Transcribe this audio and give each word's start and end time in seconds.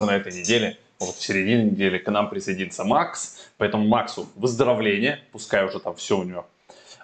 на 0.00 0.14
этой 0.14 0.32
неделе, 0.32 0.78
вот 1.00 1.16
в 1.16 1.22
середине 1.22 1.64
недели 1.64 1.98
к 1.98 2.08
нам 2.08 2.30
присоединится 2.30 2.84
Макс. 2.84 3.48
Поэтому 3.56 3.88
Максу 3.88 4.28
выздоровление, 4.36 5.24
пускай 5.32 5.64
уже 5.64 5.80
там 5.80 5.96
все 5.96 6.16
у 6.18 6.22
него 6.22 6.46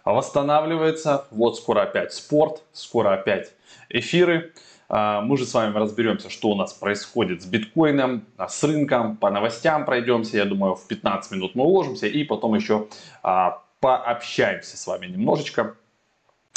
восстанавливается. 0.04 1.26
Вот 1.32 1.56
скоро 1.56 1.82
опять 1.82 2.12
спорт, 2.12 2.62
скоро 2.72 3.14
опять 3.14 3.50
эфиры. 3.88 4.52
А, 4.88 5.22
мы 5.22 5.36
же 5.36 5.44
с 5.44 5.54
вами 5.54 5.76
разберемся, 5.76 6.30
что 6.30 6.50
у 6.50 6.54
нас 6.54 6.72
происходит 6.72 7.42
с 7.42 7.46
биткоином, 7.46 8.26
а, 8.36 8.48
с 8.48 8.62
рынком, 8.62 9.16
по 9.16 9.28
новостям 9.30 9.86
пройдемся. 9.86 10.36
Я 10.36 10.44
думаю, 10.44 10.76
в 10.76 10.86
15 10.86 11.32
минут 11.32 11.56
мы 11.56 11.64
уложимся 11.64 12.06
и 12.06 12.22
потом 12.22 12.54
еще 12.54 12.86
а, 13.24 13.62
пообщаемся 13.80 14.76
с 14.76 14.86
вами 14.86 15.06
немножечко. 15.06 15.74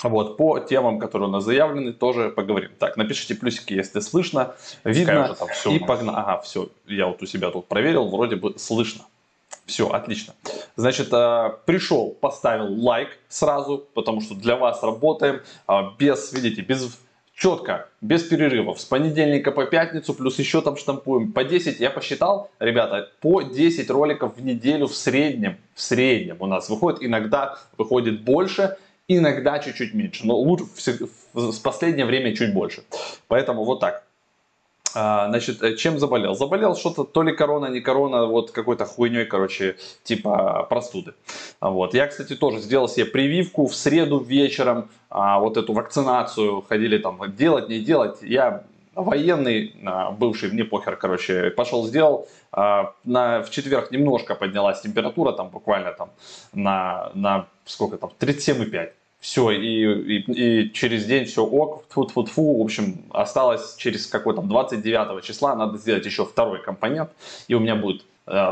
Вот, 0.04 0.38
по 0.38 0.60
темам, 0.60 1.00
которые 1.00 1.28
у 1.28 1.32
нас 1.32 1.44
заявлены, 1.44 1.92
тоже 1.92 2.30
поговорим. 2.30 2.72
Так, 2.78 2.98
напишите 2.98 3.34
плюсики, 3.34 3.74
если 3.74 4.00
слышно, 4.00 4.56
видно. 4.84 5.36
Там 5.38 5.48
все 5.48 5.72
и 5.72 5.80
погнали. 5.80 6.18
Ага, 6.18 6.42
все, 6.42 6.70
я 6.86 7.08
вот 7.08 7.24
у 7.24 7.26
себя 7.26 7.50
тут 7.50 7.68
проверил, 7.68 8.08
вроде 8.08 8.36
бы 8.36 8.58
слышно. 8.60 9.06
Все, 9.66 9.90
отлично. 9.90 10.36
Значит, 10.76 11.10
пришел, 11.66 12.16
поставил 12.22 12.72
лайк 12.80 13.10
сразу, 13.28 13.86
потому 13.94 14.22
что 14.22 14.36
для 14.36 14.56
вас 14.56 14.84
работаем 14.84 15.42
без, 15.98 16.32
видите, 16.32 16.62
без 16.62 16.98
четко, 17.36 17.90
без 18.02 18.24
перерывов, 18.24 18.80
с 18.80 18.86
понедельника 18.86 19.52
по 19.52 19.66
пятницу, 19.66 20.14
плюс 20.14 20.40
еще 20.40 20.62
там 20.62 20.78
штампуем 20.78 21.32
по 21.32 21.44
10, 21.44 21.80
я 21.80 21.92
посчитал, 21.92 22.50
ребята, 22.60 23.12
по 23.22 23.42
10 23.42 23.90
роликов 23.90 24.38
в 24.38 24.44
неделю 24.44 24.88
в 24.88 24.96
среднем, 24.96 25.58
в 25.76 25.82
среднем 25.82 26.38
у 26.40 26.48
нас 26.48 26.70
выходит, 26.70 27.04
иногда 27.04 27.60
выходит 27.78 28.24
больше, 28.24 28.78
иногда 29.08 29.60
чуть-чуть 29.60 29.94
меньше, 29.94 30.26
но 30.26 30.36
лучше 30.36 30.66
в 31.34 31.62
последнее 31.62 32.06
время 32.06 32.36
чуть 32.36 32.54
больше. 32.54 32.84
Поэтому 33.28 33.64
вот 33.64 33.80
так. 33.80 34.04
А, 34.96 35.28
значит, 35.30 35.62
э, 35.62 35.76
чем 35.76 36.00
заболел? 36.00 36.34
Заболел 36.34 36.76
что-то, 36.76 37.04
то 37.04 37.22
ли 37.22 37.36
корона, 37.36 37.68
не 37.68 37.82
корона, 37.82 38.26
вот 38.26 38.52
какой-то 38.52 38.86
хуйней, 38.86 39.26
короче, 39.26 39.76
типа 40.04 40.66
простуды. 40.70 41.14
Вот. 41.62 41.94
Я, 41.94 42.08
кстати, 42.08 42.36
тоже 42.36 42.60
сделал 42.60 42.88
себе 42.90 43.06
прививку 43.06 43.68
в 43.68 43.76
среду 43.76 44.20
вечером, 44.20 44.90
а, 45.10 45.40
вот 45.40 45.58
эту 45.58 45.74
вакцинацию, 45.74 46.64
ходили 46.68 46.98
там 46.98 47.20
делать, 47.36 47.70
не 47.70 47.80
делать. 47.80 48.18
Я 48.22 48.64
военный, 49.02 49.76
а, 49.86 50.12
бывший, 50.12 50.52
мне 50.52 50.64
похер, 50.64 50.96
короче, 50.96 51.50
пошел 51.52 51.86
сделал. 51.86 52.28
На, 52.52 53.44
в 53.44 53.50
четверг 53.52 53.92
немножко 53.92 54.34
поднялась 54.34 54.82
температура, 54.82 55.32
там 55.34 55.50
буквально 55.50 55.92
там 55.92 56.10
на, 56.54 57.12
на 57.14 57.48
сколько 57.66 57.98
там, 57.98 58.12
37,5 58.20 58.92
все, 59.20 59.52
и, 59.52 60.18
и, 60.18 60.32
и 60.32 60.74
через 60.74 61.06
день 61.06 61.26
все 61.26 61.44
ок, 61.44 61.86
тфу 61.90 62.06
тфу 62.06 62.24
тфу 62.24 62.58
в 62.60 62.62
общем, 62.62 63.04
осталось 63.12 63.76
через 63.76 64.08
какой-то 64.08 64.42
29 64.42 65.24
числа, 65.24 65.56
надо 65.56 65.78
сделать 65.78 66.06
еще 66.06 66.26
второй 66.26 66.62
компонент, 66.62 67.10
и 67.48 67.56
у 67.56 67.60
меня 67.60 67.76
будет 67.76 68.06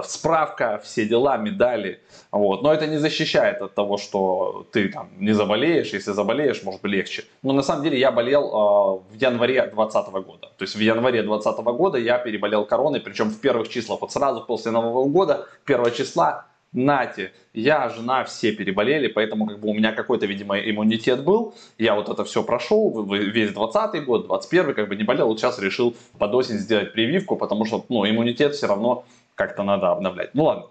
справка, 0.03 0.81
все 0.83 1.05
дела, 1.05 1.37
медали, 1.37 1.99
вот. 2.31 2.63
Но 2.63 2.73
это 2.73 2.87
не 2.87 2.97
защищает 2.97 3.61
от 3.61 3.73
того, 3.73 3.97
что 3.97 4.65
ты 4.71 4.89
там 4.89 5.09
не 5.19 5.33
заболеешь, 5.33 5.93
если 5.93 6.11
заболеешь, 6.11 6.63
может 6.63 6.81
быть 6.81 6.91
легче. 6.91 7.25
Но 7.43 7.53
на 7.53 7.61
самом 7.61 7.83
деле 7.83 7.99
я 7.99 8.11
болел 8.11 8.43
э, 8.43 9.13
в 9.13 9.21
январе 9.21 9.61
2020 9.63 10.13
года, 10.25 10.47
то 10.57 10.63
есть 10.63 10.75
в 10.75 10.79
январе 10.79 11.23
2020 11.23 11.65
года 11.77 11.97
я 11.97 12.17
переболел 12.17 12.65
короной, 12.65 13.01
причем 13.01 13.29
в 13.29 13.39
первых 13.41 13.69
числах, 13.69 14.01
вот 14.01 14.11
сразу 14.11 14.41
после 14.41 14.71
Нового 14.71 15.05
года, 15.09 15.47
1 15.65 15.91
числа, 15.91 16.45
нате, 16.75 17.31
я, 17.53 17.89
жена, 17.89 18.23
все 18.23 18.51
переболели, 18.51 19.07
поэтому 19.07 19.47
как 19.47 19.59
бы 19.59 19.69
у 19.69 19.73
меня 19.73 19.91
какой-то, 19.93 20.25
видимо, 20.25 20.59
иммунитет 20.59 21.23
был. 21.23 21.55
Я 21.77 21.95
вот 21.95 22.09
это 22.09 22.23
все 22.25 22.43
прошел, 22.43 23.03
весь 23.05 23.53
20 23.53 24.05
год, 24.05 24.25
21 24.27 24.73
как 24.73 24.89
бы 24.89 24.95
не 24.95 25.03
болел. 25.03 25.27
Вот 25.27 25.39
сейчас 25.39 25.57
решил 25.59 25.95
под 26.17 26.33
осень 26.35 26.57
сделать 26.57 26.93
прививку, 26.93 27.37
потому 27.37 27.65
что, 27.65 27.85
ну, 27.89 28.07
иммунитет 28.07 28.55
все 28.55 28.67
равно 28.67 29.05
как-то 29.35 29.63
надо 29.63 29.91
обновлять. 29.91 30.31
Ну 30.33 30.45
ладно. 30.45 30.65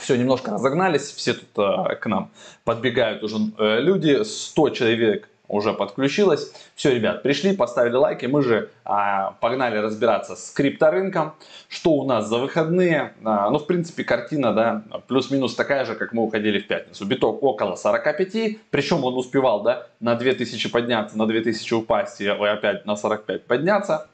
Все, 0.00 0.16
немножко 0.16 0.50
разогнались, 0.50 1.12
все 1.12 1.34
тут 1.34 1.48
э, 1.58 1.94
к 1.94 2.06
нам 2.06 2.30
подбегают 2.64 3.22
уже 3.22 3.36
э, 3.56 3.80
люди, 3.80 4.24
100 4.24 4.70
человек 4.70 5.28
уже 5.48 5.72
подключилась. 5.72 6.52
Все, 6.74 6.94
ребят, 6.94 7.22
пришли, 7.22 7.54
поставили 7.54 7.94
лайки, 7.94 8.26
мы 8.26 8.42
же 8.42 8.70
а, 8.84 9.32
погнали 9.40 9.78
разбираться 9.78 10.34
с 10.36 10.50
крипторынком, 10.50 11.34
что 11.68 11.92
у 11.92 12.04
нас 12.04 12.28
за 12.28 12.38
выходные. 12.38 13.14
А, 13.24 13.50
ну, 13.50 13.58
в 13.58 13.66
принципе, 13.66 14.04
картина, 14.04 14.52
да, 14.52 14.82
плюс-минус 15.06 15.54
такая 15.54 15.84
же, 15.84 15.94
как 15.94 16.12
мы 16.12 16.22
уходили 16.22 16.58
в 16.58 16.66
пятницу. 16.66 17.04
Биток 17.06 17.42
около 17.42 17.76
45, 17.76 18.58
причем 18.70 19.04
он 19.04 19.14
успевал, 19.16 19.62
да, 19.62 19.86
на 20.00 20.14
2000 20.14 20.68
подняться, 20.70 21.16
на 21.16 21.26
2000 21.26 21.74
упасть 21.74 22.20
и 22.20 22.26
опять 22.26 22.86
на 22.86 22.96
45 22.96 23.44
подняться. 23.44 24.08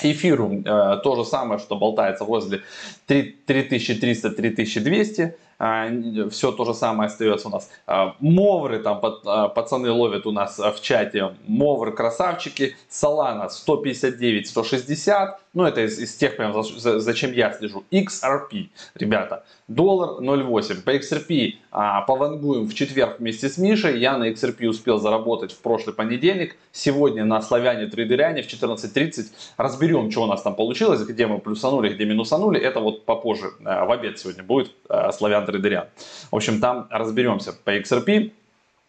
Эфиру 0.00 0.62
э, 0.64 1.00
то 1.02 1.16
же 1.16 1.24
самое, 1.24 1.58
что 1.60 1.76
болтается 1.76 2.24
возле 2.24 2.62
3300-3200. 3.08 5.34
А, 5.64 5.88
все 6.30 6.50
то 6.50 6.64
же 6.64 6.74
самое 6.74 7.06
остается 7.06 7.46
у 7.46 7.52
нас. 7.52 7.70
А, 7.86 8.16
мовры 8.18 8.80
там 8.80 9.00
а, 9.24 9.46
пацаны 9.46 9.92
ловят 9.92 10.26
у 10.26 10.32
нас 10.32 10.58
в 10.58 10.82
чате. 10.82 11.36
Мовры 11.46 11.92
красавчики. 11.92 12.74
Солана 12.88 13.48
159, 13.48 14.48
160. 14.48 15.40
Ну 15.54 15.64
это 15.64 15.84
из, 15.84 16.00
из 16.00 16.16
тех 16.16 16.36
прям, 16.36 16.52
зачем 16.64 17.32
я 17.32 17.52
слежу. 17.52 17.84
XRP, 17.92 18.70
ребята. 18.96 19.44
Доллар 19.68 20.20
0,8. 20.20 20.82
По 20.82 20.96
XRP 20.96 21.54
а, 21.70 22.00
повангуем 22.02 22.66
в 22.66 22.74
четверг 22.74 23.20
вместе 23.20 23.48
с 23.48 23.56
Мишей. 23.56 24.00
Я 24.00 24.18
на 24.18 24.30
XRP 24.30 24.66
успел 24.66 24.98
заработать 24.98 25.52
в 25.52 25.60
прошлый 25.60 25.94
понедельник. 25.94 26.56
Сегодня 26.72 27.24
на 27.24 27.40
Славяне 27.40 27.86
Трейдеряне 27.86 28.42
в 28.42 28.48
14.30 28.48 29.26
разберем, 29.58 30.10
что 30.10 30.24
у 30.24 30.26
нас 30.26 30.42
там 30.42 30.56
получилось, 30.56 31.02
где 31.02 31.28
мы 31.28 31.38
плюсанули, 31.38 31.94
где 31.94 32.04
минусанули. 32.04 32.60
Это 32.60 32.80
вот 32.80 33.04
попозже, 33.04 33.52
в 33.60 33.92
обед 33.92 34.18
сегодня 34.18 34.42
будет 34.42 34.72
Славян 35.12 35.46
трейдеря. 35.52 35.90
В 36.30 36.36
общем, 36.36 36.60
там 36.60 36.88
разберемся 36.90 37.52
по 37.52 37.76
XRP 37.76 38.32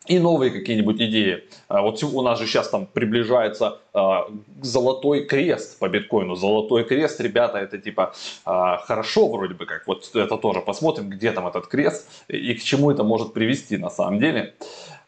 и 0.07 0.19
новые 0.19 0.51
какие-нибудь 0.51 1.01
идеи. 1.01 1.43
А, 1.67 1.81
вот 1.81 2.03
у 2.03 2.21
нас 2.21 2.39
же 2.39 2.45
сейчас 2.45 2.69
там 2.69 2.85
приближается 2.85 3.79
а, 3.93 4.27
золотой 4.61 5.25
крест 5.25 5.79
по 5.79 5.87
биткоину. 5.87 6.35
Золотой 6.35 6.83
крест, 6.83 7.21
ребята, 7.21 7.59
это 7.59 7.77
типа 7.77 8.13
а, 8.45 8.77
хорошо 8.77 9.29
вроде 9.29 9.53
бы 9.53 9.65
как. 9.65 9.87
Вот 9.87 10.09
это 10.13 10.37
тоже 10.37 10.61
посмотрим, 10.61 11.09
где 11.09 11.31
там 11.31 11.47
этот 11.47 11.67
крест 11.67 12.09
и 12.27 12.53
к 12.53 12.63
чему 12.63 12.91
это 12.91 13.03
может 13.03 13.33
привести 13.33 13.77
на 13.77 13.89
самом 13.89 14.19
деле. 14.19 14.55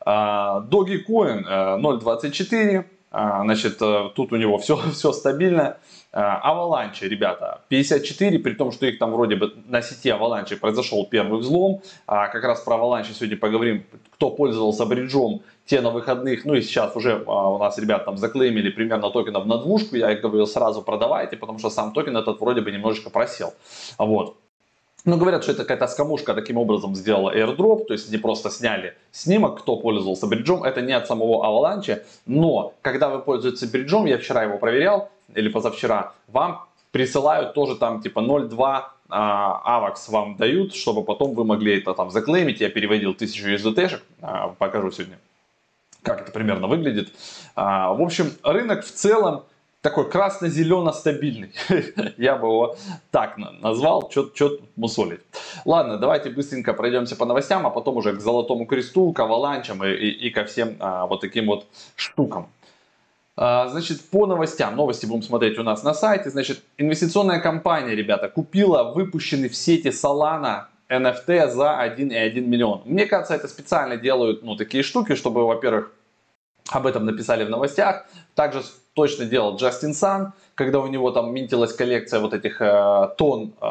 Dogecoin 0.06 1.46
0.24. 1.46 2.86
Значит, 3.12 3.82
э, 3.82 4.10
тут 4.14 4.34
у 4.34 4.36
него 4.36 4.58
все, 4.58 4.78
все 4.94 5.14
стабильно. 5.14 5.78
Аваланчи, 6.16 7.04
ребята, 7.04 7.62
54, 7.68 8.40
при 8.40 8.54
том, 8.54 8.72
что 8.72 8.86
их 8.86 9.00
там 9.00 9.12
вроде 9.12 9.36
бы 9.36 9.54
на 9.68 9.82
сети 9.82 10.10
Аваланчи 10.10 10.56
произошел 10.56 11.06
первый 11.06 11.42
взлом. 11.42 11.82
А 12.08 12.30
как 12.30 12.44
раз 12.46 12.62
про 12.62 12.76
Аваланчи 12.76 13.12
сегодня 13.12 13.38
поговорим, 13.38 13.84
кто 14.14 14.32
пользовался 14.32 14.86
бриджом, 14.86 15.42
те 15.66 15.82
на 15.82 15.90
выходных, 15.90 16.46
ну 16.46 16.54
и 16.54 16.62
сейчас 16.62 16.96
уже 16.96 17.22
а, 17.28 17.50
у 17.50 17.58
нас 17.58 17.78
ребят 17.78 18.06
там 18.06 18.18
заклеймили 18.18 18.70
примерно 18.70 19.10
токенов 19.12 19.46
на 19.46 19.58
двушку, 19.58 19.98
я 19.98 20.12
их 20.12 20.22
говорил 20.22 20.48
сразу 20.48 20.82
продавайте, 20.82 21.36
потому 21.36 21.60
что 21.60 21.70
сам 21.70 21.92
токен 21.92 22.16
этот 22.16 22.40
вроде 22.40 22.62
бы 22.62 22.72
немножечко 22.72 23.10
просел. 23.10 23.54
Вот. 23.98 24.38
Но 25.04 25.18
говорят, 25.18 25.44
что 25.44 25.52
это 25.52 25.64
какая-то 25.64 25.88
скамушка 25.88 26.34
таким 26.34 26.58
образом 26.58 26.96
сделала 26.96 27.36
airdrop, 27.36 27.86
то 27.86 27.94
есть 27.94 28.08
они 28.10 28.18
просто 28.18 28.50
сняли 28.50 28.96
снимок, 29.12 29.60
кто 29.60 29.76
пользовался 29.76 30.28
бриджом, 30.28 30.64
это 30.64 30.82
не 30.82 30.94
от 30.94 31.08
самого 31.08 31.46
Avalanche, 31.46 32.04
но 32.26 32.74
когда 32.82 33.10
вы 33.10 33.22
пользуетесь 33.22 33.70
бриджом, 33.70 34.06
я 34.06 34.18
вчера 34.18 34.44
его 34.44 34.58
проверял, 34.58 35.10
или 35.34 35.50
позавчера, 35.50 36.14
вам 36.28 36.66
присылают 36.92 37.54
тоже 37.54 37.76
там 37.76 38.02
типа 38.02 38.20
0.2 38.20 38.84
а, 39.10 39.80
AVAX 39.82 40.12
вам 40.12 40.36
дают, 40.38 40.74
чтобы 40.74 41.04
потом 41.04 41.34
вы 41.34 41.44
могли 41.46 41.78
это 41.78 41.94
там 41.94 42.10
заклеймить. 42.10 42.62
Я 42.62 42.70
переводил 42.70 43.12
1000 43.12 43.56
USDT, 43.56 44.00
а, 44.22 44.50
покажу 44.50 44.92
сегодня, 44.92 45.20
как 46.02 46.22
это 46.22 46.32
примерно 46.32 46.68
выглядит. 46.68 47.14
А, 47.56 47.94
в 47.94 48.02
общем, 48.02 48.32
рынок 48.44 48.84
в 48.84 48.92
целом 48.92 49.44
такой 49.82 50.10
красно-зелено-стабильный. 50.10 51.52
Я 52.18 52.38
бы 52.38 52.48
его 52.48 52.76
так 53.12 53.38
назвал, 53.38 54.10
что 54.10 54.24
тут 54.24 54.62
мусолить. 54.76 55.20
Ладно, 55.64 55.98
давайте 55.98 56.32
быстренько 56.32 56.74
пройдемся 56.74 57.16
по 57.16 57.26
новостям, 57.26 57.68
а 57.68 57.70
потом 57.70 57.98
уже 57.98 58.14
к 58.14 58.20
Золотому 58.20 58.66
Кресту, 58.66 59.14
к 59.14 59.20
аваланчам 59.20 59.84
и, 59.84 59.92
и, 59.92 60.28
и 60.28 60.30
ко 60.32 60.46
всем 60.46 60.76
а, 60.80 61.06
вот 61.06 61.22
таким 61.22 61.46
вот 61.46 61.68
штукам. 61.96 62.50
А, 63.38 63.68
значит, 63.68 64.02
по 64.10 64.26
новостям, 64.26 64.76
новости 64.76 65.06
будем 65.06 65.24
смотреть 65.24 65.60
у 65.60 65.64
нас 65.64 65.84
на 65.84 65.94
сайте. 65.94 66.30
Значит, 66.30 66.62
инвестиционная 66.78 67.40
компания, 67.40 67.96
ребята, 67.96 68.30
купила 68.30 68.94
выпущенный 68.94 69.50
в 69.50 69.56
сети 69.56 69.90
Solana 69.90 70.66
NFT 70.90 71.50
за 71.50 71.78
1,1 71.86 72.40
миллион. 72.42 72.84
Мне 72.86 73.06
кажется, 73.06 73.36
это 73.36 73.48
специально 73.48 73.98
делают 73.98 74.44
ну, 74.44 74.56
такие 74.56 74.84
штуки, 74.84 75.16
чтобы, 75.16 75.46
во-первых, 75.46 75.92
об 76.70 76.88
этом 76.88 77.06
написали 77.06 77.44
в 77.44 77.50
новостях. 77.50 78.06
Также 78.36 78.64
точно 78.94 79.26
делал 79.26 79.58
Джастин 79.58 79.94
Сан, 79.94 80.34
когда 80.56 80.80
у 80.80 80.88
него 80.88 81.12
там 81.12 81.34
минтилась 81.34 81.74
коллекция 81.74 82.22
вот 82.22 82.34
этих 82.34 82.62
э, 82.62 83.10
тон, 83.18 83.54
э, 83.62 83.68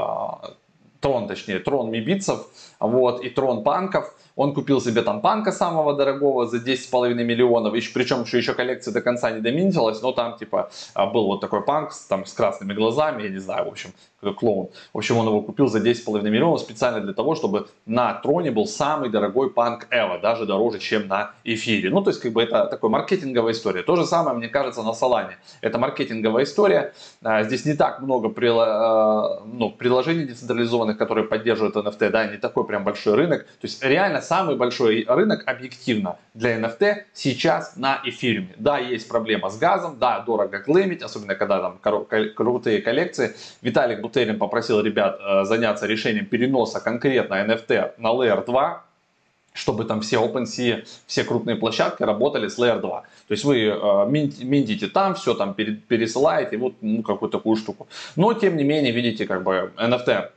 трон, 1.00 1.26
точнее, 1.26 1.60
трон 1.60 1.90
мибитцев, 1.90 2.46
вот, 2.78 3.25
и 3.25 3.31
трон 3.31 3.64
панков. 3.64 4.14
Он 4.36 4.54
купил 4.54 4.81
себе 4.81 5.02
там 5.02 5.20
панка 5.20 5.52
самого 5.52 5.94
дорогого 5.94 6.46
за 6.46 6.58
10,5 6.58 7.14
миллионов, 7.14 7.75
еще, 7.75 7.92
причем 7.92 8.22
еще, 8.22 8.38
еще 8.38 8.54
коллекция 8.54 8.92
до 8.92 9.00
конца 9.00 9.31
не 9.31 9.40
доминтилась, 9.40 10.02
но 10.02 10.12
там 10.12 10.36
типа 10.36 10.70
а, 10.94 11.06
был 11.06 11.26
вот 11.26 11.40
такой 11.40 11.62
панк 11.62 11.92
с, 11.92 12.06
там, 12.06 12.26
с 12.26 12.32
красными 12.32 12.75
глазами, 12.75 13.22
я 13.22 13.28
не 13.28 13.38
знаю, 13.38 13.66
в 13.66 13.69
общем, 13.69 13.90
клоун. 14.32 14.70
В 14.92 14.98
общем, 14.98 15.16
он 15.18 15.26
его 15.26 15.42
купил 15.42 15.68
за 15.68 15.78
10,5 15.78 16.22
миллионов 16.22 16.60
специально 16.60 17.00
для 17.00 17.12
того, 17.12 17.34
чтобы 17.34 17.68
на 17.86 18.14
троне 18.14 18.50
был 18.50 18.66
самый 18.66 19.10
дорогой 19.10 19.50
панк 19.50 19.86
Эва, 19.90 20.18
даже 20.18 20.46
дороже, 20.46 20.78
чем 20.78 21.08
на 21.08 21.32
эфире. 21.44 21.90
Ну, 21.90 22.02
то 22.02 22.10
есть, 22.10 22.20
как 22.20 22.32
бы 22.32 22.42
это 22.42 22.66
такой 22.66 22.90
маркетинговая 22.90 23.52
история. 23.52 23.82
То 23.82 23.96
же 23.96 24.06
самое, 24.06 24.36
мне 24.36 24.48
кажется, 24.48 24.82
на 24.82 24.92
Солане. 24.92 25.38
Это 25.60 25.78
маркетинговая 25.78 26.44
история. 26.44 26.94
А, 27.22 27.42
здесь 27.42 27.64
не 27.64 27.74
так 27.74 28.00
много 28.00 28.32
а, 28.58 29.42
ну, 29.44 29.70
приложений 29.70 30.26
децентрализованных, 30.26 30.98
которые 30.98 31.26
поддерживают 31.26 31.76
NFT, 31.76 32.10
да, 32.10 32.26
не 32.26 32.38
такой 32.38 32.66
прям 32.66 32.84
большой 32.84 33.14
рынок. 33.14 33.44
То 33.44 33.66
есть, 33.66 33.82
реально 33.82 34.20
самый 34.20 34.56
большой 34.56 35.04
рынок 35.08 35.42
объективно 35.46 36.16
для 36.34 36.58
NFT 36.58 37.04
сейчас 37.12 37.76
на 37.76 38.00
эфире. 38.04 38.48
Да, 38.56 38.78
есть 38.78 39.08
проблема 39.08 39.50
с 39.50 39.58
газом, 39.58 39.98
да, 39.98 40.20
дорого 40.20 40.58
клеймить, 40.58 41.02
особенно 41.02 41.34
когда 41.34 41.60
там 41.60 41.78
крутые 42.34 42.82
коллекции. 42.82 43.34
Виталик 43.62 44.00
Бутерин 44.14 44.38
попросил 44.38 44.81
ребят 44.81 45.19
э, 45.20 45.44
заняться 45.44 45.87
решением 45.87 46.26
переноса 46.26 46.81
конкретно 46.81 47.34
NFT 47.34 47.94
на 47.99 48.08
Layer 48.08 48.44
2, 48.44 48.84
чтобы 49.52 49.84
там 49.84 50.00
все 50.02 50.16
OpenSea, 50.16 50.87
все 51.06 51.25
крупные 51.25 51.56
площадки 51.56 52.05
работали 52.05 52.46
с 52.46 52.58
Layer 52.58 52.81
2. 52.81 53.00
То 53.00 53.06
есть 53.28 53.44
вы 53.44 53.64
э, 53.66 54.06
минтите 54.08 54.87
там, 54.87 55.14
все 55.14 55.34
там 55.34 55.55
пересылаете, 55.55 56.56
вот 56.58 56.75
ну, 56.81 57.02
какую-то 57.02 57.38
такую 57.38 57.56
штуку. 57.56 57.88
Но, 58.14 58.32
тем 58.34 58.56
не 58.56 58.62
менее, 58.64 58.93
видите, 58.93 59.26
как 59.26 59.43
бы 59.43 59.72
NFT 59.76 60.31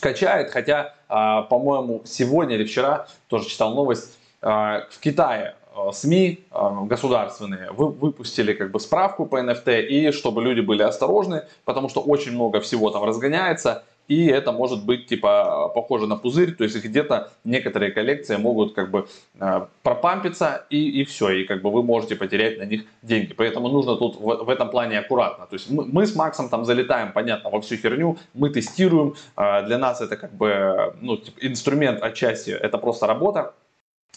качает, 0.00 0.50
хотя, 0.50 0.94
э, 1.08 1.48
по-моему, 1.50 2.00
сегодня 2.06 2.54
или 2.54 2.64
вчера, 2.64 3.08
тоже 3.28 3.46
читал 3.46 3.74
новость, 3.74 4.18
э, 4.40 4.46
в 4.48 5.00
Китае 5.00 5.54
СМИ 5.92 6.44
э, 6.50 6.68
государственные 6.84 7.70
вы, 7.72 7.88
выпустили 7.88 8.52
как 8.52 8.70
бы 8.70 8.80
справку 8.80 9.26
по 9.26 9.40
NFT, 9.40 9.86
и 9.86 10.12
чтобы 10.12 10.42
люди 10.42 10.60
были 10.60 10.82
осторожны, 10.82 11.42
потому 11.64 11.88
что 11.88 12.00
очень 12.00 12.32
много 12.32 12.60
всего 12.60 12.90
там 12.90 13.04
разгоняется, 13.04 13.84
и 14.08 14.26
это 14.26 14.52
может 14.52 14.84
быть 14.84 15.06
типа 15.06 15.70
похоже 15.74 16.06
на 16.06 16.16
пузырь, 16.16 16.54
то 16.54 16.64
есть 16.64 16.76
где-то 16.82 17.30
некоторые 17.44 17.90
коллекции 17.90 18.36
могут 18.36 18.74
как 18.74 18.90
бы 18.90 19.08
э, 19.40 19.66
пропампиться 19.82 20.64
и, 20.70 21.00
и 21.00 21.04
все, 21.04 21.30
и 21.30 21.44
как 21.44 21.62
бы 21.62 21.70
вы 21.70 21.82
можете 21.82 22.16
потерять 22.16 22.58
на 22.58 22.64
них 22.64 22.84
деньги. 23.02 23.32
Поэтому 23.32 23.68
нужно 23.68 23.96
тут 23.96 24.16
в, 24.16 24.44
в 24.44 24.48
этом 24.48 24.70
плане 24.70 24.98
аккуратно. 24.98 25.46
То 25.46 25.54
есть 25.54 25.70
мы, 25.70 25.84
мы 25.84 26.06
с 26.06 26.14
Максом 26.14 26.48
там 26.48 26.64
залетаем, 26.64 27.12
понятно, 27.12 27.50
во 27.50 27.60
всю 27.60 27.76
херню, 27.76 28.16
мы 28.34 28.50
тестируем, 28.50 29.14
э, 29.36 29.66
для 29.66 29.78
нас 29.78 30.00
это 30.00 30.16
как 30.16 30.32
бы 30.32 30.94
ну, 31.00 31.16
типа, 31.16 31.38
инструмент 31.42 32.02
отчасти, 32.02 32.50
это 32.50 32.78
просто 32.78 33.06
работа, 33.06 33.54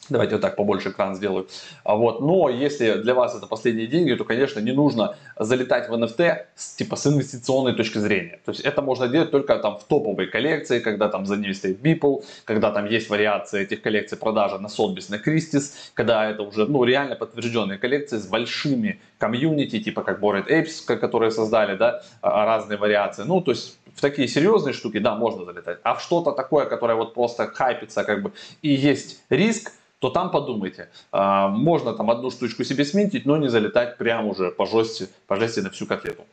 Давайте 0.10 0.36
вот 0.36 0.42
так 0.42 0.56
побольше 0.56 0.90
экран 0.90 1.16
сделаю. 1.16 1.48
А 1.84 1.96
вот. 1.96 2.22
Но 2.22 2.50
если 2.50 2.94
для 2.94 3.14
вас 3.14 3.36
это 3.36 3.46
последние 3.48 3.88
деньги, 3.88 4.14
то, 4.14 4.24
конечно, 4.24 4.60
не 4.60 4.72
нужно 4.72 5.16
залетать 5.38 5.90
в 5.90 5.94
NFT 5.94 6.38
с, 6.56 6.76
типа, 6.76 6.96
с 6.96 7.08
инвестиционной 7.08 7.74
точки 7.74 8.00
зрения. 8.00 8.40
То 8.46 8.52
есть 8.52 8.62
это 8.62 8.82
можно 8.82 9.08
делать 9.08 9.32
только 9.32 9.56
там 9.58 9.78
в 9.78 9.84
топовой 9.84 10.28
коллекции, 10.28 10.80
когда 10.80 11.10
там 11.10 11.26
за 11.26 11.38
ней 11.38 11.54
стоит 11.54 11.80
Beeple, 11.80 12.24
когда 12.46 12.72
там 12.72 12.86
есть 12.86 13.10
вариации 13.10 13.62
этих 13.62 13.82
коллекций 13.82 14.18
продажи 14.18 14.58
на 14.58 14.68
Sotheby's, 14.68 15.10
на 15.10 15.16
Christie's, 15.16 15.74
когда 15.94 16.30
это 16.30 16.42
уже 16.44 16.66
ну, 16.66 16.84
реально 16.84 17.16
подтвержденные 17.16 17.78
коллекции 17.78 18.18
с 18.18 18.28
большими 18.28 19.00
комьюнити, 19.20 19.80
типа 19.80 20.02
как 20.04 20.20
Bored 20.20 20.48
Apes, 20.48 20.98
которые 20.98 21.32
создали 21.32 21.76
да, 21.76 22.02
а, 22.22 22.46
разные 22.46 22.78
вариации. 22.78 23.24
Ну, 23.24 23.42
то 23.42 23.52
есть 23.52 23.78
в 23.96 24.02
такие 24.02 24.28
серьезные 24.28 24.74
штуки, 24.74 25.00
да, 25.00 25.16
можно 25.16 25.46
залетать. 25.46 25.80
А 25.84 25.94
в 25.94 26.02
что-то 26.02 26.32
такое, 26.32 26.66
которое 26.66 26.96
вот 26.96 27.14
просто 27.14 27.48
хайпится, 27.48 28.04
как 28.04 28.22
бы, 28.22 28.32
и 28.62 28.70
есть 28.70 29.22
риск, 29.30 29.74
то 30.00 30.10
там 30.10 30.32
подумайте. 30.32 30.90
А, 31.12 31.50
можно 31.50 31.94
там 31.94 32.10
одну 32.10 32.32
штучку 32.32 32.64
себе 32.64 32.86
сминтить, 32.86 33.26
но 33.26 33.38
не 33.38 33.50
залетать 33.50 33.98
прямо 33.98 34.30
уже 34.30 34.52
по 34.52 34.66
жести, 34.66 35.10
по 35.28 35.36
жести 35.36 35.60
на 35.60 35.70
всю 35.70 35.86
котлету. 35.86 36.26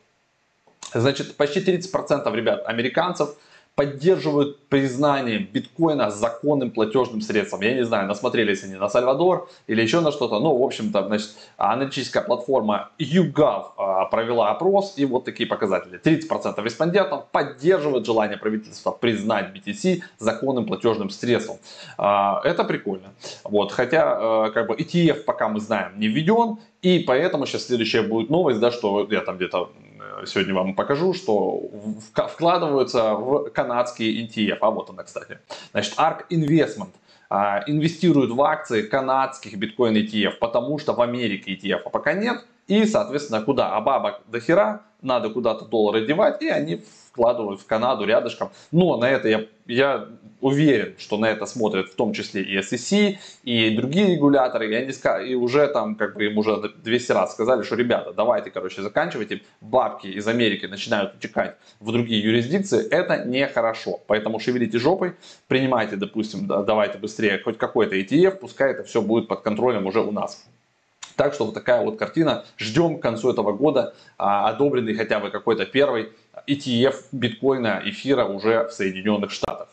Значит, 0.93 1.35
почти 1.35 1.59
30% 1.59 2.33
ребят, 2.35 2.63
американцев, 2.65 3.35
поддерживают 3.77 4.57
признание 4.69 5.37
биткоина 5.37 6.09
законным 6.09 6.71
платежным 6.71 7.21
средством. 7.21 7.61
Я 7.61 7.75
не 7.75 7.85
знаю, 7.85 8.07
насмотрелись 8.07 8.63
они 8.63 8.73
на 8.73 8.89
Сальвадор 8.89 9.49
или 9.67 9.83
еще 9.83 9.99
на 9.99 10.11
что-то. 10.11 10.39
Ну, 10.39 10.57
в 10.57 10.63
общем-то, 10.63 11.05
значит, 11.05 11.29
аналитическая 11.57 12.21
платформа 12.21 12.89
YouGov 12.97 13.65
а, 13.77 14.05
провела 14.05 14.49
опрос, 14.49 14.95
и 14.97 15.05
вот 15.05 15.25
такие 15.25 15.47
показатели. 15.47 16.01
30% 16.03 16.63
респондентов 16.63 17.27
поддерживают 17.31 18.07
желание 18.07 18.39
правительства 18.39 18.89
признать 18.89 19.55
BTC 19.55 20.01
законным 20.17 20.65
платежным 20.65 21.11
средством. 21.11 21.57
А, 21.99 22.41
это 22.43 22.63
прикольно. 22.63 23.13
Вот, 23.43 23.71
хотя, 23.71 24.17
а, 24.17 24.49
как 24.49 24.69
бы, 24.69 24.75
ETF 24.75 25.23
пока 25.23 25.49
мы 25.49 25.59
знаем 25.59 25.99
не 25.99 26.07
введен, 26.07 26.57
и 26.81 26.97
поэтому 26.97 27.45
сейчас 27.45 27.67
следующая 27.67 28.01
будет 28.01 28.31
новость, 28.31 28.59
да, 28.59 28.71
что 28.71 29.07
я 29.11 29.21
там 29.21 29.37
где-то 29.37 29.69
сегодня 30.25 30.53
вам 30.53 30.75
покажу, 30.75 31.13
что 31.13 31.61
вкладываются 32.11 33.13
в 33.15 33.49
канадские 33.49 34.25
ETF. 34.25 34.57
А 34.61 34.71
вот 34.71 34.89
она, 34.89 35.03
кстати. 35.03 35.39
Значит, 35.71 35.97
ARK 35.97 36.25
Investment 36.29 36.91
а, 37.29 37.63
инвестирует 37.67 38.31
в 38.31 38.41
акции 38.41 38.83
канадских 38.83 39.57
биткоин 39.57 39.95
ETF, 39.95 40.33
потому 40.39 40.79
что 40.79 40.93
в 40.93 41.01
Америке 41.01 41.53
ETF 41.53 41.81
а 41.85 41.89
пока 41.89 42.13
нет. 42.13 42.45
И, 42.67 42.85
соответственно, 42.85 43.41
куда? 43.41 43.75
А 43.75 43.81
бабок 43.81 44.21
до 44.27 44.39
хера, 44.39 44.81
надо 45.01 45.29
куда-то 45.29 45.65
доллары 45.65 46.05
девать, 46.05 46.41
и 46.41 46.49
они 46.49 46.83
вкладывают 47.11 47.61
в 47.61 47.65
Канаду 47.65 48.05
рядышком. 48.05 48.49
Но 48.71 48.97
на 48.97 49.09
это 49.09 49.27
я, 49.29 49.45
я 49.67 50.07
уверен, 50.41 50.95
что 50.97 51.17
на 51.17 51.25
это 51.29 51.45
смотрят 51.45 51.89
в 51.89 51.95
том 51.95 52.13
числе 52.13 52.43
и 52.43 52.57
SEC, 52.59 53.17
и 53.43 53.75
другие 53.75 54.15
регуляторы, 54.15 54.71
и, 54.71 54.75
они, 54.75 54.91
и 55.29 55.35
уже 55.35 55.67
там, 55.67 55.95
как 55.95 56.15
бы 56.15 56.25
им 56.25 56.37
уже 56.37 56.73
200 56.83 57.11
раз 57.11 57.33
сказали, 57.33 57.63
что 57.63 57.75
ребята, 57.75 58.13
давайте, 58.13 58.51
короче, 58.51 58.81
заканчивайте, 58.81 59.41
бабки 59.61 60.07
из 60.07 60.27
Америки 60.27 60.65
начинают 60.65 61.15
утекать 61.15 61.57
в 61.79 61.91
другие 61.91 62.21
юрисдикции, 62.21 62.87
это 62.87 63.25
нехорошо. 63.25 63.99
Поэтому 64.07 64.39
шевелите 64.39 64.77
жопой, 64.77 65.13
принимайте, 65.47 65.95
допустим, 65.95 66.47
давайте 66.47 66.97
быстрее 66.97 67.39
хоть 67.39 67.57
какой-то 67.57 67.95
ETF, 67.95 68.37
пускай 68.37 68.71
это 68.71 68.83
все 68.83 69.01
будет 69.01 69.27
под 69.27 69.41
контролем 69.41 69.85
уже 69.87 70.01
у 70.01 70.11
нас. 70.11 70.45
Так 71.15 71.33
что 71.33 71.45
вот 71.45 71.55
такая 71.55 71.83
вот 71.83 71.97
картина. 71.97 72.45
Ждем 72.57 72.99
к 72.99 73.01
концу 73.01 73.31
этого 73.31 73.51
года 73.51 73.95
а, 74.19 74.49
одобренный 74.49 74.93
хотя 74.93 75.19
бы 75.19 75.31
какой-то 75.31 75.65
первый 75.65 76.09
ETF 76.47 77.05
биткоина, 77.11 77.81
эфира 77.83 78.25
уже 78.25 78.67
в 78.67 78.71
Соединенных 78.71 79.31
Штатах. 79.31 79.69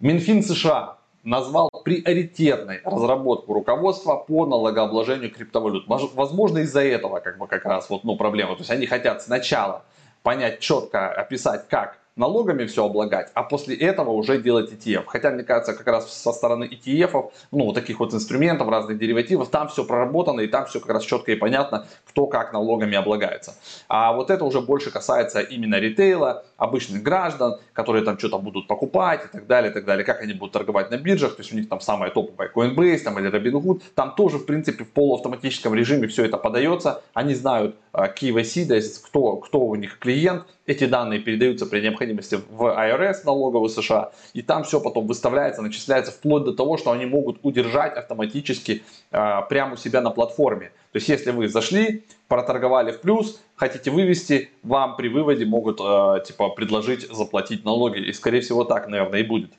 Минфин 0.00 0.44
США 0.44 0.98
назвал 1.24 1.70
приоритетной 1.84 2.80
разработку 2.84 3.52
руководства 3.52 4.14
по 4.14 4.46
налогообложению 4.46 5.32
криптовалют. 5.32 5.86
Возможно, 5.88 6.58
из-за 6.58 6.84
этого 6.84 7.18
как 7.18 7.38
бы 7.38 7.48
как 7.48 7.64
раз 7.64 7.90
вот, 7.90 8.04
ну, 8.04 8.16
проблема. 8.16 8.54
То 8.54 8.60
есть 8.60 8.70
они 8.70 8.86
хотят 8.86 9.22
сначала 9.22 9.82
понять 10.22 10.60
четко, 10.60 11.10
описать, 11.10 11.66
как 11.68 11.98
налогами 12.18 12.66
все 12.66 12.84
облагать, 12.84 13.30
а 13.34 13.42
после 13.42 13.76
этого 13.76 14.10
уже 14.10 14.40
делать 14.40 14.72
ETF. 14.72 15.04
Хотя, 15.06 15.30
мне 15.30 15.44
кажется, 15.44 15.74
как 15.74 15.86
раз 15.86 16.12
со 16.12 16.32
стороны 16.32 16.64
ETF, 16.64 17.30
ну, 17.52 17.72
таких 17.72 18.00
вот 18.00 18.12
инструментов, 18.12 18.68
разных 18.68 18.98
деривативов, 18.98 19.48
там 19.48 19.68
все 19.68 19.84
проработано, 19.84 20.40
и 20.40 20.46
там 20.46 20.66
все 20.66 20.80
как 20.80 20.90
раз 20.90 21.04
четко 21.04 21.32
и 21.32 21.36
понятно, 21.36 21.86
кто 22.06 22.26
как 22.26 22.52
налогами 22.52 22.96
облагается. 22.96 23.54
А 23.88 24.12
вот 24.12 24.30
это 24.30 24.44
уже 24.44 24.60
больше 24.60 24.90
касается 24.90 25.40
именно 25.40 25.76
ритейла, 25.76 26.44
обычных 26.56 27.02
граждан, 27.02 27.58
которые 27.72 28.04
там 28.04 28.18
что-то 28.18 28.38
будут 28.38 28.66
покупать 28.66 29.24
и 29.24 29.28
так 29.28 29.46
далее, 29.46 29.70
и 29.70 29.74
так 29.74 29.84
далее, 29.84 30.04
как 30.04 30.20
они 30.20 30.32
будут 30.32 30.52
торговать 30.52 30.90
на 30.90 30.96
биржах, 30.96 31.36
то 31.36 31.42
есть 31.42 31.52
у 31.52 31.56
них 31.56 31.68
там 31.68 31.80
самая 31.80 32.10
топовая 32.10 32.50
Coinbase 32.54 32.98
там, 32.98 33.18
или 33.18 33.30
Robinhood, 33.30 33.82
там 33.94 34.14
тоже, 34.14 34.38
в 34.38 34.46
принципе, 34.46 34.84
в 34.84 34.90
полуавтоматическом 34.90 35.74
режиме 35.74 36.08
все 36.08 36.24
это 36.24 36.36
подается, 36.36 37.02
они 37.14 37.34
знают 37.34 37.76
KYC, 38.06 38.66
то 38.66 38.74
есть 38.74 39.02
кто, 39.02 39.36
кто 39.36 39.60
у 39.60 39.74
них 39.74 39.98
клиент, 39.98 40.44
эти 40.66 40.84
данные 40.84 41.20
передаются 41.20 41.66
при 41.66 41.80
необходимости 41.80 42.38
в 42.50 42.62
IRS, 42.62 43.24
налоговую 43.24 43.68
США, 43.68 44.12
и 44.34 44.42
там 44.42 44.64
все 44.64 44.80
потом 44.80 45.06
выставляется, 45.06 45.62
начисляется 45.62 46.12
вплоть 46.12 46.44
до 46.44 46.52
того, 46.52 46.76
что 46.76 46.92
они 46.92 47.06
могут 47.06 47.38
удержать 47.42 47.96
автоматически 47.96 48.82
э, 49.10 49.40
прямо 49.48 49.74
у 49.74 49.76
себя 49.76 50.00
на 50.00 50.10
платформе. 50.10 50.70
То 50.92 50.96
есть 50.96 51.08
если 51.08 51.30
вы 51.32 51.48
зашли, 51.48 52.04
проторговали 52.28 52.92
в 52.92 53.00
плюс, 53.00 53.40
хотите 53.56 53.90
вывести, 53.90 54.50
вам 54.62 54.96
при 54.96 55.08
выводе 55.08 55.44
могут 55.44 55.80
э, 55.80 56.22
типа 56.26 56.50
предложить 56.50 57.08
заплатить 57.10 57.64
налоги. 57.64 57.98
И 58.00 58.12
скорее 58.12 58.40
всего 58.40 58.64
так, 58.64 58.88
наверное, 58.88 59.20
и 59.20 59.24
будет. 59.24 59.50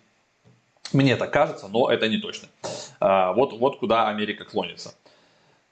Мне 0.93 1.15
так 1.17 1.31
кажется, 1.31 1.67
но 1.67 1.91
это 1.91 2.07
не 2.07 2.17
точно. 2.17 2.47
Э, 3.01 3.33
вот, 3.33 3.53
вот 3.53 3.79
куда 3.79 4.07
Америка 4.07 4.45
клонится. 4.45 4.93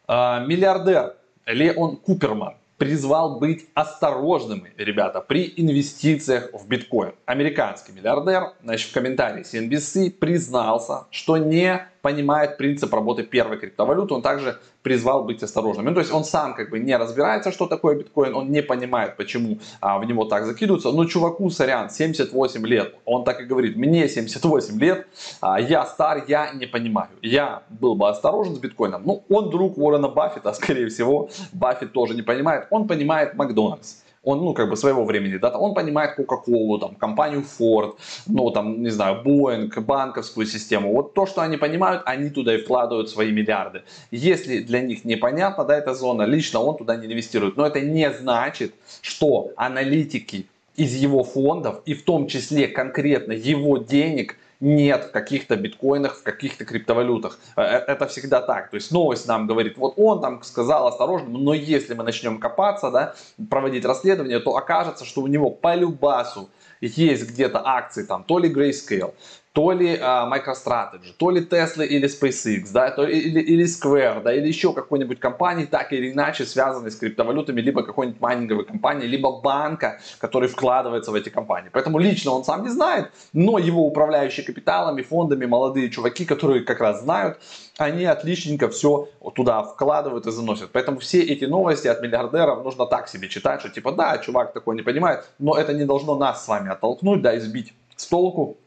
Э, 0.08 0.44
миллиардер 0.46 1.16
Леон 1.48 1.96
Куперман 1.96 2.56
призвал 2.78 3.40
быть 3.40 3.68
осторожными, 3.74 4.74
ребята, 4.78 5.22
при 5.22 5.52
инвестициях 5.56 6.50
в 6.54 6.68
биткоин. 6.68 7.14
Американский 7.26 7.94
миллиардер, 7.94 8.54
значит, 8.62 8.92
в 8.92 8.94
комментарии 8.94 9.44
CNBC 9.44 10.12
признался, 10.12 11.08
что 11.10 11.38
не 11.38 11.88
понимает 12.02 12.58
принцип 12.58 12.94
работы 12.94 13.24
первой 13.24 13.58
криптовалюты, 13.58 14.14
он 14.14 14.22
также 14.22 14.60
призвал 14.82 15.24
быть 15.24 15.44
осторожным. 15.44 15.86
Ну, 15.86 15.94
то 15.94 16.00
есть 16.00 16.14
он 16.14 16.24
сам 16.24 16.54
как 16.54 16.70
бы 16.70 16.80
не 16.80 16.96
разбирается, 16.98 17.52
что 17.52 17.68
такое 17.68 17.96
биткоин, 17.96 18.36
он 18.36 18.52
не 18.52 18.62
понимает, 18.62 19.18
почему 19.18 19.60
а, 19.82 20.00
в 20.00 20.06
него 20.06 20.26
так 20.26 20.46
закидываются. 20.46 20.92
Но 20.92 21.06
чуваку, 21.06 21.50
сорян, 21.50 21.90
78 21.90 22.66
лет, 22.66 22.96
он 23.06 23.24
так 23.24 23.42
и 23.42 23.44
говорит, 23.44 23.76
мне 23.76 24.08
78 24.08 24.80
лет, 24.80 25.08
а, 25.42 25.60
я 25.60 25.86
стар, 25.86 26.24
я 26.28 26.52
не 26.54 26.68
понимаю. 26.68 27.10
Я 27.22 27.64
был 27.70 27.96
бы 27.96 28.08
осторожен 28.08 28.56
с 28.56 28.60
биткоином. 28.60 29.02
Ну, 29.06 29.24
он 29.30 29.50
друг 29.50 29.78
Уоррена 29.78 30.08
Баффета, 30.08 30.54
скорее 30.54 30.88
всего, 30.88 31.30
Баффет 31.52 31.92
тоже 31.92 32.14
не 32.14 32.22
понимает. 32.22 32.68
Он 32.70 32.88
понимает 32.88 33.34
Макдональдс 33.34 34.07
он, 34.28 34.44
ну, 34.44 34.54
как 34.54 34.70
бы 34.70 34.76
своего 34.76 35.06
времени, 35.06 35.38
да, 35.38 35.58
он 35.58 35.74
понимает 35.74 36.20
Coca-Cola, 36.20 36.80
там, 36.80 36.96
компанию 36.96 37.46
Ford, 37.60 37.96
ну, 38.28 38.52
там, 38.52 38.84
не 38.84 38.90
знаю, 38.90 39.24
Boeing, 39.24 39.80
банковскую 39.80 40.46
систему. 40.46 40.92
Вот 40.92 41.14
то, 41.14 41.26
что 41.26 41.42
они 41.42 41.56
понимают, 41.56 42.04
они 42.06 42.30
туда 42.30 42.54
и 42.54 42.58
вкладывают 42.58 43.10
свои 43.10 43.32
миллиарды. 43.32 43.84
Если 44.12 44.60
для 44.60 44.82
них 44.82 45.06
непонятно, 45.06 45.64
да, 45.64 45.78
эта 45.78 45.94
зона, 45.94 46.24
лично 46.24 46.60
он 46.60 46.78
туда 46.78 46.98
не 46.98 47.06
инвестирует. 47.06 47.56
Но 47.56 47.66
это 47.66 47.80
не 47.80 48.12
значит, 48.12 48.74
что 49.02 49.52
аналитики 49.56 50.48
из 50.76 50.94
его 50.94 51.24
фондов, 51.24 51.82
и 51.86 51.94
в 51.94 52.04
том 52.04 52.28
числе 52.28 52.68
конкретно 52.68 53.32
его 53.32 53.78
денег– 53.78 54.36
нет 54.60 55.06
в 55.06 55.12
каких-то 55.12 55.56
биткоинах, 55.56 56.18
в 56.18 56.24
каких-то 56.24 56.66
криптовалютах. 56.66 57.40
Э, 57.56 57.62
э, 57.62 57.84
это 57.88 58.08
всегда 58.08 58.42
так. 58.42 58.70
То 58.70 58.76
есть 58.76 58.92
новость 58.92 59.28
нам 59.28 59.48
говорит, 59.48 59.78
вот 59.78 59.94
он 59.98 60.22
там 60.22 60.44
сказал 60.44 60.88
осторожно, 60.88 61.30
но 61.30 61.54
если 61.54 61.94
мы 61.94 62.04
начнем 62.04 62.40
копаться, 62.40 62.92
да, 62.92 63.16
проводить 63.50 63.86
расследование, 63.86 64.40
то 64.40 64.56
окажется, 64.56 65.06
что 65.06 65.22
у 65.22 65.28
него 65.28 65.50
по 65.50 65.76
любасу 65.76 66.50
есть 66.82 67.30
где-то 67.30 67.62
акции 67.66 68.04
там, 68.04 68.24
то 68.24 68.40
ли 68.40 68.54
Grayscale, 68.54 69.14
то 69.58 69.72
ли 69.72 69.98
а, 70.00 70.30
MicroStrategy, 70.32 71.16
то 71.18 71.32
ли 71.32 71.42
Tesla 71.42 71.84
или 71.84 72.08
SpaceX, 72.08 72.70
да, 72.72 72.92
то, 72.92 73.08
или, 73.08 73.40
или 73.40 73.66
Square, 73.66 74.22
да, 74.22 74.32
или 74.32 74.48
еще 74.48 74.72
какой-нибудь 74.72 75.20
компании, 75.20 75.66
так 75.66 75.92
или 75.94 76.12
иначе 76.12 76.46
связанной 76.46 76.92
с 76.92 76.96
криптовалютами, 76.96 77.60
либо 77.60 77.82
какой-нибудь 77.82 78.22
майнинговой 78.22 78.66
компании, 78.66 79.08
либо 79.08 79.42
банка, 79.42 80.00
который 80.20 80.48
вкладывается 80.48 81.10
в 81.10 81.16
эти 81.16 81.30
компании. 81.30 81.72
Поэтому 81.74 81.98
лично 81.98 82.34
он 82.34 82.44
сам 82.44 82.62
не 82.62 82.70
знает, 82.70 83.10
но 83.34 83.58
его 83.58 83.88
управляющие 83.88 84.46
капиталами, 84.46 85.02
фондами, 85.02 85.48
молодые 85.48 85.90
чуваки, 85.90 86.26
которые 86.26 86.62
как 86.64 86.80
раз 86.80 87.02
знают, 87.02 87.40
они 87.80 88.06
отличненько 88.06 88.70
все 88.70 89.10
туда 89.34 89.64
вкладывают 89.64 90.28
и 90.28 90.32
заносят. 90.32 90.70
Поэтому 90.72 91.00
все 91.00 91.24
эти 91.24 91.46
новости 91.46 91.88
от 91.88 92.04
миллиардеров 92.04 92.64
нужно 92.64 92.86
так 92.86 93.10
себе 93.10 93.28
читать, 93.28 93.62
что 93.62 93.70
типа 93.70 93.92
да, 93.92 94.20
чувак 94.20 94.54
такой 94.54 94.76
не 94.76 94.84
понимает, 94.84 95.26
но 95.40 95.58
это 95.58 95.74
не 95.74 95.86
должно 95.86 96.16
нас 96.16 96.46
с 96.46 96.48
вами 96.48 96.70
оттолкнуть, 96.70 97.24
да, 97.24 97.36
избить 97.36 97.74
с 97.96 98.06
толку 98.06 98.58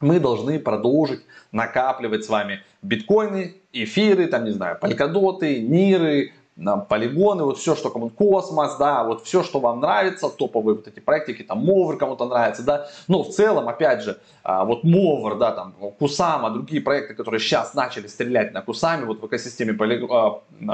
мы 0.00 0.18
должны 0.18 0.58
продолжить 0.58 1.20
накапливать 1.52 2.24
с 2.24 2.28
вами 2.28 2.60
биткоины, 2.82 3.56
эфиры, 3.72 4.26
там, 4.26 4.44
не 4.44 4.50
знаю, 4.50 4.78
полькодоты, 4.80 5.60
ниры, 5.60 6.32
полигоны, 6.88 7.44
вот 7.44 7.58
все, 7.58 7.74
что 7.74 7.90
кому 7.90 8.10
космос, 8.10 8.76
да, 8.76 9.04
вот 9.04 9.24
все, 9.24 9.42
что 9.42 9.60
вам 9.60 9.80
нравится, 9.80 10.28
топовые 10.28 10.76
вот 10.76 10.88
эти 10.88 11.00
проектики, 11.00 11.42
там, 11.42 11.58
Мовр 11.58 11.96
кому-то 11.96 12.26
нравится, 12.26 12.62
да, 12.62 12.88
но 13.08 13.22
в 13.22 13.30
целом, 13.30 13.68
опять 13.68 14.02
же, 14.02 14.18
а, 14.42 14.64
вот 14.64 14.84
Мовр, 14.84 15.36
да, 15.36 15.52
там, 15.52 15.74
Кусама, 15.98 16.50
другие 16.50 16.82
проекты, 16.82 17.14
которые 17.14 17.40
сейчас 17.40 17.74
начали 17.74 18.08
стрелять 18.08 18.52
на 18.52 18.62
Кусами, 18.62 19.04
вот 19.04 19.22
в 19.22 19.26
экосистеме 19.26 19.74
полиг... 19.74 20.08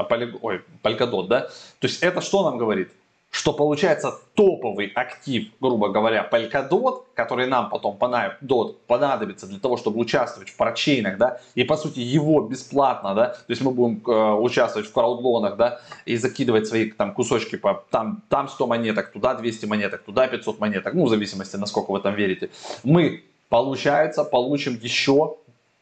полиг... 0.08 0.36
Ой, 0.42 0.62
Polkadot, 0.82 1.28
да, 1.28 1.40
то 1.42 1.86
есть 1.86 2.02
это 2.02 2.20
что 2.20 2.48
нам 2.48 2.58
говорит? 2.58 2.90
Что 3.36 3.52
получается 3.52 4.18
топовый 4.34 4.90
актив, 4.94 5.48
грубо 5.60 5.90
говоря, 5.90 6.26
Polkadot, 6.32 7.02
который 7.12 7.46
нам 7.46 7.68
потом 7.68 7.98
понадобится 7.98 9.46
для 9.46 9.58
того, 9.58 9.76
чтобы 9.76 10.00
участвовать 10.00 10.48
в 10.48 10.56
парачейнах, 10.56 11.18
да, 11.18 11.38
и 11.54 11.62
по 11.62 11.76
сути 11.76 12.00
его 12.00 12.40
бесплатно, 12.40 13.14
да, 13.14 13.26
то 13.26 13.50
есть 13.50 13.60
мы 13.60 13.72
будем 13.72 14.02
э, 14.06 14.34
участвовать 14.40 14.88
в 14.88 14.92
краудлонах, 14.92 15.58
да, 15.58 15.80
и 16.06 16.16
закидывать 16.16 16.66
свои 16.66 16.90
там 16.90 17.12
кусочки 17.12 17.56
по 17.56 17.84
там, 17.90 18.22
там 18.30 18.48
100 18.48 18.66
монеток, 18.66 19.12
туда 19.12 19.34
200 19.34 19.66
монеток, 19.66 20.02
туда 20.02 20.28
500 20.28 20.58
монеток, 20.58 20.94
ну, 20.94 21.04
в 21.04 21.10
зависимости, 21.10 21.56
насколько 21.56 21.90
вы 21.90 22.00
там 22.00 22.14
верите. 22.14 22.48
Мы, 22.84 23.22
получается, 23.50 24.24
получим 24.24 24.78
еще 24.80 25.36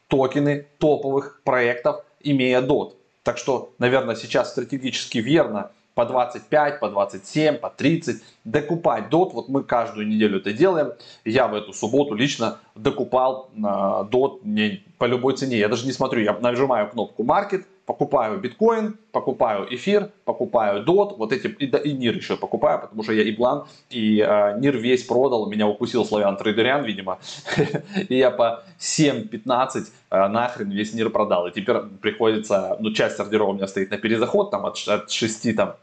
токены 0.09 0.67
топовых 0.77 1.39
проектов, 1.45 2.03
имея 2.19 2.61
DOT. 2.61 2.95
Так 3.23 3.37
что, 3.37 3.71
наверное, 3.79 4.15
сейчас 4.15 4.51
стратегически 4.51 5.19
верно 5.19 5.71
по 5.95 6.05
25, 6.05 6.79
по 6.79 6.89
27, 6.89 7.55
по 7.55 7.69
30, 7.69 8.21
докупать 8.43 9.05
DOT. 9.05 9.31
Вот 9.33 9.49
мы 9.49 9.63
каждую 9.63 10.07
неделю 10.07 10.37
это 10.39 10.53
делаем. 10.53 10.91
Я 11.23 11.47
в 11.47 11.55
эту 11.55 11.73
субботу 11.73 12.13
лично 12.13 12.59
докупал 12.75 13.49
DOT 13.55 14.41
не, 14.43 14.83
по 14.97 15.05
любой 15.05 15.35
цене. 15.35 15.57
Я 15.57 15.69
даже 15.69 15.85
не 15.85 15.93
смотрю, 15.93 16.21
я 16.21 16.33
нажимаю 16.33 16.89
кнопку 16.89 17.23
Market, 17.23 17.63
покупаю 17.85 18.39
биткоин, 18.39 18.97
покупаю 19.11 19.73
эфир, 19.73 20.11
покупаю 20.25 20.83
DOT, 20.83 21.15
вот 21.17 21.31
эти, 21.31 21.47
и, 21.47 21.65
и 21.65 21.95
NIR 21.95 22.17
еще 22.17 22.35
покупаю, 22.35 22.81
потому 22.81 23.03
что 23.03 23.13
я 23.13 23.23
и 23.23 23.31
Блан, 23.31 23.65
и 23.89 24.19
э, 24.19 24.59
NIR 24.59 24.77
весь 24.77 25.03
продал, 25.03 25.49
меня 25.49 25.67
укусил 25.67 26.03
славян 26.03 26.35
трейдерян, 26.35 26.83
видимо, 26.83 27.19
и 28.09 28.17
я 28.17 28.31
по 28.31 28.63
7-15 28.79 29.85
э, 30.09 30.27
нахрен 30.27 30.71
весь 30.71 30.93
NIR 30.93 31.09
продал, 31.09 31.47
и 31.47 31.51
теперь 31.51 31.77
приходится, 32.01 32.75
ну 32.79 32.91
часть 32.91 33.19
ордеров 33.19 33.49
у 33.49 33.53
меня 33.53 33.67
стоит 33.67 33.91
на 33.91 33.97
перезаход, 33.97 34.51
там 34.51 34.65
от, 34.65 34.77
от 34.87 35.11
6 35.11 35.55
там 35.55 35.75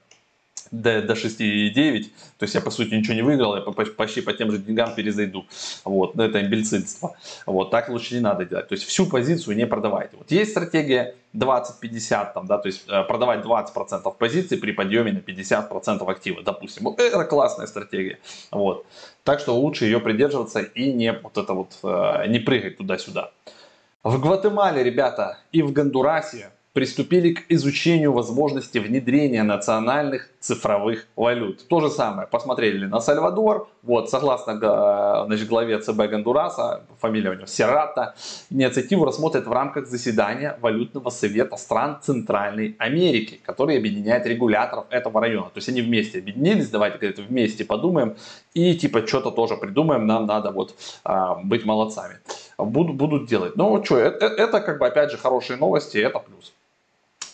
до, 0.72 1.02
до 1.02 1.12
6,9, 1.12 2.02
то 2.38 2.44
есть 2.44 2.54
я 2.54 2.60
по 2.60 2.70
сути 2.70 2.94
ничего 2.94 3.14
не 3.14 3.22
выиграл, 3.22 3.56
я 3.56 3.62
почти 3.62 4.22
по 4.22 4.32
тем 4.32 4.50
же 4.50 4.58
деньгам 4.58 4.94
перезайду. 4.94 5.44
Вот, 5.84 6.18
это 6.18 6.40
имбецильство. 6.40 7.14
Вот, 7.46 7.70
так 7.70 7.90
лучше 7.90 8.14
не 8.14 8.20
надо 8.20 8.46
делать. 8.46 8.68
То 8.68 8.74
есть 8.74 8.84
всю 8.84 9.06
позицию 9.06 9.56
не 9.56 9.66
продавайте. 9.66 10.16
Вот 10.16 10.30
есть 10.30 10.52
стратегия 10.52 11.14
20-50, 11.34 12.32
там, 12.32 12.46
да, 12.46 12.58
то 12.58 12.68
есть 12.68 12.84
э, 12.88 13.02
продавать 13.04 13.44
20% 13.44 14.14
позиций 14.18 14.56
при 14.56 14.72
подъеме 14.72 15.12
на 15.12 15.18
50% 15.18 16.10
актива, 16.10 16.42
допустим. 16.42 16.84
Вот 16.84 17.00
это 17.00 17.24
классная 17.24 17.66
стратегия. 17.66 18.18
Вот. 18.50 18.86
Так 19.24 19.40
что 19.40 19.54
лучше 19.54 19.84
ее 19.84 20.00
придерживаться 20.00 20.60
и 20.60 20.92
не 20.92 21.12
вот 21.12 21.36
это 21.36 21.52
вот, 21.52 21.78
э, 21.82 22.28
не 22.28 22.38
прыгать 22.38 22.78
туда-сюда. 22.78 23.30
В 24.02 24.18
Гватемале, 24.20 24.82
ребята, 24.82 25.38
и 25.52 25.62
в 25.62 25.72
Гондурасе 25.72 26.50
приступили 26.72 27.34
к 27.34 27.44
изучению 27.50 28.12
возможности 28.12 28.78
внедрения 28.78 29.42
национальных 29.42 30.30
цифровых 30.40 31.06
валют. 31.16 31.66
То 31.68 31.80
же 31.80 31.90
самое, 31.90 32.26
посмотрели 32.26 32.86
на 32.86 33.00
Сальвадор, 33.00 33.68
вот, 33.82 34.10
согласно 34.10 34.56
значит, 35.26 35.48
главе 35.48 35.78
ЦБ 35.78 36.08
Гондураса, 36.10 36.84
фамилия 36.98 37.30
у 37.30 37.34
него 37.34 37.46
Серата, 37.46 38.14
инициативу 38.50 39.04
рассмотрят 39.04 39.46
в 39.46 39.52
рамках 39.52 39.86
заседания 39.86 40.58
Валютного 40.60 41.10
совета 41.10 41.56
стран 41.56 41.98
Центральной 42.02 42.74
Америки, 42.78 43.38
который 43.44 43.76
объединяет 43.76 44.26
регуляторов 44.26 44.86
этого 44.90 45.20
района. 45.20 45.46
То 45.46 45.58
есть 45.58 45.68
они 45.68 45.82
вместе 45.82 46.18
объединились, 46.18 46.70
давайте 46.70 46.98
говорит, 46.98 47.18
вместе 47.18 47.64
подумаем 47.64 48.16
и 48.54 48.74
типа 48.74 49.06
что-то 49.06 49.30
тоже 49.30 49.56
придумаем, 49.56 50.06
нам 50.06 50.26
надо 50.26 50.50
вот 50.50 50.74
а, 51.04 51.34
быть 51.34 51.64
молодцами. 51.64 52.16
Буду, 52.58 52.92
будут 52.92 53.28
делать. 53.28 53.56
Ну 53.56 53.82
что, 53.84 53.98
это, 53.98 54.26
это 54.26 54.60
как 54.60 54.78
бы 54.78 54.86
опять 54.86 55.10
же 55.10 55.18
хорошие 55.18 55.56
новости, 55.56 55.98
это 55.98 56.18
плюс. 56.18 56.52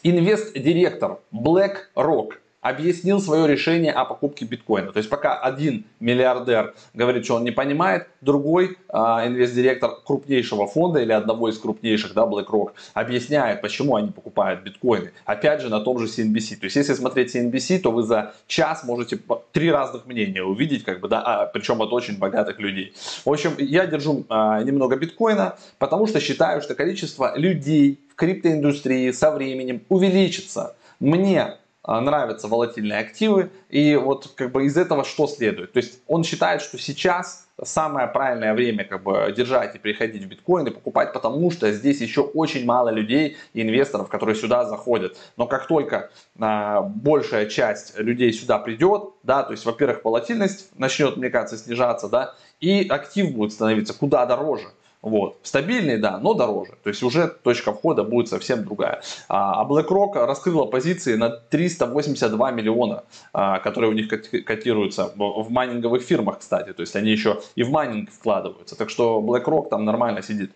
Инвест-директор 0.03 1.19
BlackRock 1.33 2.35
объяснил 2.61 3.21
свое 3.21 3.47
решение 3.47 3.93
о 3.93 4.05
покупке 4.05 4.45
биткоина. 4.45 4.93
То 4.93 4.99
есть 4.99 5.09
пока 5.09 5.39
один 5.39 5.85
миллиардер 6.01 6.75
говорит, 6.93 7.25
что 7.25 7.37
он 7.37 7.45
не 7.45 7.51
понимает, 7.51 8.09
другой 8.21 8.79
а, 8.89 9.27
инвест-директор 9.27 9.93
крупнейшего 10.05 10.67
фонда 10.67 11.01
или 11.01 11.13
одного 11.13 11.49
из 11.49 11.59
крупнейших, 11.59 12.15
да, 12.15 12.27
BlackRock, 12.27 12.73
объясняет, 12.95 13.61
почему 13.61 13.97
они 13.97 14.11
покупают 14.11 14.63
биткоины. 14.63 15.13
Опять 15.25 15.61
же 15.61 15.69
на 15.69 15.81
том 15.81 15.99
же 15.99 16.07
CNBC. 16.07 16.57
То 16.57 16.65
есть 16.65 16.77
если 16.77 16.95
смотреть 16.95 17.35
CNBC, 17.35 17.79
то 17.79 17.91
вы 17.91 18.03
за 18.03 18.35
час 18.47 18.85
можете 18.85 19.19
три 19.53 19.71
разных 19.71 20.07
мнения 20.07 20.43
увидеть, 20.43 20.85
как 20.85 21.01
бы, 21.01 21.09
да, 21.09 21.23
а, 21.23 21.47
причем 21.47 21.81
от 21.81 21.93
очень 21.93 22.19
богатых 22.19 22.59
людей. 22.59 22.93
В 23.25 23.31
общем, 23.31 23.53
я 23.59 23.87
держу 23.87 24.25
а, 24.29 24.63
немного 24.63 24.97
биткоина, 24.97 25.57
потому 25.79 26.07
что 26.07 26.21
считаю, 26.21 26.61
что 26.61 26.75
количество 26.75 27.37
людей 27.37 28.01
криптоиндустрии 28.19 29.13
со 29.13 29.31
временем 29.31 29.83
увеличится. 29.89 30.77
Мне 30.99 31.57
а, 31.85 32.01
нравятся 32.01 32.49
волатильные 32.49 32.99
активы. 32.99 33.51
И 33.71 33.95
вот 33.97 34.33
как 34.35 34.53
бы 34.53 34.67
из 34.67 34.77
этого 34.77 35.05
что 35.05 35.27
следует? 35.27 35.73
То 35.73 35.79
есть 35.79 36.01
он 36.07 36.25
считает, 36.25 36.61
что 36.61 36.77
сейчас 36.79 37.49
самое 37.65 38.09
правильное 38.09 38.55
время 38.55 38.85
как 38.85 39.03
бы 39.03 39.33
держать 39.35 39.75
и 39.77 39.79
приходить 39.79 40.25
в 40.25 40.27
биткоин 40.27 40.67
и 40.67 40.71
покупать, 40.71 41.13
потому 41.13 41.51
что 41.51 41.73
здесь 41.73 42.01
еще 42.01 42.21
очень 42.21 42.67
мало 42.67 42.91
людей 42.91 43.37
и 43.55 43.63
инвесторов, 43.63 44.09
которые 44.09 44.37
сюда 44.37 44.65
заходят. 44.65 45.17
Но 45.37 45.47
как 45.47 45.67
только 45.67 46.11
а, 46.39 46.83
большая 46.83 47.47
часть 47.47 47.99
людей 47.99 48.33
сюда 48.33 48.59
придет, 48.59 49.11
да, 49.23 49.45
то 49.45 49.53
есть, 49.53 49.65
во-первых, 49.65 50.05
волатильность 50.05 50.69
начнет, 50.77 51.17
мне 51.17 51.31
кажется, 51.31 51.57
снижаться, 51.57 52.09
да, 52.09 52.35
и 52.61 52.87
актив 52.89 53.33
будет 53.33 53.53
становиться 53.53 53.95
куда 53.95 54.27
дороже. 54.27 54.69
Вот. 55.03 55.39
Стабильный, 55.43 55.97
да, 55.97 56.19
но 56.19 56.35
дороже. 56.35 56.73
То 56.83 56.91
есть 56.91 57.03
уже 57.03 57.29
точка 57.29 57.73
входа 57.73 58.03
будет 58.03 58.29
совсем 58.29 58.65
другая. 58.65 59.01
А, 59.29 59.63
а 59.63 59.69
BlackRock 59.69 60.27
раскрыла 60.27 60.65
позиции 60.65 61.15
на 61.15 61.31
382 61.31 62.51
миллиона, 62.51 63.05
а, 63.33 63.61
которые 63.61 63.91
у 63.91 63.95
них 63.95 64.09
котируются 64.09 65.13
в 65.17 65.51
майнинговых 65.51 66.03
фирмах, 66.03 66.41
кстати. 66.41 66.73
То 66.73 66.81
есть 66.81 66.97
они 66.97 67.11
еще 67.11 67.41
и 67.55 67.63
в 67.63 67.71
майнинг 67.71 68.11
вкладываются. 68.11 68.77
Так 68.77 68.91
что 68.91 69.21
BlackRock 69.21 69.69
там 69.69 69.85
нормально 69.85 70.23
сидит. 70.23 70.51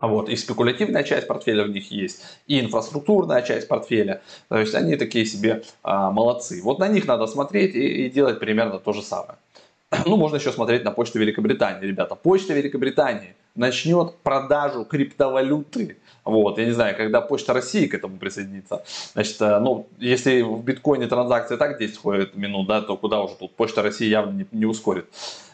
Вот, 0.00 0.30
и 0.30 0.36
спекулятивная 0.36 1.02
часть 1.02 1.26
портфеля 1.26 1.64
в 1.64 1.68
них 1.68 1.90
есть, 1.90 2.22
и 2.46 2.58
инфраструктурная 2.58 3.42
часть 3.42 3.68
портфеля. 3.68 4.22
То 4.48 4.58
есть 4.58 4.74
они 4.74 4.96
такие 4.96 5.26
себе 5.26 5.62
а, 5.82 6.10
молодцы. 6.10 6.62
Вот 6.62 6.78
на 6.78 6.88
них 6.88 7.06
надо 7.06 7.26
смотреть 7.26 7.74
и, 7.74 8.06
и 8.06 8.10
делать 8.10 8.40
примерно 8.40 8.78
то 8.78 8.94
же 8.94 9.02
самое. 9.02 9.36
Ну, 10.06 10.16
можно 10.16 10.36
еще 10.36 10.52
смотреть 10.52 10.84
на 10.84 10.90
почту 10.90 11.18
Великобритании, 11.18 11.86
ребята. 11.86 12.14
Почта 12.14 12.54
Великобритании 12.54 13.34
начнет 13.60 14.16
продажу 14.22 14.84
криптовалюты. 14.84 15.98
Вот, 16.24 16.58
я 16.58 16.64
не 16.64 16.72
знаю, 16.72 16.96
когда 16.96 17.20
Почта 17.20 17.52
России 17.52 17.86
к 17.86 17.94
этому 17.94 18.16
присоединится. 18.16 18.82
Значит, 19.12 19.36
э, 19.40 19.58
ну, 19.60 19.86
если 19.98 20.40
в 20.40 20.64
биткоине 20.64 21.06
транзакции 21.06 21.56
так 21.56 21.78
10 21.78 21.98
ходит 21.98 22.36
минут, 22.36 22.66
да, 22.66 22.80
то 22.80 22.96
куда 22.96 23.20
уже 23.20 23.34
тут 23.34 23.54
Почта 23.54 23.82
России 23.82 24.08
явно 24.08 24.32
не, 24.32 24.46
не 24.50 24.64
ускорит. 24.64 25.06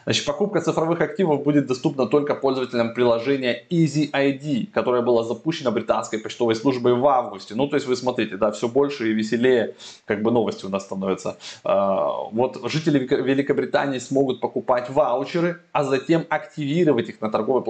Значит, 0.07 0.23
покупка 0.23 0.61
цифровых 0.61 1.01
активов 1.01 1.43
будет 1.43 1.67
доступна 1.67 2.05
только 2.05 2.33
пользователям 2.33 2.93
приложения 2.93 3.65
Easy 3.69 4.09
ID, 4.09 4.67
которое 4.71 5.01
было 5.01 5.21
запущено 5.25 5.69
британской 5.69 6.17
почтовой 6.17 6.55
службой 6.55 6.93
в 6.93 7.05
августе. 7.05 7.55
Ну, 7.55 7.67
то 7.67 7.75
есть 7.75 7.87
вы 7.87 7.97
смотрите, 7.97 8.37
да, 8.37 8.51
все 8.51 8.69
больше 8.69 9.11
и 9.11 9.13
веселее, 9.13 9.75
как 10.05 10.21
бы 10.21 10.31
новости 10.31 10.65
у 10.65 10.69
нас 10.69 10.85
становятся. 10.85 11.35
А, 11.65 12.23
вот 12.31 12.57
жители 12.71 12.99
Великобритании 12.99 13.99
смогут 13.99 14.39
покупать 14.39 14.89
ваучеры, 14.89 15.59
а 15.73 15.83
затем 15.83 16.25
активировать 16.29 17.09
их 17.09 17.19
на 17.19 17.29
торговой 17.29 17.61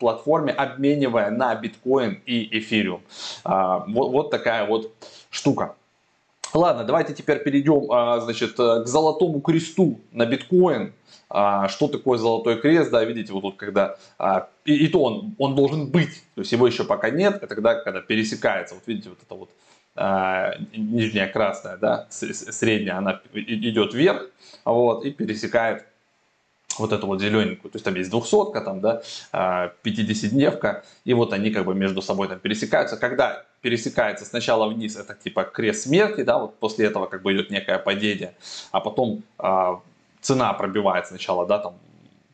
платформе, 0.00 0.50
обменивая 0.50 1.30
на 1.30 1.54
биткоин 1.54 2.20
и 2.26 2.58
эфириум. 2.58 3.02
А, 3.44 3.84
вот, 3.86 4.10
вот 4.10 4.30
такая 4.32 4.66
вот 4.66 4.92
штука. 5.30 5.76
Ладно, 6.52 6.82
давайте 6.82 7.14
теперь 7.14 7.44
перейдем, 7.44 7.92
а, 7.92 8.18
значит, 8.18 8.56
к 8.56 8.86
золотому 8.86 9.40
кресту 9.40 10.00
на 10.10 10.26
биткоин. 10.26 10.92
А, 11.28 11.68
что 11.68 11.88
такое 11.88 12.18
золотой 12.18 12.60
крест, 12.60 12.90
да, 12.90 13.04
видите, 13.04 13.32
вот 13.32 13.40
тут 13.40 13.56
когда, 13.56 13.96
а, 14.16 14.48
и, 14.64 14.74
и 14.74 14.88
то 14.88 15.02
он, 15.02 15.34
он 15.38 15.56
должен 15.56 15.88
быть, 15.90 16.22
то 16.36 16.42
есть 16.42 16.52
его 16.52 16.66
еще 16.66 16.84
пока 16.84 17.10
нет, 17.10 17.42
и 17.42 17.46
тогда, 17.46 17.74
когда 17.74 18.00
пересекается, 18.00 18.76
вот 18.76 18.84
видите, 18.86 19.08
вот 19.08 19.18
это 19.20 19.34
вот 19.34 19.50
а, 19.96 20.54
нижняя 20.76 21.26
красная, 21.26 21.78
да, 21.78 22.06
средняя, 22.10 22.98
она 22.98 23.20
идет 23.34 23.92
вверх, 23.92 24.30
вот, 24.64 25.04
и 25.04 25.10
пересекает 25.10 25.84
вот 26.78 26.92
эту 26.92 27.08
вот 27.08 27.20
зелененькую, 27.20 27.72
то 27.72 27.76
есть 27.76 27.84
там 27.84 27.94
есть 27.96 28.10
двухсотка, 28.10 28.60
там, 28.60 28.80
да, 28.80 29.02
50-дневка, 29.32 30.84
и 31.04 31.14
вот 31.14 31.32
они 31.32 31.50
как 31.50 31.64
бы 31.64 31.74
между 31.74 32.02
собой 32.02 32.28
там 32.28 32.38
пересекаются. 32.38 32.98
Когда 32.98 33.46
пересекается 33.62 34.26
сначала 34.26 34.68
вниз, 34.68 34.94
это 34.96 35.14
типа 35.14 35.44
крест 35.44 35.84
смерти, 35.84 36.22
да, 36.22 36.38
вот 36.38 36.58
после 36.58 36.86
этого 36.86 37.06
как 37.06 37.22
бы 37.22 37.32
идет 37.32 37.50
некое 37.50 37.78
падение, 37.78 38.34
а 38.72 38.80
потом 38.80 39.22
цена 40.26 40.52
пробивает 40.52 41.06
сначала, 41.06 41.46
да, 41.46 41.58
там, 41.58 41.74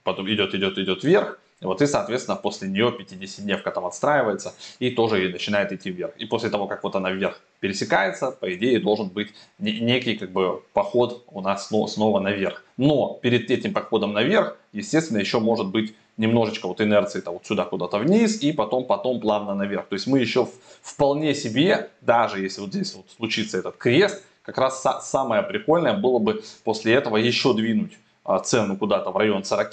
потом 0.02 0.26
идет, 0.28 0.54
идет, 0.54 0.78
идет 0.78 1.04
вверх, 1.04 1.38
вот 1.60 1.80
и, 1.80 1.86
соответственно, 1.86 2.36
после 2.36 2.68
нее 2.68 2.92
50-дневка 2.98 3.70
там 3.70 3.84
отстраивается 3.86 4.52
и 4.80 4.90
тоже 4.90 5.24
и 5.24 5.32
начинает 5.32 5.70
идти 5.72 5.90
вверх. 5.90 6.12
И 6.16 6.24
после 6.24 6.50
того, 6.50 6.66
как 6.66 6.82
вот 6.82 6.96
она 6.96 7.12
вверх 7.12 7.40
пересекается, 7.60 8.32
по 8.32 8.52
идее, 8.52 8.80
должен 8.80 9.08
быть 9.08 9.28
некий 9.58 10.16
как 10.16 10.32
бы 10.32 10.62
поход 10.72 11.22
у 11.28 11.40
нас 11.40 11.68
снова 11.68 12.18
наверх. 12.18 12.64
Но 12.76 13.18
перед 13.22 13.50
этим 13.50 13.72
походом 13.72 14.12
наверх, 14.12 14.56
естественно, 14.72 15.18
еще 15.18 15.38
может 15.38 15.68
быть 15.68 15.94
немножечко 16.16 16.66
вот 16.66 16.80
инерции 16.80 17.22
-то 17.22 17.30
вот 17.30 17.46
сюда 17.46 17.64
куда-то 17.64 17.98
вниз 17.98 18.42
и 18.42 18.52
потом, 18.52 18.84
потом 18.84 19.20
плавно 19.20 19.54
наверх. 19.54 19.86
То 19.88 19.94
есть 19.94 20.08
мы 20.08 20.18
еще 20.18 20.48
вполне 20.82 21.34
себе, 21.34 21.90
даже 22.00 22.40
если 22.40 22.60
вот 22.60 22.70
здесь 22.70 22.94
вот 22.94 23.06
случится 23.16 23.58
этот 23.58 23.76
крест, 23.76 24.24
как 24.42 24.58
раз 24.58 24.84
самое 25.02 25.42
прикольное 25.42 25.94
было 25.94 26.18
бы 26.18 26.42
после 26.64 26.94
этого 26.94 27.16
еще 27.16 27.54
двинуть 27.54 27.98
а, 28.24 28.38
цену 28.38 28.76
куда-то 28.76 29.10
в 29.10 29.16
район 29.16 29.44
40, 29.44 29.70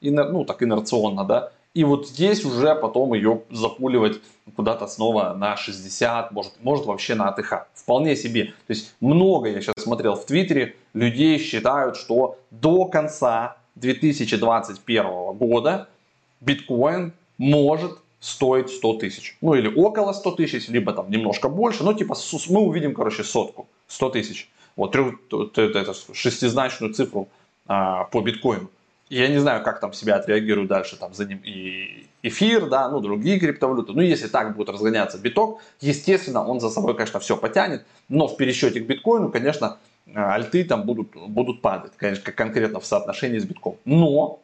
ну 0.00 0.44
так 0.44 0.62
инерционно, 0.62 1.24
да, 1.24 1.52
и 1.74 1.84
вот 1.84 2.08
здесь 2.08 2.44
уже 2.44 2.74
потом 2.74 3.14
ее 3.14 3.42
запуливать 3.50 4.20
куда-то 4.56 4.86
снова 4.86 5.34
на 5.34 5.56
60, 5.56 6.32
может, 6.32 6.52
может 6.60 6.86
вообще 6.86 7.14
на 7.14 7.28
АТХ. 7.28 7.68
Вполне 7.74 8.16
себе. 8.16 8.46
То 8.66 8.70
есть 8.72 8.94
много 9.00 9.48
я 9.48 9.60
сейчас 9.60 9.74
смотрел 9.78 10.16
в 10.16 10.24
Твиттере, 10.24 10.76
людей 10.94 11.38
считают, 11.38 11.96
что 11.96 12.38
до 12.50 12.86
конца 12.86 13.58
2021 13.76 15.36
года 15.36 15.88
биткоин 16.40 17.12
может 17.36 17.92
стоить 18.18 18.70
100 18.70 18.94
тысяч. 18.94 19.36
Ну 19.40 19.54
или 19.54 19.72
около 19.72 20.12
100 20.12 20.32
тысяч, 20.32 20.68
либо 20.68 20.92
там 20.92 21.10
немножко 21.10 21.48
больше. 21.48 21.84
Ну 21.84 21.94
типа 21.94 22.16
мы 22.48 22.60
увидим, 22.62 22.94
короче, 22.94 23.22
сотку. 23.22 23.68
100 23.88 24.10
тысяч. 24.10 24.50
Вот 24.76 24.92
трех, 24.92 25.14
это, 25.56 25.94
шестизначную 26.14 26.94
цифру 26.94 27.28
а, 27.66 28.04
по 28.04 28.20
биткоину. 28.20 28.70
Я 29.10 29.28
не 29.28 29.38
знаю, 29.38 29.64
как 29.64 29.80
там 29.80 29.92
себя 29.92 30.16
отреагируют 30.16 30.68
дальше 30.68 30.96
там 30.96 31.14
за 31.14 31.24
ним 31.24 31.40
и 31.42 32.06
эфир, 32.22 32.68
да, 32.68 32.88
ну 32.88 33.00
другие 33.00 33.40
криптовалюты. 33.40 33.92
Ну 33.92 34.02
если 34.02 34.28
так 34.28 34.54
будет 34.54 34.68
разгоняться 34.68 35.18
биток, 35.18 35.60
естественно, 35.80 36.46
он 36.46 36.60
за 36.60 36.68
собой, 36.68 36.94
конечно, 36.94 37.18
все 37.20 37.36
потянет, 37.36 37.84
но 38.08 38.28
в 38.28 38.36
пересчете 38.36 38.80
к 38.80 38.86
биткоину, 38.86 39.30
конечно, 39.30 39.78
а, 40.14 40.34
альты 40.34 40.64
там 40.64 40.82
будут, 40.82 41.14
будут 41.14 41.60
падать, 41.60 41.92
конечно, 41.96 42.30
конкретно 42.32 42.80
в 42.80 42.86
соотношении 42.86 43.38
с 43.38 43.44
битком. 43.44 43.76
Но 43.84 44.40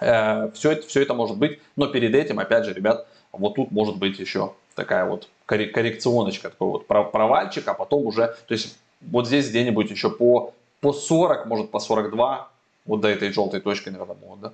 э, 0.00 0.50
все, 0.54 0.72
это, 0.72 0.86
все 0.86 1.02
это 1.02 1.14
может 1.14 1.36
быть, 1.36 1.60
но 1.76 1.86
перед 1.86 2.14
этим, 2.14 2.38
опять 2.38 2.64
же, 2.64 2.74
ребят, 2.74 3.06
вот 3.32 3.54
тут 3.54 3.70
может 3.70 3.96
быть 3.96 4.18
еще 4.18 4.54
такая 4.74 5.04
вот 5.04 5.28
коррекционочка, 5.46 6.50
такой 6.50 6.68
вот 6.68 6.86
провальчик, 6.86 7.66
а 7.68 7.74
потом 7.74 8.06
уже, 8.06 8.36
то 8.46 8.54
есть 8.54 8.78
вот 9.00 9.26
здесь 9.26 9.48
где-нибудь 9.50 9.90
еще 9.90 10.10
по, 10.10 10.52
по 10.80 10.92
40, 10.92 11.46
может 11.46 11.70
по 11.70 11.80
42, 11.80 12.50
вот 12.86 13.00
до 13.00 13.08
этой 13.08 13.32
желтой 13.32 13.60
точки, 13.60 13.88
наверное, 13.88 14.16
могут, 14.16 14.40
да? 14.40 14.52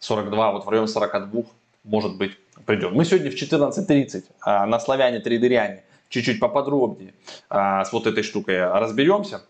42, 0.00 0.52
вот 0.52 0.64
в 0.64 0.68
районе 0.68 0.88
42, 0.88 1.42
может 1.84 2.16
быть, 2.16 2.32
придем. 2.66 2.94
Мы 2.94 3.04
сегодня 3.04 3.30
в 3.30 3.34
14.30 3.34 4.24
а, 4.40 4.66
на 4.66 4.80
славяне 4.80 5.20
трейдеряне 5.20 5.84
чуть-чуть 6.08 6.40
поподробнее 6.40 7.14
а, 7.48 7.84
с 7.84 7.92
вот 7.92 8.06
этой 8.06 8.22
штукой 8.22 8.64
разберемся. 8.64 9.42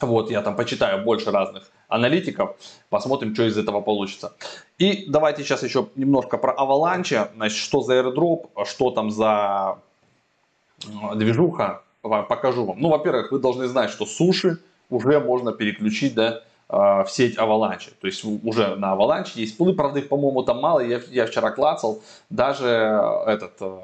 Вот, 0.00 0.30
я 0.30 0.42
там 0.42 0.56
почитаю 0.56 1.04
больше 1.04 1.30
разных 1.30 1.70
аналитиков, 1.88 2.56
посмотрим, 2.88 3.34
что 3.34 3.44
из 3.44 3.56
этого 3.56 3.80
получится. 3.80 4.34
И 4.78 5.04
давайте 5.08 5.44
сейчас 5.44 5.62
еще 5.62 5.88
немножко 5.94 6.38
про 6.38 6.54
Avalanche, 6.54 7.30
значит, 7.36 7.58
что 7.58 7.82
за 7.82 8.00
airdrop, 8.00 8.64
что 8.64 8.90
там 8.90 9.10
за 9.10 9.78
движуха, 11.14 11.82
покажу 12.02 12.64
вам. 12.64 12.80
Ну, 12.80 12.88
во-первых, 12.88 13.32
вы 13.32 13.38
должны 13.38 13.66
знать, 13.66 13.90
что 13.90 14.06
суши 14.06 14.58
уже 14.90 15.20
можно 15.20 15.52
переключить, 15.52 16.14
да, 16.14 16.42
в 16.68 17.06
сеть 17.08 17.36
Avalanche. 17.36 17.92
То 18.00 18.06
есть 18.06 18.24
уже 18.24 18.76
на 18.76 18.94
Avalanche 18.94 19.32
есть 19.34 19.58
пулы, 19.58 19.74
правда 19.74 19.98
их, 19.98 20.08
по-моему, 20.08 20.42
там 20.42 20.60
мало. 20.60 20.80
Я, 20.80 21.02
я 21.10 21.26
вчера 21.26 21.50
клацал, 21.50 22.00
даже 22.30 22.66
этот 23.26 23.52
э, 23.60 23.78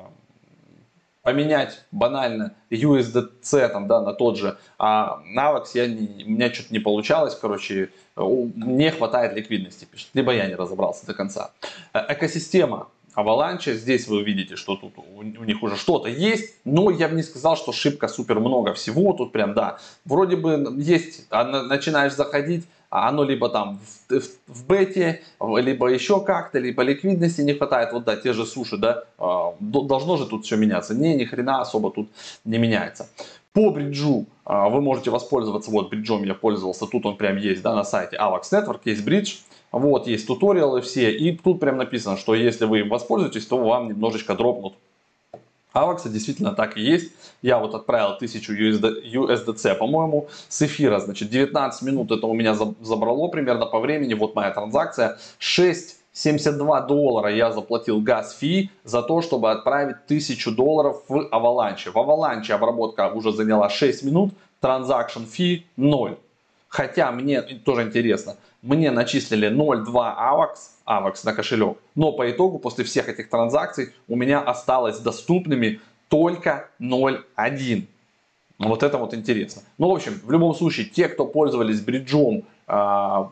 поменять 1.28 1.84
банально 1.92 2.54
USDC 2.70 3.68
там, 3.68 3.86
да, 3.86 4.00
на 4.00 4.14
тот 4.14 4.38
же, 4.38 4.56
а 4.78 5.20
Navax 5.36 5.66
я 5.74 5.86
не, 5.86 6.24
у 6.24 6.30
меня 6.30 6.50
что-то 6.50 6.72
не 6.72 6.78
получалось, 6.78 7.34
короче, 7.34 7.90
не 8.16 8.90
хватает 8.90 9.34
ликвидности, 9.34 9.84
пишет. 9.84 10.08
Либо 10.14 10.32
я 10.32 10.46
не 10.46 10.54
разобрался 10.54 11.04
до 11.04 11.12
конца. 11.12 11.50
Э, 11.92 12.06
экосистема 12.08 12.88
Avalanche. 13.18 13.74
Здесь 13.74 14.06
вы 14.06 14.18
увидите, 14.18 14.56
что 14.56 14.76
тут 14.76 14.92
у, 14.96 15.22
них 15.22 15.62
уже 15.62 15.76
что-то 15.76 16.08
есть, 16.08 16.54
но 16.64 16.90
я 16.90 17.08
бы 17.08 17.16
не 17.16 17.22
сказал, 17.22 17.56
что 17.56 17.72
шибко 17.72 18.06
супер 18.08 18.38
много 18.38 18.74
всего. 18.74 19.12
Тут 19.12 19.32
прям, 19.32 19.54
да, 19.54 19.78
вроде 20.04 20.36
бы 20.36 20.74
есть, 20.78 21.26
а 21.30 21.44
начинаешь 21.62 22.14
заходить, 22.14 22.64
а 22.90 23.08
оно 23.08 23.24
либо 23.24 23.48
там 23.48 23.80
в, 24.08 24.20
в, 24.20 24.28
в 24.46 24.66
бете, 24.66 25.22
либо 25.40 25.88
еще 25.88 26.20
как-то, 26.20 26.58
либо 26.58 26.82
ликвидности 26.82 27.40
не 27.40 27.54
хватает, 27.54 27.92
вот 27.92 28.04
да, 28.04 28.16
те 28.16 28.32
же 28.32 28.46
суши, 28.46 28.76
да, 28.76 29.04
а, 29.18 29.54
должно 29.60 30.16
же 30.16 30.26
тут 30.26 30.44
все 30.44 30.56
меняться. 30.56 30.94
Не, 30.94 31.14
ни 31.14 31.24
хрена 31.24 31.60
особо 31.60 31.90
тут 31.90 32.08
не 32.44 32.58
меняется. 32.58 33.08
По 33.52 33.70
бриджу 33.70 34.26
вы 34.44 34.80
можете 34.80 35.10
воспользоваться, 35.10 35.70
вот 35.70 35.90
бриджом 35.90 36.22
я 36.22 36.34
пользовался, 36.34 36.86
тут 36.86 37.04
он 37.06 37.16
прям 37.16 37.36
есть, 37.36 37.62
да, 37.62 37.74
на 37.74 37.82
сайте 37.82 38.16
Avax 38.16 38.42
Network 38.52 38.80
есть 38.84 39.04
бридж, 39.04 39.38
вот, 39.72 40.06
есть 40.06 40.26
туториалы 40.26 40.80
все, 40.80 41.10
и 41.10 41.36
тут 41.36 41.60
прям 41.60 41.76
написано, 41.76 42.16
что 42.16 42.34
если 42.34 42.64
вы 42.64 42.80
им 42.80 42.88
воспользуетесь, 42.88 43.46
то 43.46 43.58
вам 43.58 43.88
немножечко 43.88 44.34
дропнут 44.34 44.74
Авакса 45.72 46.08
действительно 46.08 46.52
так 46.52 46.76
и 46.76 46.80
есть. 46.80 47.12
Я 47.42 47.58
вот 47.58 47.74
отправил 47.74 48.12
1000 48.12 48.52
USD, 48.52 49.12
USDC, 49.12 49.74
по-моему, 49.74 50.28
с 50.48 50.62
эфира. 50.62 50.98
Значит, 50.98 51.30
19 51.30 51.82
минут 51.82 52.10
это 52.10 52.26
у 52.26 52.34
меня 52.34 52.54
забрало 52.54 53.28
примерно 53.28 53.66
по 53.66 53.78
времени. 53.80 54.14
Вот 54.14 54.34
моя 54.34 54.50
транзакция. 54.50 55.18
6,72 55.40 56.86
доллара 56.86 57.34
я 57.34 57.52
заплатил 57.52 58.00
газ 58.00 58.36
фи 58.36 58.70
за 58.84 59.02
то, 59.02 59.22
чтобы 59.22 59.50
отправить 59.50 59.96
1000 60.06 60.50
долларов 60.52 61.02
в 61.08 61.28
Avalanche. 61.30 61.90
В 61.90 61.96
Avalanche 61.96 62.52
обработка 62.52 63.08
уже 63.10 63.32
заняла 63.32 63.68
6 63.68 64.04
минут. 64.04 64.32
Транзакшн 64.60 65.24
фи 65.24 65.66
0. 65.76 66.16
Хотя 66.68 67.10
мне 67.12 67.42
тоже 67.42 67.82
интересно, 67.82 68.36
мне 68.62 68.90
начислили 68.90 69.48
0,2 69.48 69.86
AVAX, 69.92 70.56
AVAX 70.86 71.20
на 71.24 71.32
кошелек, 71.32 71.78
но 71.94 72.12
по 72.12 72.30
итогу 72.30 72.58
после 72.58 72.84
всех 72.84 73.08
этих 73.08 73.30
транзакций 73.30 73.94
у 74.06 74.16
меня 74.16 74.40
осталось 74.40 74.98
доступными 74.98 75.80
только 76.08 76.68
0,1. 76.80 77.86
Вот 78.58 78.82
это 78.82 78.98
вот 78.98 79.14
интересно. 79.14 79.62
Ну, 79.78 79.88
в 79.88 79.94
общем, 79.94 80.20
в 80.22 80.30
любом 80.30 80.54
случае, 80.54 80.86
те, 80.86 81.08
кто 81.08 81.26
пользовались 81.26 81.80
бриджом, 81.80 82.44
э, 82.66 83.24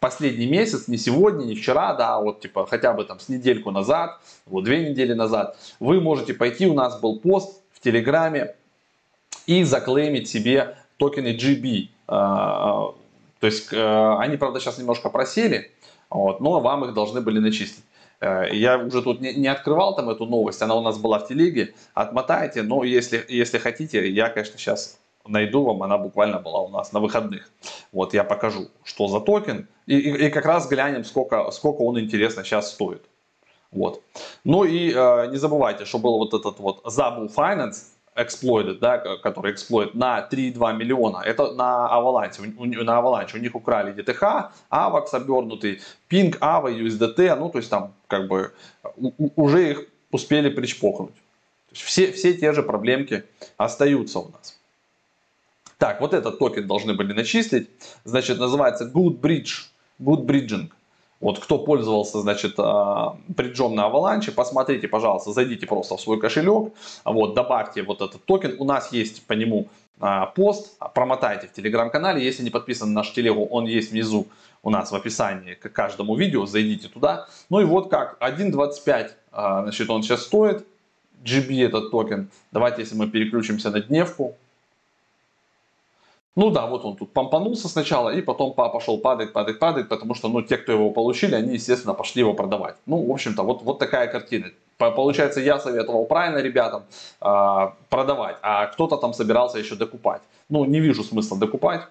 последний 0.00 0.46
месяц, 0.46 0.88
не 0.88 0.96
сегодня, 0.96 1.44
не 1.44 1.54
вчера, 1.54 1.94
да, 1.94 2.18
вот 2.18 2.40
типа 2.40 2.66
хотя 2.66 2.94
бы 2.94 3.04
там 3.04 3.20
с 3.20 3.28
недельку 3.28 3.70
назад, 3.70 4.18
вот 4.46 4.64
две 4.64 4.88
недели 4.88 5.12
назад, 5.12 5.58
вы 5.78 6.00
можете 6.00 6.32
пойти, 6.32 6.66
у 6.66 6.74
нас 6.74 6.98
был 6.98 7.20
пост 7.20 7.60
в 7.72 7.80
Телеграме 7.80 8.54
и 9.46 9.62
заклеймить 9.64 10.28
себе 10.28 10.76
токены 10.96 11.36
GB. 11.36 11.88
То 12.10 13.46
есть 13.46 13.72
э, 13.72 14.16
они, 14.18 14.36
правда, 14.36 14.60
сейчас 14.60 14.78
немножко 14.78 15.08
просели, 15.10 15.70
вот, 16.10 16.40
но 16.40 16.60
вам 16.60 16.84
их 16.84 16.92
должны 16.92 17.20
были 17.20 17.38
начислить. 17.38 17.84
Э, 18.20 18.48
я 18.52 18.78
уже 18.78 19.02
тут 19.02 19.20
не 19.20 19.46
открывал 19.46 19.94
там 19.94 20.10
эту 20.10 20.26
новость, 20.26 20.60
она 20.60 20.74
у 20.74 20.82
нас 20.82 20.98
была 20.98 21.20
в 21.20 21.28
телеге. 21.28 21.74
Отмотайте, 21.94 22.62
но 22.62 22.84
если, 22.84 23.24
если 23.28 23.58
хотите, 23.58 24.08
я, 24.10 24.28
конечно, 24.28 24.58
сейчас 24.58 24.98
найду 25.26 25.62
вам, 25.62 25.82
она 25.82 25.98
буквально 25.98 26.38
была 26.38 26.60
у 26.60 26.68
нас 26.68 26.92
на 26.92 27.00
выходных. 27.00 27.48
Вот 27.92 28.12
я 28.12 28.24
покажу, 28.24 28.68
что 28.82 29.06
за 29.08 29.20
токен, 29.20 29.68
и, 29.86 29.98
и, 29.98 30.26
и 30.26 30.30
как 30.30 30.44
раз 30.44 30.68
глянем, 30.68 31.04
сколько, 31.04 31.50
сколько 31.50 31.82
он 31.82 31.98
интересно 31.98 32.44
сейчас 32.44 32.72
стоит. 32.72 33.02
Вот. 33.70 34.02
Ну 34.44 34.64
и 34.64 34.92
э, 34.92 35.28
не 35.30 35.36
забывайте, 35.36 35.84
что 35.84 35.98
был 35.98 36.18
вот 36.18 36.34
этот 36.34 36.58
вот 36.58 36.84
Zabu 36.84 37.32
Finance, 37.32 37.84
exploited, 38.20 38.78
да, 38.78 38.98
который 38.98 39.52
эксплойт 39.52 39.94
на 39.94 40.28
3,2 40.30 40.76
миллиона. 40.76 41.22
Это 41.24 41.52
на 41.52 41.88
Avalanche. 41.92 42.84
На 42.84 42.98
Avalanche 42.98 43.36
у 43.36 43.38
них 43.38 43.54
украли 43.54 43.92
DTH, 43.92 44.50
AVAX 44.70 45.06
обернутый, 45.12 45.80
Ping, 46.10 46.38
AVA, 46.38 46.70
USDT. 46.78 47.34
Ну, 47.36 47.50
то 47.50 47.58
есть 47.58 47.70
там 47.70 47.94
как 48.06 48.28
бы 48.28 48.52
уже 49.36 49.70
их 49.70 49.84
успели 50.10 50.50
причпокнуть. 50.50 51.14
Все, 51.72 52.12
все 52.12 52.34
те 52.34 52.52
же 52.52 52.62
проблемки 52.62 53.24
остаются 53.56 54.18
у 54.18 54.30
нас. 54.30 54.58
Так, 55.78 56.00
вот 56.00 56.12
этот 56.12 56.38
токен 56.38 56.66
должны 56.66 56.94
были 56.94 57.12
начислить. 57.12 57.70
Значит, 58.04 58.38
называется 58.38 58.84
Good 58.84 59.20
Bridge. 59.20 59.68
Good 59.98 60.26
Bridging. 60.26 60.70
Вот 61.20 61.38
кто 61.38 61.58
пользовался, 61.58 62.20
значит, 62.20 62.54
а, 62.58 63.16
бриджом 63.28 63.74
на 63.74 63.88
Avalanche, 63.88 64.32
посмотрите, 64.32 64.88
пожалуйста, 64.88 65.32
зайдите 65.32 65.66
просто 65.66 65.96
в 65.96 66.00
свой 66.00 66.18
кошелек, 66.18 66.72
вот, 67.04 67.34
добавьте 67.34 67.82
вот 67.82 68.00
этот 68.00 68.24
токен. 68.24 68.56
У 68.58 68.64
нас 68.64 68.90
есть 68.90 69.26
по 69.26 69.34
нему 69.34 69.68
а, 70.00 70.26
пост, 70.26 70.78
промотайте 70.94 71.46
в 71.46 71.52
телеграм-канале. 71.52 72.24
Если 72.24 72.42
не 72.42 72.50
подписан 72.50 72.88
на 72.88 73.00
наш 73.00 73.12
телегу, 73.12 73.44
он 73.44 73.66
есть 73.66 73.92
внизу 73.92 74.28
у 74.62 74.70
нас 74.70 74.90
в 74.90 74.94
описании 74.94 75.54
к 75.54 75.68
каждому 75.70 76.16
видео, 76.16 76.46
зайдите 76.46 76.88
туда. 76.88 77.26
Ну 77.50 77.60
и 77.60 77.64
вот 77.64 77.90
как, 77.90 78.16
1.25, 78.20 79.10
а, 79.32 79.62
значит, 79.62 79.90
он 79.90 80.02
сейчас 80.02 80.22
стоит, 80.22 80.66
GB 81.22 81.66
этот 81.66 81.90
токен. 81.90 82.30
Давайте, 82.50 82.80
если 82.80 82.94
мы 82.94 83.08
переключимся 83.08 83.70
на 83.70 83.80
дневку, 83.80 84.36
ну 86.36 86.50
да, 86.50 86.66
вот 86.66 86.84
он 86.84 86.96
тут 86.96 87.12
пампанулся 87.12 87.68
сначала, 87.68 88.10
и 88.10 88.22
потом 88.22 88.54
пошел 88.54 88.98
падать, 88.98 89.32
падать, 89.32 89.58
падать, 89.58 89.88
потому 89.88 90.14
что, 90.14 90.28
ну, 90.28 90.42
те, 90.42 90.56
кто 90.56 90.72
его 90.72 90.90
получили, 90.90 91.34
они, 91.34 91.54
естественно, 91.54 91.94
пошли 91.94 92.20
его 92.20 92.34
продавать. 92.34 92.76
Ну, 92.86 93.04
в 93.04 93.10
общем-то, 93.10 93.42
вот, 93.42 93.62
вот 93.62 93.78
такая 93.78 94.06
картина. 94.06 94.46
Получается, 94.78 95.40
я 95.40 95.58
советовал 95.58 96.06
правильно 96.06 96.38
ребятам 96.38 96.84
э, 97.20 97.70
продавать, 97.90 98.36
а 98.42 98.66
кто-то 98.66 98.96
там 98.96 99.12
собирался 99.12 99.58
еще 99.58 99.74
докупать. 99.74 100.22
Ну, 100.48 100.64
не 100.64 100.80
вижу 100.80 101.04
смысла 101.04 101.36
докупать. 101.36 101.82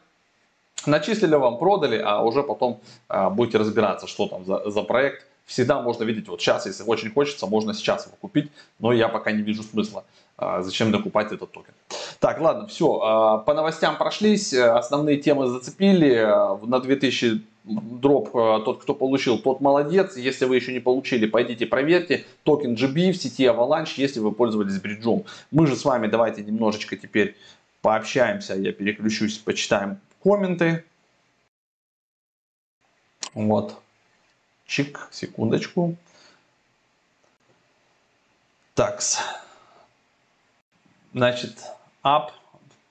Начислили 0.86 1.36
вам, 1.36 1.58
продали, 1.58 2.02
а 2.04 2.24
уже 2.24 2.42
потом 2.42 2.80
э, 3.10 3.30
будете 3.30 3.58
разбираться, 3.58 4.08
что 4.08 4.28
там 4.28 4.46
за, 4.46 4.70
за 4.70 4.82
проект. 4.84 5.26
Всегда 5.46 5.82
можно 5.82 6.06
видеть, 6.06 6.30
вот 6.30 6.42
сейчас, 6.42 6.66
если 6.66 6.84
очень 6.84 7.12
хочется, 7.12 7.46
можно 7.48 7.74
сейчас 7.74 8.06
его 8.06 8.16
купить, 8.22 8.52
но 8.80 8.94
я 8.94 9.10
пока 9.10 9.32
не 9.32 9.42
вижу 9.42 9.64
смысла. 9.64 10.04
Э, 10.38 10.62
зачем 10.62 10.92
докупать 10.92 11.32
этот 11.32 11.52
токен? 11.52 11.74
Так, 12.20 12.42
ладно, 12.42 12.68
все. 12.68 13.00
А, 13.02 13.38
по 13.38 13.54
новостям 13.54 13.98
прошлись, 13.98 14.52
э, 14.54 14.70
основные 14.70 15.18
темы 15.18 15.48
зацепили. 15.48 16.16
Э, 16.16 16.58
на 16.66 16.82
2000 16.82 17.42
дроп 17.64 18.36
э, 18.36 18.60
тот, 18.66 18.82
кто 18.82 18.94
получил, 18.94 19.40
тот 19.40 19.62
молодец. 19.62 20.18
Если 20.18 20.44
вы 20.44 20.58
еще 20.58 20.74
не 20.74 20.80
получили, 20.80 21.28
пойдите 21.28 21.66
проверьте. 21.66 22.26
Токен 22.44 22.74
GB 22.74 23.14
в 23.14 23.18
сети 23.18 23.44
Avalanche, 23.46 23.94
если 23.96 24.20
вы 24.20 24.34
пользовались 24.34 24.82
бриджом. 24.82 25.24
Мы 25.52 25.66
же 25.66 25.78
с 25.78 25.86
вами 25.86 26.08
давайте 26.08 26.44
немножечко 26.44 26.98
теперь 26.98 27.38
пообщаемся. 27.82 28.54
Я 28.56 28.74
переключусь, 28.74 29.38
почитаем 29.38 30.00
комменты. 30.22 30.84
Вот. 33.34 33.80
Чик, 34.66 35.08
секундочку. 35.12 35.96
Такс. 38.76 39.20
Значит, 41.14 41.58
Ап, 42.10 42.32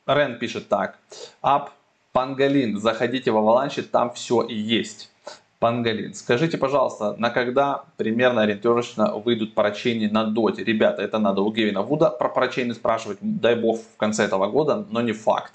Рен 0.07 0.39
пишет 0.39 0.69
так. 0.69 0.97
Ап, 1.43 1.71
Пангалин, 2.13 2.79
заходите 2.79 3.33
в 3.33 3.37
Аваланче, 3.37 3.83
там 3.83 4.13
все 4.13 4.43
и 4.43 4.55
есть. 4.55 5.11
Пангалин. 5.59 6.15
Скажите, 6.15 6.57
пожалуйста, 6.57 7.17
на 7.19 7.31
когда 7.31 7.85
примерно 7.97 8.43
ориентировочно 8.43 9.17
выйдут 9.17 9.55
парачейни 9.55 10.07
на 10.07 10.23
доте? 10.23 10.63
Ребята, 10.63 11.03
это 11.03 11.19
надо 11.19 11.41
у 11.41 11.51
Гевина 11.51 11.83
Вуда 11.83 12.11
про 12.11 12.29
парачейни 12.29 12.75
спрашивать, 12.75 13.19
дай 13.21 13.57
бог 13.57 13.81
в 13.81 13.97
конце 13.97 14.23
этого 14.23 14.47
года, 14.47 14.87
но 14.89 15.01
не 15.01 15.13
факт. 15.13 15.53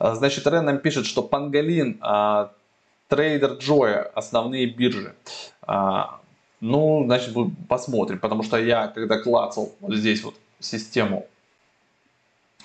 А, 0.00 0.16
значит, 0.16 0.44
Рен 0.48 0.64
нам 0.64 0.78
пишет, 0.78 1.06
что 1.06 1.22
Пангалин, 1.22 2.00
Трейдер 3.06 3.52
Джоя, 3.58 4.10
основные 4.12 4.66
биржи. 4.66 5.14
А, 5.62 6.18
ну, 6.60 7.04
значит, 7.04 7.32
посмотрим, 7.68 8.18
потому 8.18 8.42
что 8.42 8.56
я, 8.58 8.88
когда 8.88 9.20
клацал 9.20 9.72
вот 9.80 9.94
здесь 9.94 10.24
вот 10.24 10.34
систему 10.58 11.28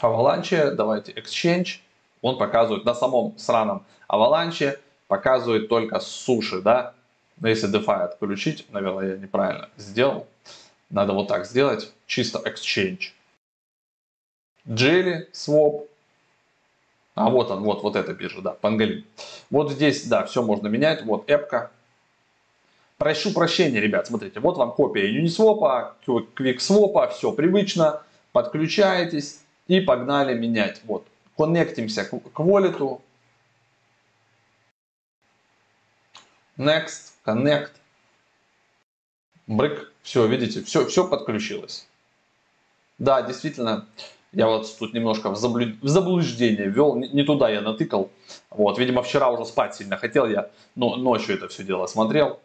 Avalanche, 0.02 0.72
давайте 0.72 1.12
Exchange, 1.14 1.80
он 2.22 2.38
показывает 2.38 2.86
на 2.86 2.94
самом 2.94 3.38
сраном 3.38 3.86
Avalanche, 4.10 4.80
показывает 5.08 5.70
только 5.70 6.00
суши, 6.00 6.62
да. 6.62 6.94
Но 7.40 7.48
если 7.50 7.70
DeFi 7.70 8.04
отключить, 8.04 8.66
наверное, 8.72 9.12
я 9.12 9.18
неправильно 9.18 9.70
сделал. 9.78 10.28
Надо 10.90 11.14
вот 11.14 11.28
так 11.28 11.46
сделать, 11.46 11.92
чисто 12.06 12.40
Exchange. 12.40 13.12
Jelly, 14.66 15.32
Swap. 15.34 15.88
А 17.16 17.30
вот 17.30 17.52
он, 17.52 17.64
вот, 17.64 17.84
вот 17.84 17.96
эта 17.96 18.14
биржа, 18.14 18.42
да, 18.42 18.52
Пангалин. 18.52 19.06
Вот 19.50 19.72
здесь, 19.72 20.06
да, 20.06 20.26
все 20.26 20.42
можно 20.42 20.68
менять. 20.68 21.04
Вот 21.04 21.30
эпка. 21.30 21.72
Прошу 22.98 23.34
прощения, 23.34 23.82
ребят, 23.82 24.08
смотрите, 24.08 24.40
вот 24.40 24.58
вам 24.58 24.72
копия 24.72 25.12
Uniswap, 25.20 25.94
QuickSwap, 26.06 27.12
все 27.12 27.32
привычно. 27.32 28.02
Подключаетесь, 28.32 29.43
и 29.68 29.82
погнали 29.82 30.38
менять. 30.38 30.82
Вот, 30.86 31.08
коннектимся 31.38 32.06
к, 32.06 32.14
wallet. 32.40 33.02
Next, 36.58 37.14
connect. 37.26 37.72
Брык. 39.48 39.92
Все, 40.04 40.28
видите, 40.28 40.64
все, 40.64 40.86
все 40.86 41.08
подключилось. 41.08 41.88
Да, 42.98 43.22
действительно, 43.22 43.88
я 44.34 44.48
вот 44.48 44.68
тут 44.78 44.94
немножко 44.94 45.30
в, 45.30 45.36
заблю... 45.36 45.76
в 45.82 45.88
заблуждение 45.88 46.70
ввел, 46.70 46.96
не, 46.96 47.08
не 47.10 47.24
туда 47.24 47.50
я 47.50 47.62
натыкал. 47.62 48.12
Вот, 48.50 48.78
видимо, 48.78 49.02
вчера 49.02 49.30
уже 49.30 49.46
спать 49.46 49.76
сильно 49.76 49.98
хотел, 49.98 50.28
я 50.28 50.50
но, 50.76 50.96
ночью 50.96 51.36
это 51.36 51.48
все 51.48 51.64
дело 51.64 51.88
смотрел. 51.88 52.40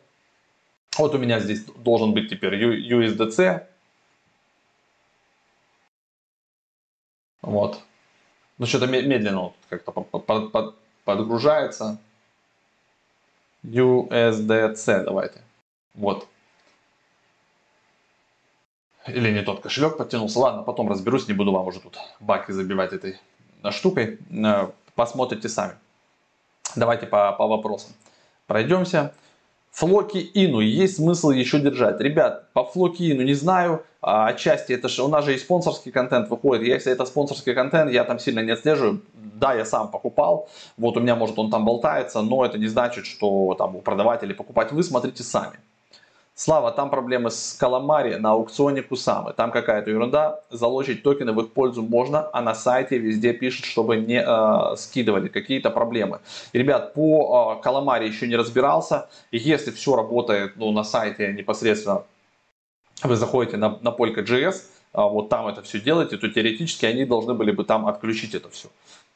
Вот 0.96 1.14
у 1.14 1.18
меня 1.18 1.40
здесь 1.40 1.64
должен 1.64 2.12
быть 2.12 2.28
теперь 2.31 2.54
USDC, 2.54 3.66
Вот. 7.48 7.80
Ну, 8.58 8.66
что-то 8.66 8.87
медленно 8.87 9.52
как-то 9.70 10.74
подгружается. 11.04 11.98
USDC 13.64 15.04
давайте. 15.04 15.40
Вот. 15.94 16.28
Или 19.06 19.30
не 19.32 19.42
тот 19.42 19.61
кошелек 19.61 19.96
подтянулся. 19.96 20.38
Ладно, 20.38 20.62
потом 20.62 20.90
разберусь, 20.90 21.26
не 21.26 21.32
буду 21.32 21.52
вам 21.52 21.66
уже 21.66 21.80
тут 21.80 21.96
баки 22.20 22.52
забивать 22.52 22.92
этой 22.92 23.18
штукой. 23.70 24.18
Э, 24.30 24.68
посмотрите 24.94 25.48
сами. 25.48 25.74
Давайте 26.76 27.06
по, 27.06 27.32
по 27.32 27.46
вопросам 27.46 27.92
пройдемся. 28.46 29.14
Флоки 29.78 30.18
Ину 30.34 30.58
есть 30.58 30.96
смысл 30.96 31.30
еще 31.30 31.60
держать? 31.60 32.00
Ребят, 32.00 32.52
по 32.52 32.64
Флоки 32.64 33.04
Ину 33.04 33.22
не 33.22 33.34
знаю. 33.34 33.84
А, 34.02 34.26
отчасти 34.26 34.72
это 34.72 34.88
же 34.88 35.04
у 35.04 35.08
нас 35.08 35.24
же 35.24 35.36
и 35.36 35.38
спонсорский 35.38 35.92
контент 35.92 36.28
выходит. 36.30 36.66
Если 36.66 36.90
это 36.90 37.04
спонсорский 37.04 37.54
контент, 37.54 37.92
я 37.92 38.02
там 38.02 38.18
сильно 38.18 38.40
не 38.40 38.50
отслеживаю. 38.50 39.02
Да, 39.14 39.54
я 39.54 39.64
сам 39.64 39.92
покупал. 39.92 40.48
Вот 40.78 40.96
у 40.96 41.00
меня, 41.00 41.14
может, 41.14 41.38
он 41.38 41.48
там 41.48 41.64
болтается, 41.64 42.22
но 42.22 42.44
это 42.44 42.58
не 42.58 42.66
значит, 42.66 43.06
что 43.06 43.54
там 43.56 43.80
продавать 43.82 44.24
или 44.24 44.32
покупать 44.32 44.72
вы 44.72 44.82
смотрите 44.82 45.22
сами. 45.22 45.60
Слава, 46.38 46.70
там 46.70 46.88
проблемы 46.88 47.33
с 47.33 47.57
Каламари 47.59 48.14
на 48.14 48.31
аукционе 48.31 48.81
Кусамы. 48.83 49.33
Там 49.33 49.51
какая-то 49.51 49.90
ерунда. 49.90 50.40
Заложить 50.51 51.03
токены 51.03 51.33
в 51.33 51.40
их 51.40 51.53
пользу 51.53 51.83
можно, 51.83 52.31
а 52.33 52.40
на 52.40 52.55
сайте 52.55 52.96
везде 52.96 53.33
пишут, 53.33 53.64
чтобы 53.64 53.96
не 53.96 54.22
э, 54.24 54.77
скидывали 54.77 55.27
какие-то 55.27 55.70
проблемы. 55.70 56.20
Ребят, 56.53 56.94
по 56.94 57.61
э, 57.61 58.05
еще 58.05 58.29
не 58.29 58.37
разбирался. 58.37 59.09
Если 59.33 59.72
все 59.72 59.96
работает 59.96 60.53
ну, 60.55 60.70
на 60.70 60.85
сайте 60.85 61.33
непосредственно, 61.33 62.05
вы 63.03 63.16
заходите 63.16 63.57
на, 63.57 63.77
на 63.83 63.88
Polka.js, 63.88 64.62
а 64.92 65.09
вот 65.09 65.29
там 65.31 65.48
это 65.48 65.62
все 65.62 65.81
делаете, 65.81 66.18
то 66.18 66.29
теоретически 66.29 66.87
они 66.87 67.05
должны 67.05 67.35
были 67.35 67.51
бы 67.51 67.64
там 67.64 67.88
отключить 67.88 68.37
это 68.37 68.48
все. 68.48 68.68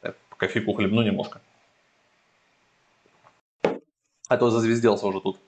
Я 0.03 0.15
кофейку 0.37 0.73
хлебну 0.73 1.03
немножко. 1.03 1.41
А 4.27 4.37
то 4.37 4.51
зазвезделся 4.51 5.07
уже 5.07 5.21
тут. 5.21 5.39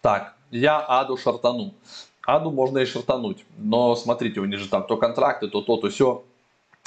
Так, 0.00 0.35
я 0.50 0.78
Аду 0.78 1.16
шартану. 1.16 1.74
Аду 2.22 2.50
можно 2.50 2.78
и 2.78 2.86
шартануть. 2.86 3.44
Но 3.56 3.94
смотрите, 3.96 4.40
у 4.40 4.44
них 4.44 4.58
же 4.58 4.68
там 4.68 4.86
то 4.86 4.96
контракты, 4.96 5.48
то 5.48 5.62
то, 5.62 5.76
то 5.76 5.88
все. 5.88 6.24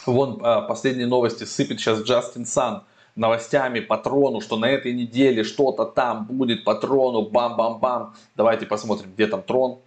Вон 0.05 0.39
а, 0.43 0.61
последние 0.61 1.07
новости 1.07 1.43
сыпет 1.43 1.79
сейчас 1.79 2.01
Джастин 2.01 2.45
Сан 2.45 2.83
новостями 3.15 3.81
по 3.81 3.97
трону, 3.97 4.39
что 4.39 4.57
на 4.57 4.69
этой 4.69 4.93
неделе 4.93 5.43
что-то 5.43 5.85
там 5.85 6.25
будет 6.25 6.63
по 6.63 6.75
трону, 6.75 7.23
бам-бам-бам. 7.23 8.15
Давайте 8.35 8.65
посмотрим, 8.65 9.11
где 9.13 9.27
там 9.27 9.43
трон. 9.43 9.79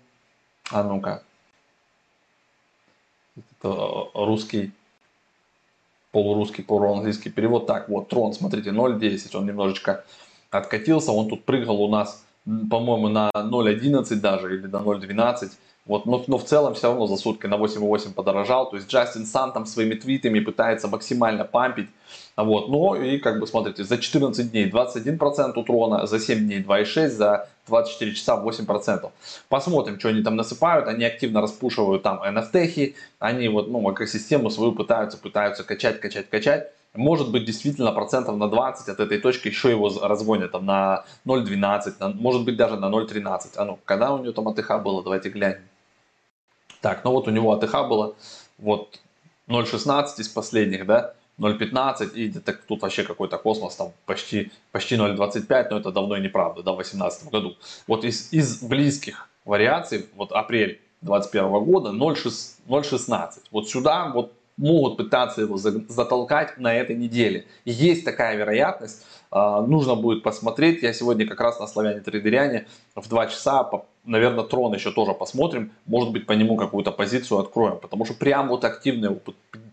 А 0.70 0.82
ну-ка. 0.82 1.22
Это 3.37 4.08
русский, 4.14 4.72
полурусский, 6.11 6.62
полуанглийский 6.62 7.30
перевод. 7.30 7.66
Так, 7.66 7.88
вот 7.88 8.08
трон, 8.08 8.35
смотрите, 8.35 8.70
0.10, 8.70 9.37
он 9.37 9.46
немножечко 9.46 10.04
откатился, 10.50 11.12
он 11.12 11.28
тут 11.28 11.44
прыгал 11.44 11.80
у 11.80 11.88
нас, 11.88 12.24
по-моему, 12.44 13.09
на 13.09 13.31
0.11 13.35 14.16
даже 14.16 14.57
или 14.57 14.66
на 14.66 14.76
0.12. 14.76 15.50
Вот, 15.85 16.07
но, 16.07 16.22
но 16.28 16.38
в 16.38 16.44
целом 16.44 16.74
все 16.74 16.88
равно 16.88 17.07
за 17.09 17.16
сутки 17.16 17.46
на 17.46 17.57
8,8 17.57 18.14
подорожал. 18.14 18.70
То 18.70 18.76
есть 18.76 18.88
Джастин 18.88 19.26
Сан 19.26 19.52
там 19.52 19.66
своими 19.66 19.94
твитами 19.94 20.38
пытается 20.38 20.87
максимально 20.87 21.44
пампить. 21.44 21.88
Вот, 22.37 22.68
но 22.68 22.94
и 22.94 23.18
как 23.18 23.40
бы 23.40 23.46
смотрите, 23.46 23.83
за 23.83 23.98
14 23.98 24.52
дней 24.52 24.70
21% 24.70 25.59
утрона, 25.59 26.07
за 26.07 26.20
7 26.20 26.38
дней 26.38 26.62
2,6, 26.62 27.09
за 27.09 27.48
24 27.66 28.14
часа 28.14 28.40
8%. 28.40 29.11
Посмотрим, 29.48 29.98
что 29.98 30.09
они 30.09 30.22
там 30.22 30.37
насыпают. 30.37 30.87
Они 30.87 31.05
активно 31.05 31.40
распушивают 31.40 32.02
там 32.02 32.22
NFT, 32.22 32.94
они 33.18 33.48
вот, 33.48 33.68
ну, 33.68 33.92
экосистему 33.92 34.50
свою 34.50 34.72
пытаются, 34.72 35.18
пытаются 35.18 35.64
качать, 35.64 36.00
качать, 36.00 36.31
качать. 36.31 36.70
Может 36.94 37.31
быть, 37.31 37.46
действительно 37.46 37.90
процентов 37.92 38.37
на 38.37 38.48
20 38.48 38.88
от 38.88 39.00
этой 39.00 39.18
точки 39.18 39.48
еще 39.48 39.70
его 39.70 39.90
разгонят 40.02 40.52
там, 40.52 40.66
на 40.66 41.05
0,12, 41.24 42.14
может 42.14 42.44
быть 42.44 42.57
даже 42.57 42.76
на 42.76 42.87
0,13. 42.87 43.52
А 43.57 43.64
ну, 43.64 43.78
когда 43.85 44.12
у 44.12 44.18
него 44.18 44.33
там 44.33 44.48
АТХ 44.48 44.83
было, 44.83 45.02
давайте 45.02 45.31
глянем. 45.31 45.62
Так, 46.83 47.02
ну 47.05 47.12
вот 47.12 47.28
у 47.28 47.31
него 47.31 47.52
АТХ 47.52 47.88
было 47.88 48.14
вот 48.59 49.00
0.16 49.48 50.07
из 50.18 50.28
последних, 50.28 50.85
да, 50.85 51.14
0.15 51.38 52.12
и 52.12 52.28
где-то 52.28 52.52
тут 52.52 52.83
вообще 52.83 53.05
какой-то 53.05 53.38
космос, 53.38 53.76
там 53.76 53.92
почти, 54.05 54.52
почти 54.70 54.96
0.25, 54.96 55.68
но 55.70 55.78
это 55.78 55.92
давно 55.92 56.16
и 56.16 56.20
неправда, 56.20 56.62
да, 56.62 56.72
в 56.72 56.76
2018 56.76 57.31
году. 57.31 57.57
Вот 57.87 58.05
из, 58.05 58.33
из 58.33 58.62
близких 58.62 59.31
вариаций, 59.46 60.07
вот 60.14 60.33
апрель 60.33 60.81
2021 61.00 61.64
года 61.64 61.90
0.16. 61.90 63.31
Вот 63.50 63.68
сюда 63.68 64.11
вот 64.12 64.35
могут 64.56 64.96
пытаться 64.96 65.40
его 65.40 65.56
затолкать 65.56 66.58
на 66.58 66.74
этой 66.74 66.96
неделе. 66.96 67.46
Есть 67.64 68.04
такая 68.04 68.36
вероятность, 68.36 69.04
а, 69.30 69.62
нужно 69.62 69.94
будет 69.94 70.22
посмотреть. 70.22 70.82
Я 70.82 70.92
сегодня 70.92 71.26
как 71.26 71.40
раз 71.40 71.58
на 71.58 71.66
Славяне 71.66 72.00
Трейдеряне 72.00 72.66
в 72.94 73.08
2 73.08 73.26
часа, 73.28 73.68
наверное, 74.04 74.44
Трон 74.44 74.74
еще 74.74 74.92
тоже 74.92 75.14
посмотрим. 75.14 75.72
Может 75.86 76.10
быть, 76.12 76.26
по 76.26 76.32
нему 76.32 76.56
какую-то 76.56 76.92
позицию 76.92 77.38
откроем, 77.38 77.78
потому 77.78 78.04
что 78.04 78.14
прям 78.14 78.48
вот 78.48 78.64
активно 78.64 79.06
его 79.06 79.20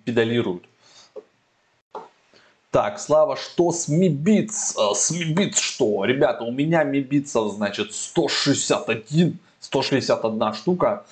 педалируют. 0.05 0.63
Так, 2.71 2.99
Слава, 2.99 3.35
что 3.35 3.71
с 3.71 3.87
Мибиц? 3.87 4.75
А, 4.77 4.93
с 4.93 5.11
Мибиц 5.11 5.59
что? 5.59 6.05
Ребята, 6.05 6.43
у 6.43 6.51
меня 6.51 6.83
Мибицев, 6.83 7.51
значит, 7.51 7.93
161, 7.93 9.39
161 9.59 10.53
штука. 10.53 11.05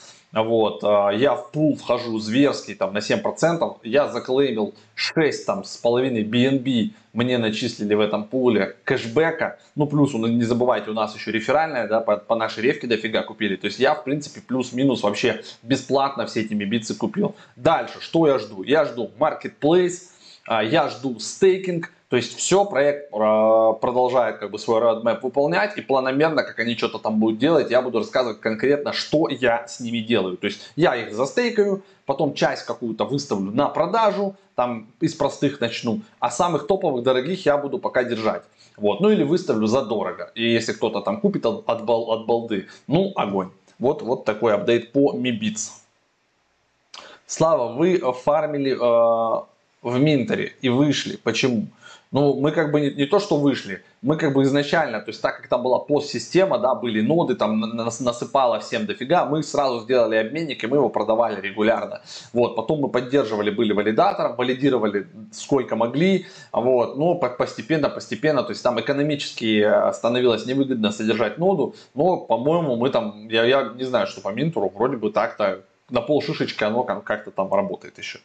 Вот, 0.43 0.83
а, 0.83 1.09
я 1.09 1.35
в 1.35 1.51
пул 1.51 1.75
вхожу 1.75 2.19
зверский 2.19 2.75
там 2.75 2.93
на 2.93 2.99
7%, 2.99 3.77
я 3.83 4.07
заклеймил 4.07 4.75
6 4.93 5.45
там 5.45 5.63
с 5.63 5.77
половиной 5.77 6.23
BNB, 6.23 6.91
мне 7.13 7.39
начислили 7.39 7.95
в 7.95 7.99
этом 7.99 8.23
пуле 8.25 8.75
кэшбэка, 8.83 9.57
ну 9.75 9.87
плюс, 9.87 10.13
не 10.13 10.43
забывайте, 10.43 10.91
у 10.91 10.93
нас 10.93 11.15
еще 11.15 11.31
реферальная, 11.31 11.87
да, 11.87 12.01
по, 12.01 12.17
по 12.17 12.35
нашей 12.35 12.61
ревке 12.63 12.85
дофига 12.85 13.23
купили, 13.23 13.55
то 13.55 13.65
есть 13.65 13.79
я 13.79 13.95
в 13.95 14.03
принципе 14.03 14.41
плюс-минус 14.41 15.01
вообще 15.01 15.41
бесплатно 15.63 16.27
все 16.27 16.41
эти 16.41 16.53
мибицы 16.53 16.93
купил. 16.93 17.35
Дальше, 17.55 17.99
что 17.99 18.27
я 18.27 18.37
жду? 18.37 18.61
Я 18.61 18.85
жду 18.85 19.09
marketplace, 19.17 20.11
а, 20.45 20.63
я 20.63 20.89
жду 20.89 21.19
стейкинг, 21.19 21.91
то 22.09 22.15
есть 22.15 22.37
все, 22.37 22.63
проект 22.63 23.13
а, 23.13 23.73
продолжает 23.73 24.37
как 24.37 24.51
бы 24.51 24.59
свой 24.59 24.81
roadmap 24.81 25.19
выполнять 25.21 25.77
и 25.77 25.81
планомерно, 25.81 26.43
как 26.43 26.57
они 26.59 26.77
что-то 26.77 26.99
там 26.99 27.19
будут 27.19 27.37
делать, 27.37 27.69
я 27.69 27.81
буду 27.81 27.99
рассказывать 27.99 28.39
конкретно, 28.39 28.93
что 28.93 29.27
я 29.27 29.67
с 29.67 29.81
ними 29.81 29.99
делаю. 29.99 30.37
То 30.37 30.47
есть 30.47 30.61
я 30.77 30.95
их 30.95 31.13
застейкаю, 31.13 31.83
потом 32.05 32.33
часть 32.33 32.65
какую-то 32.65 33.03
выставлю 33.03 33.51
на 33.51 33.67
продажу, 33.67 34.35
там 34.55 34.87
из 35.01 35.15
простых 35.15 35.59
начну, 35.59 36.01
а 36.19 36.31
самых 36.31 36.65
топовых, 36.65 37.03
дорогих 37.03 37.45
я 37.45 37.57
буду 37.57 37.77
пока 37.77 38.05
держать. 38.05 38.43
Вот, 38.77 39.01
ну 39.01 39.09
или 39.09 39.23
выставлю 39.23 39.67
задорого. 39.67 40.31
И 40.33 40.49
если 40.49 40.71
кто-то 40.71 41.01
там 41.01 41.19
купит 41.19 41.45
от, 41.45 41.67
от, 41.67 41.81
от 41.89 42.25
балды, 42.25 42.67
ну 42.87 43.11
огонь. 43.15 43.49
Вот, 43.79 44.01
вот 44.01 44.23
такой 44.23 44.53
апдейт 44.53 44.93
по 44.93 45.13
Mibits. 45.13 45.71
Слава, 47.25 47.73
вы 47.73 47.99
фармили 48.23 48.71
э, 48.71 49.43
в 49.81 49.99
Минтере 49.99 50.55
и 50.61 50.69
вышли. 50.69 51.17
Почему? 51.17 51.67
Ну, 52.11 52.39
мы 52.39 52.51
как 52.51 52.71
бы 52.71 52.81
не, 52.81 52.91
не 52.91 53.05
то, 53.05 53.19
что 53.19 53.37
вышли, 53.37 53.83
мы 54.01 54.15
как 54.15 54.33
бы 54.33 54.43
изначально, 54.43 55.01
то 55.01 55.09
есть 55.09 55.21
так 55.21 55.37
как 55.37 55.47
там 55.47 55.63
была 55.63 55.79
постсистема, 55.79 56.57
да, 56.57 56.73
были 56.73 57.01
ноды, 57.01 57.35
там 57.35 57.59
насыпало 57.59 58.59
всем 58.59 58.85
дофига, 58.85 59.25
мы 59.25 59.43
сразу 59.43 59.81
сделали 59.81 60.15
обменник 60.15 60.63
и 60.63 60.67
мы 60.67 60.77
его 60.77 60.89
продавали 60.89 61.41
регулярно. 61.41 62.01
Вот, 62.33 62.55
потом 62.55 62.79
мы 62.79 62.89
поддерживали, 62.89 63.49
были 63.49 63.73
валидатором, 63.73 64.35
валидировали 64.35 65.07
сколько 65.31 65.75
могли, 65.75 66.25
вот, 66.51 66.97
но 66.97 67.15
постепенно, 67.15 67.89
постепенно, 67.89 68.43
то 68.43 68.51
есть 68.51 68.63
там 68.63 68.79
экономически 68.79 69.61
э, 69.61 69.93
становилось 69.93 70.45
невыгодно 70.45 70.91
содержать 70.91 71.37
ноду, 71.37 71.75
но, 71.93 72.17
по-моему, 72.17 72.77
мы 72.77 72.89
там, 72.89 73.27
я, 73.27 73.43
я 73.43 73.73
не 73.75 73.83
знаю, 73.83 74.07
что 74.07 74.21
по 74.21 74.29
Минтуру, 74.29 74.71
вроде 74.73 74.97
бы 74.97 75.11
так-то 75.11 75.63
на 75.89 76.01
пол 76.01 76.21
шишечки 76.21 76.63
оно 76.63 76.83
как-то 76.83 77.31
там 77.31 77.53
работает 77.53 77.97
еще. 77.97 78.19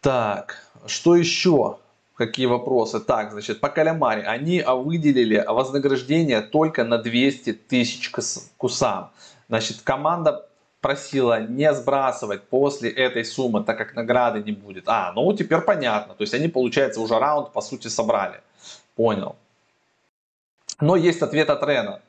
Так, 0.00 0.62
что 0.86 1.16
еще? 1.16 1.78
Какие 2.14 2.46
вопросы? 2.46 3.00
Так, 3.00 3.32
значит, 3.32 3.60
по 3.60 3.68
Калямаре. 3.68 4.22
Они 4.22 4.62
выделили 4.62 5.44
вознаграждение 5.46 6.40
только 6.40 6.84
на 6.84 6.98
200 6.98 7.52
тысяч 7.52 8.10
кусам. 8.56 9.10
Значит, 9.48 9.82
команда 9.82 10.48
просила 10.80 11.40
не 11.40 11.72
сбрасывать 11.72 12.44
после 12.44 12.90
этой 12.90 13.24
суммы, 13.24 13.64
так 13.64 13.78
как 13.78 13.94
награды 13.94 14.42
не 14.42 14.52
будет. 14.52 14.84
А, 14.86 15.12
ну 15.12 15.32
теперь 15.32 15.60
понятно. 15.60 16.14
То 16.14 16.22
есть 16.22 16.34
они, 16.34 16.48
получается, 16.48 17.00
уже 17.00 17.18
раунд 17.18 17.52
по 17.52 17.60
сути 17.60 17.88
собрали. 17.88 18.40
Понял. 18.94 19.36
Но 20.80 20.96
есть 20.96 21.22
ответ 21.22 21.50
от 21.50 21.62
Рена. 21.64 22.00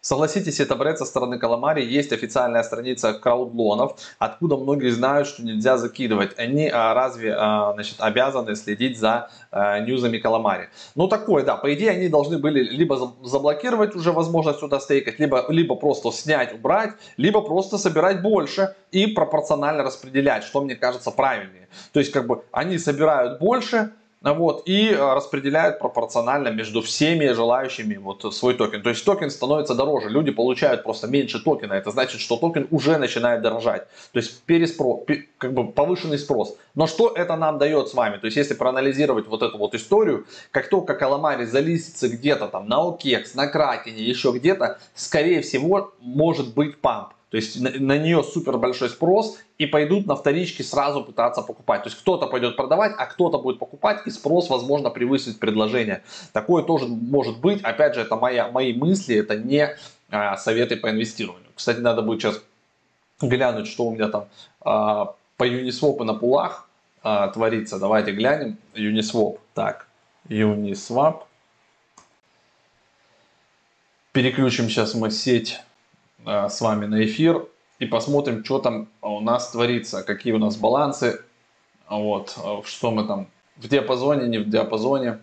Согласитесь, 0.00 0.60
это 0.60 0.76
бред 0.76 0.98
со 0.98 1.04
стороны 1.04 1.38
Каламари. 1.38 1.84
Есть 1.84 2.12
официальная 2.12 2.62
страница 2.62 3.14
краудлонов, 3.14 3.98
откуда 4.18 4.56
многие 4.56 4.90
знают, 4.90 5.26
что 5.26 5.42
нельзя 5.42 5.76
закидывать. 5.76 6.38
Они 6.38 6.68
а, 6.68 6.94
разве 6.94 7.34
а, 7.36 7.72
значит, 7.74 7.96
обязаны 7.98 8.54
следить 8.54 8.98
за 8.98 9.30
а, 9.50 9.80
ньюзами 9.80 10.18
Каламари? 10.18 10.68
Ну 10.94 11.08
такое, 11.08 11.44
да. 11.44 11.56
По 11.56 11.74
идее, 11.74 11.90
они 11.90 12.08
должны 12.08 12.38
были 12.38 12.60
либо 12.60 13.14
заблокировать 13.22 13.96
уже 13.96 14.12
возможность 14.12 14.60
сюда 14.60 14.78
стейкать, 14.80 15.18
либо, 15.18 15.44
либо 15.48 15.74
просто 15.74 16.12
снять, 16.12 16.54
убрать, 16.54 16.92
либо 17.16 17.40
просто 17.40 17.76
собирать 17.76 18.22
больше 18.22 18.74
и 18.92 19.08
пропорционально 19.08 19.82
распределять, 19.82 20.44
что 20.44 20.60
мне 20.60 20.76
кажется 20.76 21.10
правильнее. 21.10 21.68
То 21.92 22.00
есть, 22.00 22.12
как 22.12 22.26
бы, 22.26 22.44
они 22.52 22.78
собирают 22.78 23.40
больше, 23.40 23.92
вот, 24.20 24.62
и 24.66 24.90
э, 24.90 25.14
распределяют 25.14 25.78
пропорционально 25.78 26.48
между 26.48 26.82
всеми 26.82 27.28
желающими 27.28 27.96
вот 27.96 28.34
свой 28.34 28.54
токен. 28.54 28.82
То 28.82 28.90
есть 28.90 29.04
токен 29.04 29.30
становится 29.30 29.74
дороже, 29.74 30.08
люди 30.08 30.32
получают 30.32 30.82
просто 30.82 31.06
меньше 31.06 31.42
токена, 31.42 31.74
это 31.74 31.92
значит, 31.92 32.20
что 32.20 32.36
токен 32.36 32.66
уже 32.72 32.98
начинает 32.98 33.42
дорожать. 33.42 33.86
То 34.12 34.18
есть 34.18 34.42
переспро, 34.42 35.04
как 35.38 35.54
бы 35.54 35.70
повышенный 35.70 36.18
спрос. 36.18 36.56
Но 36.74 36.88
что 36.88 37.12
это 37.14 37.36
нам 37.36 37.58
дает 37.58 37.88
с 37.88 37.94
вами? 37.94 38.16
То 38.16 38.26
есть 38.26 38.36
если 38.36 38.54
проанализировать 38.54 39.28
вот 39.28 39.42
эту 39.42 39.56
вот 39.56 39.74
историю, 39.74 40.26
как 40.50 40.68
только 40.68 40.94
Каламари 40.94 41.44
залистится 41.44 42.08
где-то 42.08 42.48
там 42.48 42.68
на 42.68 42.78
OKEX, 42.80 43.30
на 43.34 43.46
Кракене, 43.46 44.02
еще 44.02 44.32
где-то, 44.32 44.78
скорее 44.94 45.42
всего 45.42 45.92
может 46.00 46.54
быть 46.54 46.80
памп. 46.80 47.10
То 47.30 47.36
есть 47.36 47.60
на, 47.60 47.70
на 47.70 47.98
нее 47.98 48.22
супер 48.22 48.56
большой 48.56 48.88
спрос 48.88 49.38
и 49.58 49.66
пойдут 49.66 50.06
на 50.06 50.16
вторички 50.16 50.62
сразу 50.62 51.04
пытаться 51.04 51.42
покупать. 51.42 51.82
То 51.82 51.88
есть 51.88 52.00
кто-то 52.00 52.26
пойдет 52.26 52.56
продавать, 52.56 52.94
а 52.96 53.06
кто-то 53.06 53.38
будет 53.38 53.58
покупать 53.58 54.06
и 54.06 54.10
спрос, 54.10 54.48
возможно, 54.48 54.88
превысит 54.88 55.38
предложение. 55.38 56.02
Такое 56.32 56.62
тоже 56.62 56.86
может 56.86 57.38
быть. 57.40 57.62
Опять 57.62 57.94
же, 57.94 58.00
это 58.00 58.16
моя, 58.16 58.48
мои 58.48 58.72
мысли, 58.72 59.16
это 59.16 59.36
не 59.36 59.76
а, 60.10 60.36
советы 60.38 60.76
по 60.76 60.90
инвестированию. 60.90 61.50
Кстати, 61.54 61.80
надо 61.80 62.00
будет 62.00 62.22
сейчас 62.22 62.40
глянуть, 63.20 63.66
что 63.66 63.86
у 63.86 63.94
меня 63.94 64.08
там 64.08 64.28
а, 64.62 65.14
по 65.36 65.46
Uniswap 65.46 66.00
и 66.00 66.04
на 66.04 66.14
пулах 66.14 66.66
а, 67.02 67.28
творится. 67.28 67.78
Давайте 67.78 68.12
глянем. 68.12 68.56
Uniswap. 68.74 69.38
Так, 69.52 69.86
Uniswap. 70.28 71.24
Переключим 74.12 74.70
сейчас 74.70 74.94
мы 74.94 75.10
сеть 75.10 75.60
Э, 76.28 76.50
с 76.50 76.60
вами 76.60 76.84
на 76.84 77.02
эфир 77.06 77.46
и 77.78 77.86
посмотрим, 77.86 78.44
что 78.44 78.58
там 78.58 78.88
у 79.00 79.20
нас 79.20 79.50
творится, 79.50 80.02
какие 80.02 80.34
у 80.34 80.38
нас 80.38 80.56
балансы, 80.56 81.22
вот, 81.88 82.36
э, 82.36 82.66
что 82.66 82.90
мы 82.90 83.06
там 83.06 83.28
в 83.56 83.66
диапазоне, 83.66 84.28
не 84.28 84.36
в 84.36 84.50
диапазоне. 84.50 85.20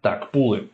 Так, 0.00 0.32
пулы. 0.32 0.68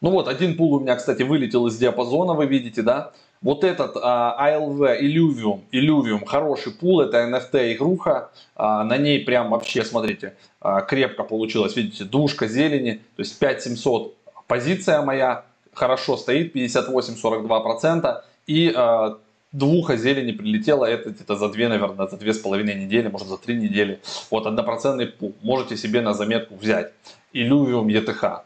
Ну 0.00 0.10
вот, 0.10 0.26
один 0.26 0.56
пул 0.56 0.74
у 0.74 0.80
меня, 0.80 0.96
кстати, 0.96 1.22
вылетел 1.22 1.68
из 1.68 1.76
диапазона, 1.76 2.34
вы 2.34 2.46
видите, 2.46 2.82
да? 2.82 3.12
Вот 3.42 3.62
этот 3.62 3.96
а, 4.02 4.36
ALV 4.50 5.00
Illuvium, 5.00 5.60
Illuvium, 5.70 6.24
хороший 6.24 6.72
пул, 6.72 7.00
это 7.00 7.18
NFT 7.18 7.74
игруха, 7.74 8.30
а, 8.56 8.82
на 8.82 8.96
ней 8.96 9.20
прям 9.20 9.50
вообще, 9.50 9.84
смотрите, 9.84 10.34
а, 10.60 10.80
крепко 10.80 11.22
получилось, 11.22 11.76
видите, 11.76 12.02
душка 12.02 12.48
зелени, 12.48 13.00
то 13.14 13.22
есть 13.22 13.38
5700 13.38 14.16
позиция 14.48 15.02
моя, 15.02 15.44
хорошо 15.78 16.16
стоит, 16.16 16.54
58-42%, 16.54 18.22
и 18.46 18.72
а, 18.74 19.18
двуха 19.52 19.96
зелени 19.96 20.32
прилетело, 20.32 20.84
это 20.84 21.10
где-то 21.10 21.36
за 21.36 21.48
две, 21.48 21.68
наверное, 21.68 22.08
за 22.08 22.16
две 22.16 22.32
с 22.32 22.38
половиной 22.38 22.74
недели, 22.74 23.08
может 23.08 23.28
за 23.28 23.38
три 23.38 23.56
недели, 23.56 24.00
вот 24.30 24.46
однопроцентный 24.46 25.06
пул, 25.06 25.34
можете 25.42 25.76
себе 25.76 26.00
на 26.00 26.12
заметку 26.14 26.56
взять, 26.56 26.92
Illuvium 27.32 27.86
ETH. 27.86 28.40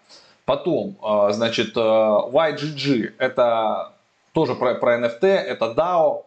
Потом, 0.44 0.96
а, 1.02 1.32
значит, 1.32 1.72
а, 1.76 2.28
YGG, 2.30 3.12
это 3.18 3.92
тоже 4.32 4.54
про, 4.54 4.74
про 4.74 4.98
NFT, 4.98 5.26
это 5.26 5.74
DAO, 5.76 6.24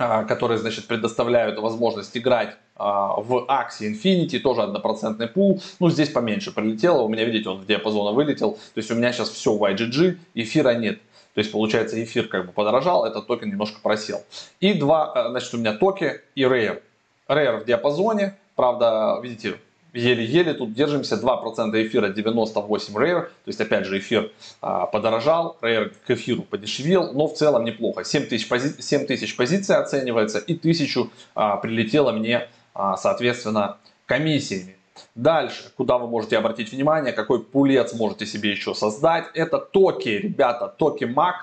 которые, 0.00 0.56
значит, 0.56 0.86
предоставляют 0.86 1.58
возможность 1.58 2.16
играть 2.16 2.56
а, 2.74 3.20
в 3.20 3.46
Axie 3.50 3.92
Infinity, 3.92 4.38
тоже 4.38 4.62
однопроцентный 4.62 5.28
пул. 5.28 5.60
Ну, 5.78 5.90
здесь 5.90 6.08
поменьше 6.08 6.52
прилетело, 6.52 7.02
у 7.02 7.08
меня, 7.08 7.24
видите, 7.24 7.50
он 7.50 7.58
в 7.58 7.66
диапазона 7.66 8.12
вылетел. 8.12 8.52
То 8.52 8.78
есть 8.78 8.90
у 8.90 8.94
меня 8.94 9.12
сейчас 9.12 9.28
все 9.28 9.52
в 9.52 9.62
YGG, 9.62 10.16
эфира 10.34 10.70
нет. 10.70 11.00
То 11.34 11.40
есть, 11.40 11.52
получается, 11.52 12.02
эфир 12.02 12.28
как 12.28 12.46
бы 12.46 12.52
подорожал, 12.52 13.04
этот 13.04 13.26
токен 13.26 13.50
немножко 13.50 13.78
просел. 13.82 14.24
И 14.60 14.72
два, 14.72 15.12
а, 15.12 15.28
значит, 15.28 15.52
у 15.52 15.58
меня 15.58 15.74
токи 15.74 16.22
и 16.34 16.44
Rare. 16.44 16.80
Rare 17.28 17.60
в 17.60 17.66
диапазоне, 17.66 18.38
правда, 18.56 19.20
видите, 19.22 19.58
еле-еле 19.92 20.54
тут 20.54 20.72
держимся, 20.72 21.16
2% 21.16 21.86
эфира 21.86 22.08
98 22.08 22.94
Rare, 22.94 23.22
то 23.22 23.30
есть 23.46 23.60
опять 23.60 23.86
же 23.86 23.98
эфир 23.98 24.32
а, 24.60 24.86
подорожал, 24.86 25.56
Rare 25.60 25.92
к 26.06 26.10
эфиру 26.10 26.42
подешевел, 26.42 27.12
но 27.12 27.26
в 27.26 27.34
целом 27.34 27.64
неплохо, 27.64 28.04
7 28.04 28.26
тысяч, 28.26 28.48
пози 28.48 28.74
7 28.78 29.06
тысяч 29.06 29.36
позиций 29.36 29.76
оценивается 29.76 30.38
и 30.38 30.54
1000 30.54 31.08
а, 31.34 31.56
прилетело 31.56 32.12
мне 32.12 32.48
а, 32.74 32.96
соответственно 32.96 33.78
комиссиями. 34.06 34.76
Дальше, 35.14 35.72
куда 35.76 35.98
вы 35.98 36.08
можете 36.08 36.36
обратить 36.36 36.72
внимание, 36.72 37.12
какой 37.12 37.42
пулец 37.42 37.92
можете 37.94 38.26
себе 38.26 38.50
еще 38.50 38.74
создать, 38.74 39.26
это 39.34 39.58
токи, 39.58 40.08
ребята, 40.08 40.68
токи 40.68 41.04
MAC, 41.04 41.34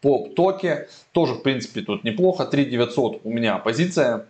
по 0.00 0.28
токе, 0.28 0.88
тоже 1.12 1.34
в 1.34 1.42
принципе 1.42 1.82
тут 1.82 2.04
неплохо, 2.04 2.44
3900 2.44 3.20
у 3.24 3.30
меня 3.30 3.58
позиция, 3.58 4.26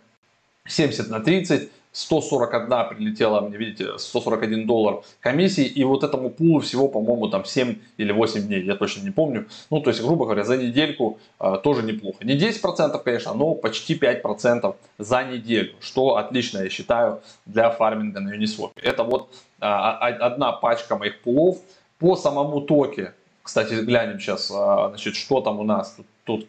70 0.65 1.09
на 1.09 1.19
30, 1.19 1.69
141 1.97 2.89
прилетела 2.89 3.47
видите, 3.49 3.97
141 3.97 4.67
доллар 4.67 5.01
комиссии, 5.19 5.65
и 5.65 5.83
вот 5.83 6.03
этому 6.03 6.29
пулу 6.29 6.59
всего, 6.59 6.87
по-моему, 6.87 7.27
там 7.27 7.43
7 7.43 7.75
или 7.97 8.11
8 8.11 8.41
дней, 8.47 8.63
я 8.63 8.75
точно 8.75 9.01
не 9.03 9.09
помню. 9.09 9.47
Ну, 9.71 9.81
то 9.81 9.89
есть, 9.89 10.03
грубо 10.03 10.25
говоря, 10.25 10.43
за 10.43 10.57
недельку 10.57 11.17
э, 11.39 11.57
тоже 11.63 11.81
неплохо. 11.81 12.23
Не 12.23 12.37
10%, 12.37 13.03
конечно, 13.03 13.33
но 13.33 13.55
почти 13.55 13.95
5% 13.95 14.75
за 14.99 15.23
неделю, 15.23 15.73
что 15.79 16.17
отлично, 16.17 16.59
я 16.59 16.69
считаю, 16.69 17.21
для 17.47 17.71
фарминга 17.71 18.19
на 18.19 18.35
Uniswap. 18.35 18.73
Это 18.75 19.03
вот 19.03 19.33
э, 19.59 19.65
одна 19.65 20.51
пачка 20.51 20.97
моих 20.97 21.21
пулов. 21.21 21.57
По 21.97 22.15
самому 22.15 22.61
токе, 22.61 23.15
кстати, 23.41 23.73
глянем 23.73 24.19
сейчас, 24.19 24.51
э, 24.51 24.89
значит, 24.89 25.15
что 25.15 25.41
там 25.41 25.59
у 25.59 25.63
нас 25.63 25.95
тут, 25.97 26.05
тут 26.25 26.47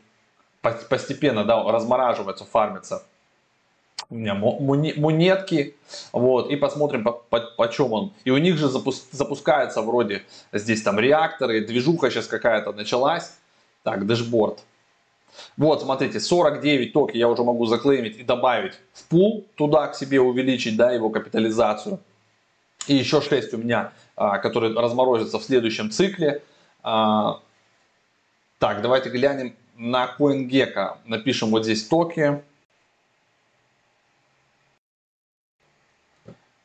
постепенно 0.60 1.44
да, 1.44 1.62
размораживается, 1.62 2.44
фармится 2.44 3.02
у 4.10 4.14
меня 4.14 4.34
монетки, 4.34 5.76
вот, 6.12 6.50
и 6.50 6.56
посмотрим, 6.56 7.04
по, 7.04 7.12
по, 7.12 7.40
по 7.40 7.68
чем 7.68 7.92
он. 7.92 8.12
И 8.24 8.30
у 8.30 8.38
них 8.38 8.56
же 8.56 8.68
запуск, 8.68 9.04
запускается 9.12 9.82
вроде 9.82 10.22
здесь 10.52 10.82
там 10.82 10.98
реакторы, 10.98 11.64
движуха 11.64 12.10
сейчас 12.10 12.26
какая-то 12.26 12.72
началась. 12.72 13.34
Так, 13.82 14.06
дэшборд. 14.06 14.60
Вот, 15.56 15.82
смотрите, 15.82 16.20
49 16.20 16.92
токи 16.92 17.16
я 17.16 17.28
уже 17.28 17.44
могу 17.44 17.66
заклеймить 17.66 18.18
и 18.18 18.22
добавить 18.22 18.74
в 18.92 19.04
пул, 19.04 19.46
туда 19.54 19.88
к 19.88 19.94
себе 19.94 20.20
увеличить, 20.20 20.76
да, 20.76 20.90
его 20.90 21.10
капитализацию. 21.10 22.00
И 22.86 22.94
еще 22.94 23.20
6 23.20 23.54
у 23.54 23.58
меня, 23.58 23.92
а, 24.16 24.38
которые 24.38 24.74
разморозятся 24.74 25.38
в 25.38 25.44
следующем 25.44 25.90
цикле. 25.90 26.42
А, 26.82 27.40
так, 28.58 28.82
давайте 28.82 29.10
глянем 29.10 29.54
на 29.76 30.14
CoinGecko. 30.18 30.96
Напишем 31.04 31.50
вот 31.50 31.64
здесь 31.64 31.86
токи. 31.86 32.42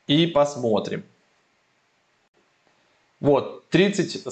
И 0.08 0.28
посмотрим. 0.28 1.04
Вот, 3.20 3.68
30, 3.70 4.26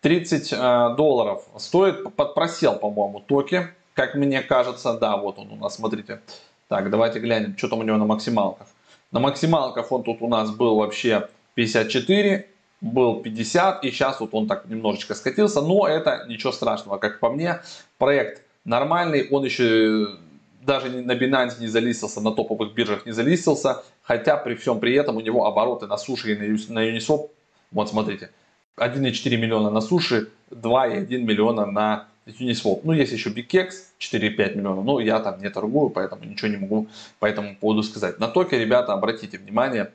30 0.00 0.52
э, 0.52 0.56
долларов 0.96 1.44
стоит, 1.58 2.14
подпросел, 2.14 2.76
по-моему, 2.76 3.20
токи, 3.20 3.68
как 3.94 4.14
мне 4.14 4.42
кажется. 4.42 4.94
Да, 4.94 5.16
вот 5.16 5.38
он 5.38 5.52
у 5.52 5.56
нас, 5.56 5.76
смотрите. 5.76 6.20
Так, 6.68 6.90
давайте 6.90 7.20
глянем, 7.20 7.56
что 7.56 7.68
там 7.68 7.80
у 7.80 7.82
него 7.82 7.98
на 7.98 8.04
максималках. 8.04 8.66
На 9.12 9.20
максималках 9.20 9.92
он 9.92 10.02
тут 10.02 10.22
у 10.22 10.28
нас 10.28 10.50
был 10.50 10.76
вообще 10.76 11.28
54, 11.54 12.48
был 12.80 13.20
50, 13.20 13.84
и 13.84 13.90
сейчас 13.90 14.18
вот 14.20 14.30
он 14.32 14.48
так 14.48 14.64
немножечко 14.66 15.14
скатился, 15.14 15.60
но 15.60 15.86
это 15.86 16.24
ничего 16.28 16.50
страшного, 16.50 16.98
как 16.98 17.20
по 17.20 17.30
мне. 17.30 17.60
Проект 17.98 18.42
нормальный, 18.64 19.28
он 19.30 19.44
еще 19.44 20.16
даже 20.62 20.90
на 20.90 21.12
Binance 21.12 21.60
не 21.60 21.68
залистился, 21.68 22.20
на 22.20 22.32
топовых 22.32 22.74
биржах 22.74 23.06
не 23.06 23.12
залистился, 23.12 23.84
хотя 24.02 24.36
при 24.36 24.54
всем 24.54 24.80
при 24.80 24.94
этом 24.94 25.16
у 25.16 25.20
него 25.20 25.46
обороты 25.46 25.86
на 25.86 25.96
суше 25.96 26.32
и 26.32 26.72
на 26.72 26.80
Uniswap, 26.80 27.30
вот 27.70 27.88
смотрите, 27.88 28.30
1,4 28.76 29.36
миллиона 29.36 29.70
на 29.70 29.80
суше, 29.80 30.28
2,1 30.50 31.18
миллиона 31.18 31.66
на 31.66 32.06
Uniswap. 32.26 32.80
Ну, 32.84 32.92
есть 32.92 33.12
еще 33.12 33.30
BigX, 33.30 33.70
4,5 33.98 34.56
миллиона, 34.56 34.82
но 34.82 35.00
я 35.00 35.20
там 35.20 35.40
не 35.40 35.50
торгую, 35.50 35.90
поэтому 35.90 36.24
ничего 36.24 36.48
не 36.48 36.56
могу 36.56 36.88
по 37.18 37.26
этому 37.26 37.56
поводу 37.56 37.82
сказать. 37.82 38.18
На 38.18 38.28
токе, 38.28 38.58
ребята, 38.58 38.92
обратите 38.92 39.38
внимание, 39.38 39.92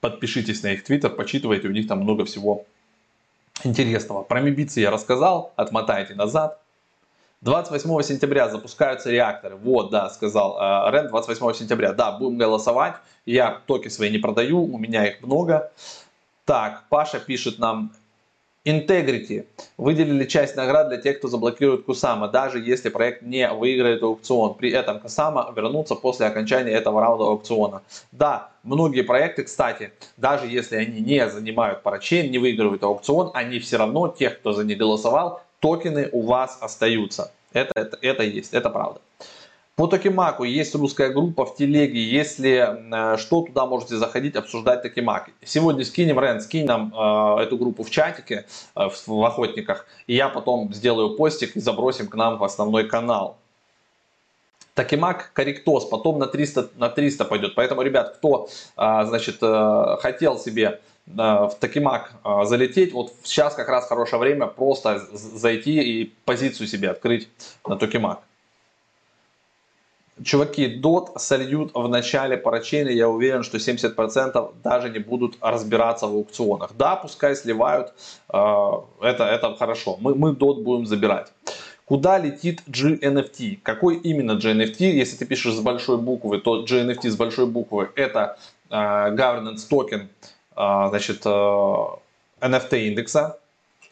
подпишитесь 0.00 0.62
на 0.62 0.72
их 0.72 0.84
твиттер, 0.84 1.10
почитывайте, 1.10 1.68
у 1.68 1.72
них 1.72 1.86
там 1.86 2.00
много 2.00 2.24
всего 2.24 2.66
интересного. 3.64 4.22
Про 4.22 4.40
мибицы 4.40 4.80
я 4.80 4.90
рассказал, 4.90 5.52
отмотайте 5.56 6.14
назад. 6.14 6.60
28 7.42 8.02
сентября 8.02 8.50
запускаются 8.50 9.10
реакторы. 9.10 9.56
Вот, 9.56 9.90
да, 9.90 10.10
сказал 10.10 10.58
э, 10.60 10.90
Рен, 10.92 11.08
28 11.08 11.54
сентября. 11.54 11.92
Да, 11.92 12.12
будем 12.12 12.36
голосовать. 12.36 12.94
Я 13.24 13.62
токи 13.66 13.88
свои 13.88 14.10
не 14.10 14.18
продаю, 14.18 14.62
у 14.62 14.76
меня 14.76 15.06
их 15.06 15.22
много. 15.22 15.72
Так, 16.44 16.84
Паша 16.90 17.18
пишет 17.18 17.58
нам, 17.58 17.92
Integrity. 18.66 19.46
Выделили 19.78 20.26
часть 20.26 20.54
наград 20.54 20.88
для 20.88 20.98
тех, 20.98 21.18
кто 21.18 21.28
заблокирует 21.28 21.86
Кусама, 21.86 22.28
даже 22.28 22.58
если 22.58 22.90
проект 22.90 23.22
не 23.22 23.50
выиграет 23.50 24.02
аукцион. 24.02 24.52
При 24.52 24.70
этом 24.70 25.00
Кусама 25.00 25.50
вернутся 25.56 25.94
после 25.94 26.26
окончания 26.26 26.72
этого 26.72 27.00
раунда 27.00 27.24
аукциона. 27.24 27.80
Да, 28.12 28.50
многие 28.62 29.00
проекты, 29.00 29.44
кстати, 29.44 29.92
даже 30.18 30.46
если 30.46 30.76
они 30.76 31.00
не 31.00 31.26
занимают 31.30 31.82
парачейн, 31.82 32.30
не 32.30 32.36
выигрывают 32.36 32.82
аукцион, 32.82 33.30
они 33.32 33.60
все 33.60 33.78
равно, 33.78 34.08
тех, 34.08 34.38
кто 34.40 34.52
за 34.52 34.62
них 34.64 34.76
голосовал, 34.76 35.40
токены 35.60 36.08
у 36.12 36.22
вас 36.22 36.58
остаются. 36.60 37.32
Это, 37.52 37.72
это, 37.74 37.98
это 38.00 38.22
есть, 38.22 38.52
это 38.54 38.70
правда. 38.70 39.00
По 39.76 39.86
Токимаку 39.86 40.44
есть 40.44 40.74
русская 40.74 41.08
группа 41.08 41.46
в 41.46 41.56
телеге. 41.56 42.02
Если 42.04 43.14
э, 43.14 43.16
что, 43.16 43.40
туда 43.42 43.64
можете 43.64 43.96
заходить, 43.96 44.36
обсуждать 44.36 44.82
Токимак. 44.82 45.30
Сегодня 45.42 45.86
скинем, 45.86 46.20
Рен, 46.20 46.42
скинь 46.42 46.66
нам 46.66 46.92
э, 46.94 47.42
эту 47.42 47.56
группу 47.56 47.82
в 47.82 47.88
чатике, 47.88 48.44
э, 48.76 48.88
в, 48.90 49.08
в 49.08 49.24
охотниках. 49.24 49.86
И 50.06 50.14
я 50.14 50.28
потом 50.28 50.70
сделаю 50.74 51.16
постик 51.16 51.56
и 51.56 51.60
забросим 51.60 52.08
к 52.08 52.14
нам 52.14 52.36
в 52.36 52.44
основной 52.44 52.88
канал. 52.88 53.38
Такимак 54.74 55.30
корректоз, 55.32 55.86
потом 55.86 56.18
на 56.18 56.26
300, 56.26 56.70
на 56.76 56.90
300 56.90 57.24
пойдет. 57.24 57.54
Поэтому, 57.54 57.80
ребят, 57.80 58.16
кто, 58.18 58.50
э, 58.76 59.04
значит, 59.06 59.38
э, 59.40 59.96
хотел 60.00 60.38
себе 60.38 60.80
в 61.16 61.52
Такимак 61.58 62.12
а, 62.22 62.44
залететь, 62.44 62.92
вот 62.92 63.12
сейчас 63.24 63.54
как 63.54 63.68
раз 63.68 63.86
хорошее 63.86 64.20
время 64.20 64.46
просто 64.46 65.00
зайти 65.12 65.80
и 65.80 66.12
позицию 66.24 66.66
себе 66.66 66.90
открыть 66.90 67.28
на 67.66 67.76
Токимак. 67.76 68.20
Чуваки, 70.22 70.66
дот 70.66 71.12
сольют 71.16 71.70
в 71.74 71.88
начале 71.88 72.36
парачейна, 72.36 72.90
я 72.90 73.08
уверен, 73.08 73.42
что 73.42 73.56
70% 73.56 74.52
даже 74.62 74.90
не 74.90 74.98
будут 74.98 75.38
разбираться 75.40 76.06
в 76.06 76.10
аукционах. 76.10 76.72
Да, 76.76 76.96
пускай 76.96 77.34
сливают, 77.34 77.94
а, 78.28 78.84
это, 79.00 79.24
это 79.24 79.54
хорошо, 79.56 79.96
мы, 80.00 80.14
мы 80.14 80.32
дот 80.32 80.62
будем 80.62 80.86
забирать. 80.86 81.32
Куда 81.86 82.18
летит 82.18 82.62
GNFT? 82.68 83.58
Какой 83.64 83.96
именно 83.96 84.38
GNFT? 84.38 84.84
Если 84.84 85.16
ты 85.16 85.26
пишешь 85.26 85.54
с 85.54 85.60
большой 85.60 85.96
буквы, 85.96 86.38
то 86.38 86.64
GNFT 86.64 87.10
с 87.10 87.16
большой 87.16 87.46
буквы 87.46 87.90
это 87.96 88.38
uh, 88.70 89.12
governance 89.16 89.66
токен 89.68 90.02
а, 90.02 90.39
значит, 90.88 91.24
NFT 91.24 92.72
э, 92.72 92.86
индекса, 92.88 93.38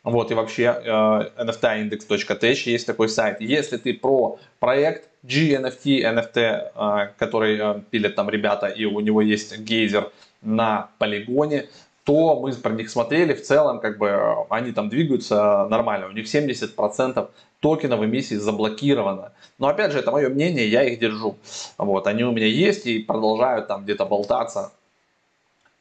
вот, 0.04 0.30
и 0.30 0.34
вообще 0.34 0.62
э, 0.62 0.90
nftindex.tech 0.90 2.70
есть 2.70 2.86
такой 2.86 3.08
сайт. 3.08 3.40
Если 3.40 3.76
ты 3.76 3.94
про 3.94 4.38
проект 4.58 5.08
GNFT, 5.24 6.02
NFT, 6.02 6.36
э, 6.36 7.08
который 7.18 7.80
пилят 7.90 8.14
там 8.14 8.28
ребята, 8.30 8.66
и 8.66 8.84
у 8.84 9.00
него 9.00 9.20
есть 9.20 9.58
гейзер 9.58 10.10
на 10.42 10.90
полигоне, 10.98 11.68
то 12.04 12.40
мы 12.40 12.52
про 12.54 12.72
них 12.72 12.88
смотрели, 12.88 13.34
в 13.34 13.42
целом, 13.42 13.80
как 13.80 13.98
бы, 13.98 14.46
они 14.48 14.72
там 14.72 14.88
двигаются 14.88 15.66
нормально. 15.68 16.06
У 16.06 16.12
них 16.12 16.24
70% 16.24 17.28
токенов 17.60 18.02
эмиссии 18.02 18.36
заблокировано. 18.36 19.32
Но 19.58 19.68
опять 19.68 19.92
же, 19.92 19.98
это 19.98 20.10
мое 20.10 20.30
мнение, 20.30 20.66
я 20.68 20.84
их 20.84 20.98
держу. 20.98 21.36
Вот, 21.76 22.06
они 22.06 22.24
у 22.24 22.32
меня 22.32 22.46
есть 22.46 22.86
и 22.86 22.98
продолжают 23.00 23.68
там 23.68 23.84
где-то 23.84 24.06
болтаться. 24.06 24.72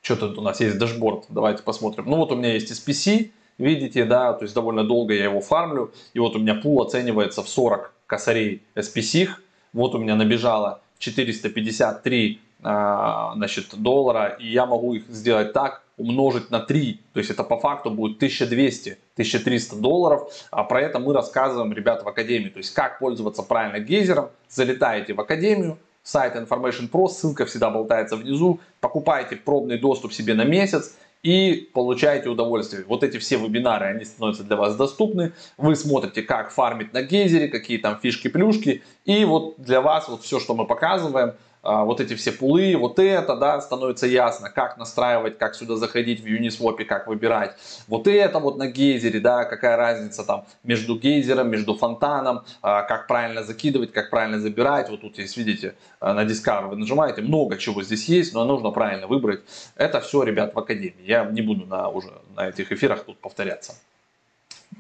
Что 0.02 0.16
тут 0.16 0.38
у 0.38 0.42
нас 0.42 0.60
есть 0.62 0.78
дашборд, 0.78 1.26
давайте 1.30 1.64
посмотрим. 1.64 2.06
Ну 2.08 2.18
вот 2.18 2.32
у 2.32 2.36
меня 2.36 2.54
есть 2.54 2.72
SPC, 2.72 3.32
видите, 3.58 4.06
да, 4.06 4.34
то 4.34 4.44
есть 4.44 4.56
довольно 4.56 4.84
долго 4.84 5.14
я 5.14 5.26
его 5.26 5.42
фармлю. 5.42 5.92
И 6.14 6.20
вот 6.20 6.36
у 6.36 6.40
меня 6.40 6.56
пул 6.56 6.82
оценивается 6.82 7.44
в 7.44 7.50
40 7.50 7.94
косарей 8.06 8.64
SPC. 8.76 9.30
Вот 9.74 9.96
у 9.96 9.98
меня 9.98 10.16
набежало 10.16 10.82
453 11.00 12.40
а, 12.64 13.34
значит, 13.36 13.68
доллара, 13.76 14.36
и 14.40 14.48
я 14.48 14.66
могу 14.66 14.96
их 14.96 15.08
сделать 15.10 15.54
так, 15.54 15.84
умножить 15.98 16.50
на 16.52 16.60
3, 16.60 17.02
то 17.14 17.20
есть 17.20 17.32
это 17.32 17.44
по 17.44 17.58
факту 17.60 17.92
будет 17.92 18.22
1200-1300 18.22 19.80
долларов, 19.80 20.32
а 20.52 20.64
про 20.64 20.82
это 20.82 21.00
мы 21.00 21.14
рассказываем, 21.14 21.74
ребят, 21.74 22.04
в 22.04 22.08
Академии, 22.08 22.50
то 22.50 22.58
есть 22.58 22.74
как 22.74 23.00
пользоваться 23.00 23.44
правильно 23.44 23.80
гейзером, 23.80 24.30
залетаете 24.50 25.14
в 25.14 25.22
Академию, 25.22 25.78
сайт 26.08 26.36
Information 26.36 26.90
Pro, 26.90 27.10
ссылка 27.10 27.46
всегда 27.46 27.70
болтается 27.70 28.16
внизу, 28.16 28.62
покупаете 28.80 29.36
пробный 29.36 29.78
доступ 29.78 30.14
себе 30.14 30.34
на 30.36 30.46
месяц, 30.46 30.96
и 31.24 31.70
получаете 31.74 32.30
удовольствие. 32.30 32.86
Вот 32.88 33.04
эти 33.04 33.18
все 33.18 33.38
вебинары, 33.38 33.88
они 33.88 34.06
становятся 34.06 34.44
для 34.44 34.56
вас 34.56 34.76
доступны. 34.78 35.34
Вы 35.58 35.76
смотрите, 35.76 36.22
как 36.22 36.52
фармить 36.52 36.94
на 36.94 37.02
гейзере, 37.02 37.50
какие 37.50 37.80
там 37.80 38.00
фишки-плюшки. 38.02 38.84
И 39.04 39.26
вот 39.26 39.56
для 39.58 39.82
вас 39.82 40.08
вот 40.08 40.22
все, 40.22 40.40
что 40.40 40.56
мы 40.56 40.66
показываем, 40.66 41.34
вот 41.64 42.00
эти 42.00 42.16
все 42.16 42.32
пулы, 42.32 42.76
вот 42.78 43.00
это, 43.00 43.36
да, 43.36 43.60
становится 43.60 44.08
ясно, 44.08 44.50
как 44.50 44.78
настраивать, 44.78 45.38
как 45.38 45.56
сюда 45.56 45.76
заходить 45.76 46.22
в 46.22 46.26
Uniswap, 46.26 46.84
как 46.86 47.08
выбирать. 47.08 47.56
Вот 47.88 48.08
это 48.08 48.40
вот 48.40 48.58
на 48.58 48.68
гейзере, 48.68 49.20
да, 49.20 49.44
какая 49.46 49.76
разница 49.76 50.24
там 50.24 50.46
между 50.64 50.98
гейзером, 50.98 51.50
между 51.50 51.76
фонтаном, 51.76 52.44
а, 52.62 52.84
как 52.84 53.08
правильно 53.08 53.44
закидывать, 53.44 53.92
как 53.92 54.10
правильно 54.10 54.40
забирать. 54.40 54.90
Вот 54.90 55.02
тут 55.02 55.18
есть, 55.18 55.38
видите, 55.38 55.76
а, 56.00 56.14
на 56.14 56.26
Discover 56.26 56.70
вы 56.70 56.76
нажимаете, 56.76 57.22
много 57.22 57.58
чего 57.58 57.84
здесь 57.84 58.06
есть, 58.06 58.34
но 58.34 58.46
нужно 58.46 58.72
правильно 58.72 59.08
выбрать. 59.08 59.42
Это 59.76 60.00
все, 60.02 60.24
ребят, 60.24 60.54
в 60.54 60.60
Академии. 60.60 61.04
Я 61.04 61.26
не 61.26 61.42
буду 61.42 61.66
на, 61.66 61.90
уже 61.90 62.12
на 62.36 62.50
этих 62.50 62.72
эфирах 62.72 63.04
тут 63.04 63.18
повторяться. 63.18 63.76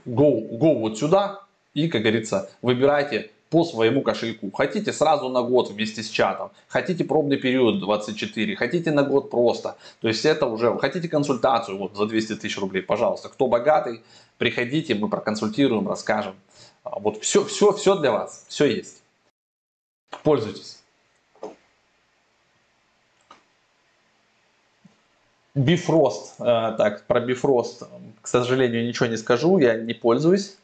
Go, 0.06 0.50
go 0.58 0.80
вот 0.80 0.98
сюда 0.98 1.42
и, 1.74 1.88
как 1.90 2.02
говорится, 2.02 2.50
выбирайте 2.62 3.32
по 3.50 3.64
своему 3.64 4.02
кошельку. 4.02 4.52
Хотите 4.52 4.92
сразу 4.92 5.30
на 5.30 5.42
год 5.42 5.70
вместе 5.70 6.04
с 6.04 6.10
чатом, 6.10 6.52
хотите 6.68 7.04
пробный 7.04 7.38
период 7.38 7.80
24, 7.80 8.56
хотите 8.56 8.92
на 8.92 9.04
год 9.04 9.30
просто. 9.30 9.78
То 10.02 10.08
есть 10.08 10.26
это 10.26 10.46
уже, 10.48 10.78
хотите 10.80 11.08
консультацию 11.08 11.78
вот 11.78 11.96
за 11.96 12.06
200 12.06 12.36
тысяч 12.36 12.58
рублей, 12.58 12.82
пожалуйста. 12.82 13.30
Кто 13.30 13.48
богатый, 13.48 14.02
приходите, 14.38 14.96
мы 14.96 15.10
проконсультируем, 15.10 15.88
расскажем. 15.88 16.36
А, 16.84 17.00
вот 17.00 17.22
все, 17.24 17.44
все, 17.46 17.72
все 17.74 17.96
для 17.96 18.12
вас, 18.12 18.46
все 18.48 18.66
есть. 18.66 19.02
Пользуйтесь. 20.24 20.78
Bifrost, 25.56 26.36
э, 26.40 26.76
так, 26.78 27.08
про 27.08 27.20
Bifrost, 27.20 27.84
к 28.22 28.28
сожалению, 28.28 28.86
ничего 28.86 29.08
не 29.08 29.18
скажу, 29.18 29.58
я 29.58 29.76
не 29.76 29.94
пользуюсь. 29.94 30.56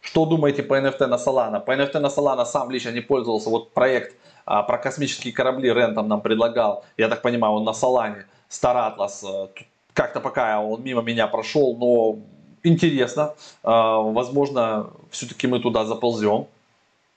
Что 0.00 0.24
думаете 0.24 0.62
по 0.62 0.74
NFT 0.74 1.06
на 1.06 1.16
Solana? 1.16 1.60
По 1.60 1.72
NFT 1.72 1.98
на 1.98 2.06
Solana 2.06 2.44
сам 2.44 2.70
лично 2.70 2.90
не 2.90 3.00
пользовался. 3.00 3.50
Вот 3.50 3.72
проект 3.72 4.16
а, 4.46 4.62
про 4.62 4.78
космические 4.78 5.32
корабли 5.32 5.72
Рентом 5.72 6.08
нам 6.08 6.20
предлагал. 6.20 6.84
Я 6.96 7.08
так 7.08 7.22
понимаю, 7.22 7.54
он 7.54 7.64
на 7.64 7.70
Solana. 7.70 8.24
Star 8.50 8.96
Atlas. 8.96 9.24
Э, 9.24 9.48
как-то 9.92 10.20
пока 10.20 10.60
он 10.60 10.82
мимо 10.82 11.02
меня 11.02 11.26
прошел, 11.26 11.76
но 11.76 12.18
интересно. 12.62 13.34
А, 13.62 13.98
возможно, 13.98 14.90
все-таки 15.10 15.46
мы 15.46 15.60
туда 15.60 15.84
заползем. 15.84 16.46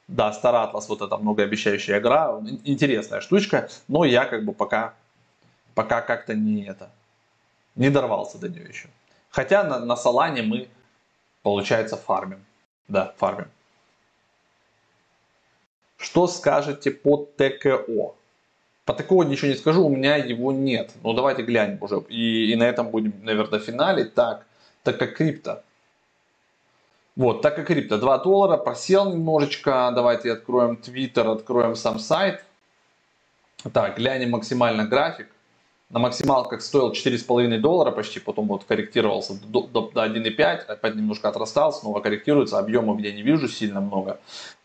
Да, 0.07 0.31
Star 0.31 0.53
Atlas, 0.53 0.85
вот 0.89 1.01
эта 1.01 1.17
многообещающая 1.17 1.99
игра. 1.99 2.39
Интересная 2.65 3.21
штучка. 3.21 3.69
Но 3.87 4.03
я 4.05 4.25
как 4.25 4.43
бы 4.45 4.53
пока, 4.53 4.93
пока 5.73 6.01
как-то 6.01 6.35
не 6.35 6.65
это, 6.65 6.89
не 7.75 7.89
дорвался 7.89 8.37
до 8.37 8.49
нее 8.49 8.65
еще. 8.67 8.89
Хотя 9.29 9.63
на, 9.63 9.79
на 9.79 9.95
Солане 9.95 10.43
мы, 10.43 10.67
получается, 11.41 11.97
фармим. 11.97 12.43
Да, 12.87 13.13
фармим. 13.17 13.47
Что 15.97 16.27
скажете 16.27 16.91
по 16.91 17.27
ТКО? 17.37 18.15
По 18.85 18.93
ТКО 18.93 19.23
ничего 19.23 19.47
не 19.47 19.55
скажу, 19.55 19.85
у 19.85 19.89
меня 19.89 20.17
его 20.17 20.51
нет. 20.51 20.91
Ну 21.01 21.13
давайте 21.13 21.43
глянем 21.43 21.77
уже. 21.81 22.03
И, 22.09 22.51
и 22.51 22.55
на 22.55 22.63
этом 22.63 22.89
будем, 22.89 23.13
наверное, 23.23 23.59
финале. 23.59 24.05
Так, 24.05 24.45
так 24.83 24.97
как 24.99 25.15
крипто. 25.15 25.63
Вот, 27.15 27.41
так 27.41 27.55
как 27.55 27.67
крипто 27.67 27.97
2 27.97 28.17
доллара, 28.19 28.57
просел 28.57 29.11
немножечко. 29.11 29.91
Давайте 29.95 30.33
откроем 30.33 30.79
Twitter, 30.81 31.31
откроем 31.31 31.75
сам 31.75 31.99
сайт. 31.99 32.43
Так, 33.71 33.97
глянем 33.97 34.31
максимально 34.31 34.85
график 34.85 35.32
на 35.93 35.99
максималках 35.99 36.63
стоил 36.63 36.91
4,5 36.91 37.59
доллара 37.59 37.91
почти, 37.91 38.19
потом 38.19 38.47
вот 38.47 38.63
корректировался 38.63 39.39
до, 39.45 39.61
до, 39.67 39.91
до 39.91 40.03
1,5, 40.03 40.65
опять 40.65 40.95
немножко 40.95 41.29
отрастал, 41.29 41.71
снова 41.71 42.01
корректируется, 42.01 42.57
объемов 42.57 42.99
я 42.99 43.11
не 43.11 43.21
вижу 43.21 43.47
сильно 43.47 43.79
много. 43.79 44.19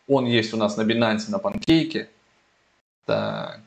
Он 0.07 0.25
есть 0.25 0.55
у 0.55 0.57
нас 0.57 0.75
на 0.75 0.81
Binance, 0.81 1.29
на 1.29 1.37
панкейке. 1.37 2.09
Так, 3.05 3.61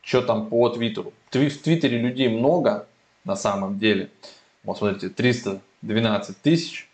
что 0.00 0.20
там 0.22 0.48
по 0.48 0.68
Твиттеру? 0.68 1.12
В 1.30 1.58
Твиттере 1.62 1.98
людей 1.98 2.28
много 2.28 2.88
на 3.24 3.36
самом 3.36 3.78
деле. 3.78 4.10
Вот 4.64 4.78
смотрите, 4.78 5.10
312 5.10 6.42
тысяч. 6.42 6.88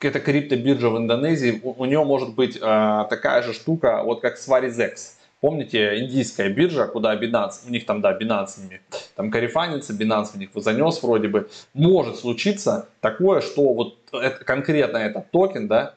Это 0.00 0.20
криптобиржа 0.20 0.90
в 0.90 0.98
Индонезии. 0.98 1.62
У, 1.62 1.72
у 1.82 1.84
нее 1.86 2.04
может 2.04 2.34
быть 2.34 2.56
э, 2.56 2.60
такая 2.60 3.42
же 3.42 3.54
штука, 3.54 4.02
вот 4.04 4.20
как 4.20 4.36
Swarizex 4.36 5.15
Помните, 5.40 5.98
индийская 5.98 6.48
биржа, 6.48 6.86
куда 6.86 7.14
Binance, 7.14 7.66
у 7.66 7.70
них 7.70 7.84
там, 7.84 8.00
да, 8.00 8.18
Binance 8.18 8.80
там 9.14 9.30
карифанится, 9.30 9.92
Binance 9.92 10.32
в 10.32 10.36
них 10.36 10.50
занес 10.54 11.02
вроде 11.02 11.28
бы. 11.28 11.48
Может 11.74 12.16
случиться 12.16 12.88
такое, 13.00 13.40
что 13.42 13.74
вот 13.74 13.98
это, 14.12 14.44
конкретно 14.44 14.96
этот 14.98 15.30
токен, 15.30 15.68
да, 15.68 15.94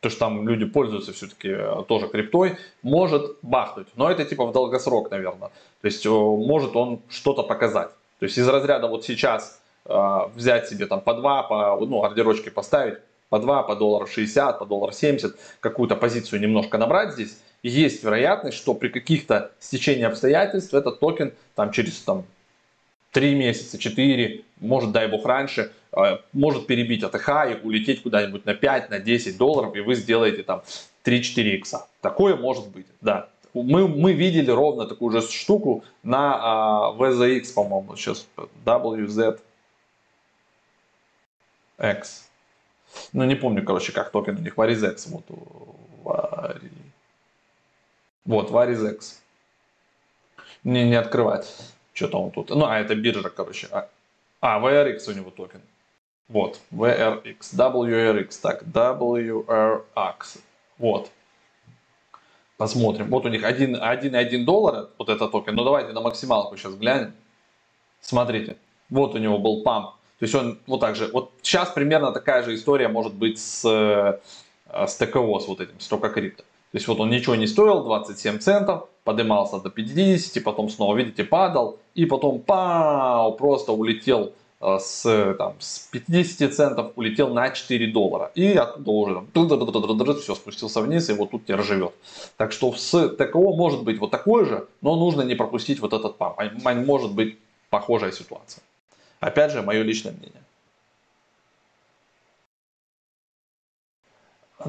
то, 0.00 0.08
что 0.08 0.20
там 0.20 0.48
люди 0.48 0.64
пользуются 0.64 1.12
все-таки 1.12 1.48
э, 1.48 1.84
тоже 1.86 2.08
криптой, 2.08 2.56
может 2.82 3.36
бахнуть. 3.42 3.88
Но 3.96 4.10
это 4.10 4.24
типа 4.24 4.46
в 4.46 4.52
долгосрок, 4.52 5.10
наверное. 5.10 5.50
То 5.82 5.84
есть 5.84 6.04
э, 6.04 6.08
может 6.08 6.74
он 6.74 7.02
что-то 7.08 7.42
показать. 7.42 7.90
То 8.18 8.24
есть 8.24 8.36
из 8.38 8.48
разряда 8.48 8.88
вот 8.88 9.04
сейчас 9.04 9.60
э, 9.84 10.18
взять 10.34 10.68
себе 10.68 10.86
там 10.86 11.02
по 11.02 11.14
2, 11.14 11.42
по, 11.44 11.86
ну, 11.86 12.02
ордерочки 12.02 12.48
поставить, 12.48 12.98
по 13.28 13.38
2, 13.38 13.62
по 13.62 13.76
доллар 13.76 14.08
60, 14.08 14.58
по 14.58 14.64
доллар 14.64 14.92
70, 14.92 15.36
какую-то 15.60 15.96
позицию 15.96 16.40
немножко 16.40 16.78
набрать 16.78 17.12
здесь, 17.12 17.38
есть 17.62 18.02
вероятность, 18.02 18.56
что 18.56 18.74
при 18.74 18.88
каких-то 18.88 19.52
стечении 19.60 20.04
обстоятельств 20.04 20.74
этот 20.74 21.00
токен 21.00 21.32
там, 21.54 21.72
через 21.72 22.00
там, 22.00 22.24
3 23.12 23.34
месяца, 23.34 23.78
4, 23.78 24.44
может, 24.60 24.92
дай 24.92 25.08
бог, 25.08 25.26
раньше, 25.26 25.72
э, 25.92 26.18
может 26.32 26.66
перебить 26.66 27.02
АТХ 27.02 27.28
и 27.50 27.66
улететь 27.66 28.02
куда-нибудь 28.02 28.46
на 28.46 28.54
5, 28.54 28.90
на 28.90 28.98
10 29.00 29.36
долларов, 29.36 29.74
и 29.74 29.80
вы 29.80 29.94
сделаете 29.94 30.42
там 30.42 30.62
3-4 31.04 31.56
икса. 31.56 31.86
Такое 32.00 32.36
может 32.36 32.68
быть, 32.68 32.86
да. 33.00 33.28
Мы, 33.52 33.88
мы 33.88 34.12
видели 34.12 34.50
ровно 34.50 34.86
такую 34.86 35.10
же 35.10 35.26
штуку 35.26 35.82
на 36.04 36.36
а, 36.36 36.92
VZX, 36.92 37.52
по-моему, 37.52 37.96
сейчас 37.96 38.28
WZX. 38.64 39.40
Ну, 43.12 43.24
не 43.24 43.34
помню, 43.34 43.64
короче, 43.64 43.92
как 43.92 44.10
токен 44.10 44.36
у 44.36 44.40
них, 44.40 44.54
VARIZX. 44.54 45.08
Вот, 45.08 45.24
Вот, 48.30 48.52
VARIZX. 48.52 49.16
Не, 50.62 50.88
не 50.88 50.94
открывать. 50.94 51.52
Что-то 51.92 52.18
он 52.18 52.30
тут. 52.30 52.50
Ну, 52.50 52.64
а 52.64 52.78
это 52.78 52.94
биржа, 52.94 53.28
короче. 53.28 53.66
А, 53.72 53.88
а 54.40 54.60
VRX 54.60 55.10
у 55.10 55.12
него 55.14 55.30
токен. 55.30 55.60
Вот, 56.28 56.60
VRX, 56.70 57.38
WRX, 57.40 58.40
так, 58.40 58.62
WRX. 58.62 60.38
Вот. 60.78 61.10
Посмотрим. 62.56 63.08
Вот 63.08 63.26
у 63.26 63.28
них 63.30 63.42
1,1 63.42 64.44
доллара, 64.44 64.90
вот 64.96 65.08
этот 65.08 65.32
токен. 65.32 65.56
Ну, 65.56 65.64
давайте 65.64 65.92
на 65.92 66.00
максималку 66.00 66.56
сейчас 66.56 66.74
глянем. 66.74 67.12
Смотрите. 68.00 68.56
Вот 68.90 69.16
у 69.16 69.18
него 69.18 69.38
был 69.38 69.64
памп. 69.64 69.96
То 70.20 70.24
есть 70.24 70.34
он 70.36 70.60
вот 70.68 70.78
так 70.78 70.94
же. 70.94 71.08
Вот 71.12 71.32
сейчас 71.42 71.70
примерно 71.70 72.12
такая 72.12 72.44
же 72.44 72.54
история 72.54 72.86
может 72.86 73.12
быть 73.12 73.40
с, 73.40 73.64
э, 73.64 74.86
с 74.86 74.94
ТКО, 74.94 75.40
с 75.40 75.48
вот 75.48 75.60
этим, 75.60 75.80
с 75.80 75.88
Тока 75.88 76.10
Крипто. 76.10 76.44
То 76.72 76.76
есть 76.76 76.86
вот 76.86 77.00
он 77.00 77.10
ничего 77.10 77.34
не 77.34 77.48
стоил, 77.48 77.82
27 77.82 78.38
центов, 78.38 78.88
поднимался 79.02 79.58
до 79.58 79.70
50, 79.70 80.44
потом 80.44 80.68
снова, 80.68 80.96
видите, 80.96 81.24
падал, 81.24 81.80
и 81.96 82.06
потом 82.06 82.38
пау, 82.38 83.32
просто 83.32 83.72
улетел 83.72 84.32
э, 84.60 84.78
с, 84.78 85.34
там, 85.36 85.56
с 85.58 85.88
50 85.90 86.54
центов 86.54 86.92
улетел 86.94 87.34
на 87.34 87.50
4 87.50 87.88
доллара. 87.88 88.30
И 88.36 88.52
оттуда 88.52 89.56
уже 89.56 89.94
там, 90.04 90.18
все 90.20 90.34
спустился 90.36 90.80
вниз, 90.80 91.10
и 91.10 91.12
вот 91.12 91.32
тут 91.32 91.42
теперь 91.42 91.62
живет. 91.62 91.92
Так 92.36 92.52
что 92.52 92.72
с 92.72 93.08
ТКО 93.08 93.38
может 93.56 93.82
быть 93.82 93.98
вот 93.98 94.12
такой 94.12 94.44
же, 94.44 94.68
но 94.80 94.94
нужно 94.94 95.22
не 95.22 95.34
пропустить 95.34 95.80
вот 95.80 95.92
этот 95.92 96.18
памп. 96.18 96.38
Может 96.64 97.12
быть 97.12 97.36
похожая 97.70 98.12
ситуация. 98.12 98.62
Опять 99.18 99.50
же, 99.50 99.62
мое 99.62 99.82
личное 99.82 100.12
мнение. 100.12 100.42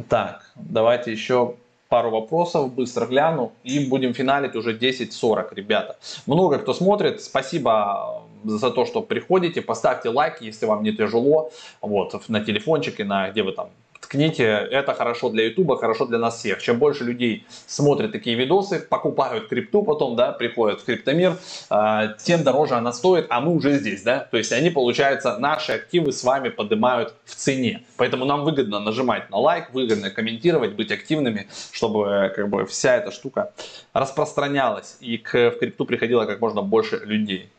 Так, 0.09 0.51
давайте 0.55 1.11
еще 1.11 1.57
пару 1.91 2.09
вопросов, 2.09 2.73
быстро 2.73 3.05
гляну 3.05 3.51
и 3.65 3.85
будем 3.85 4.13
финалить 4.13 4.55
уже 4.55 4.77
10.40, 4.77 5.53
ребята. 5.55 5.97
Много 6.25 6.57
кто 6.57 6.73
смотрит, 6.73 7.21
спасибо 7.21 8.23
за 8.45 8.71
то, 8.71 8.85
что 8.85 9.01
приходите, 9.01 9.61
поставьте 9.61 10.09
лайк, 10.09 10.41
если 10.41 10.65
вам 10.67 10.83
не 10.83 10.93
тяжело, 10.93 11.51
вот, 11.81 12.29
на 12.29 12.39
телефончике, 12.39 13.03
на 13.03 13.29
где 13.29 13.43
вы 13.43 13.51
там 13.51 13.69
ткните, 14.11 14.43
это 14.43 14.93
хорошо 14.93 15.29
для 15.29 15.45
Ютуба, 15.45 15.77
хорошо 15.77 16.05
для 16.05 16.17
нас 16.17 16.37
всех. 16.37 16.61
Чем 16.61 16.79
больше 16.79 17.05
людей 17.05 17.45
смотрят 17.65 18.11
такие 18.11 18.35
видосы, 18.35 18.79
покупают 18.79 19.47
крипту 19.47 19.83
потом, 19.83 20.15
да, 20.15 20.33
приходят 20.33 20.81
в 20.81 20.85
криптомир, 20.85 21.37
э, 21.69 22.15
тем 22.23 22.43
дороже 22.43 22.75
она 22.75 22.91
стоит, 22.91 23.27
а 23.29 23.39
мы 23.39 23.55
уже 23.55 23.77
здесь, 23.77 24.03
да. 24.03 24.19
То 24.31 24.37
есть 24.37 24.51
они, 24.51 24.69
получается, 24.69 25.37
наши 25.37 25.71
активы 25.71 26.11
с 26.11 26.23
вами 26.23 26.49
поднимают 26.49 27.13
в 27.25 27.35
цене. 27.35 27.83
Поэтому 27.97 28.25
нам 28.25 28.43
выгодно 28.43 28.79
нажимать 28.79 29.29
на 29.29 29.37
лайк, 29.37 29.73
выгодно 29.73 30.09
комментировать, 30.09 30.73
быть 30.73 30.91
активными, 30.91 31.47
чтобы 31.71 32.33
как 32.35 32.49
бы 32.49 32.65
вся 32.65 32.97
эта 32.97 33.11
штука 33.11 33.53
распространялась 33.93 34.97
и 34.99 35.17
к, 35.17 35.51
в 35.51 35.59
крипту 35.59 35.85
приходило 35.85 36.25
как 36.25 36.41
можно 36.41 36.61
больше 36.61 36.97
людей. 37.05 37.49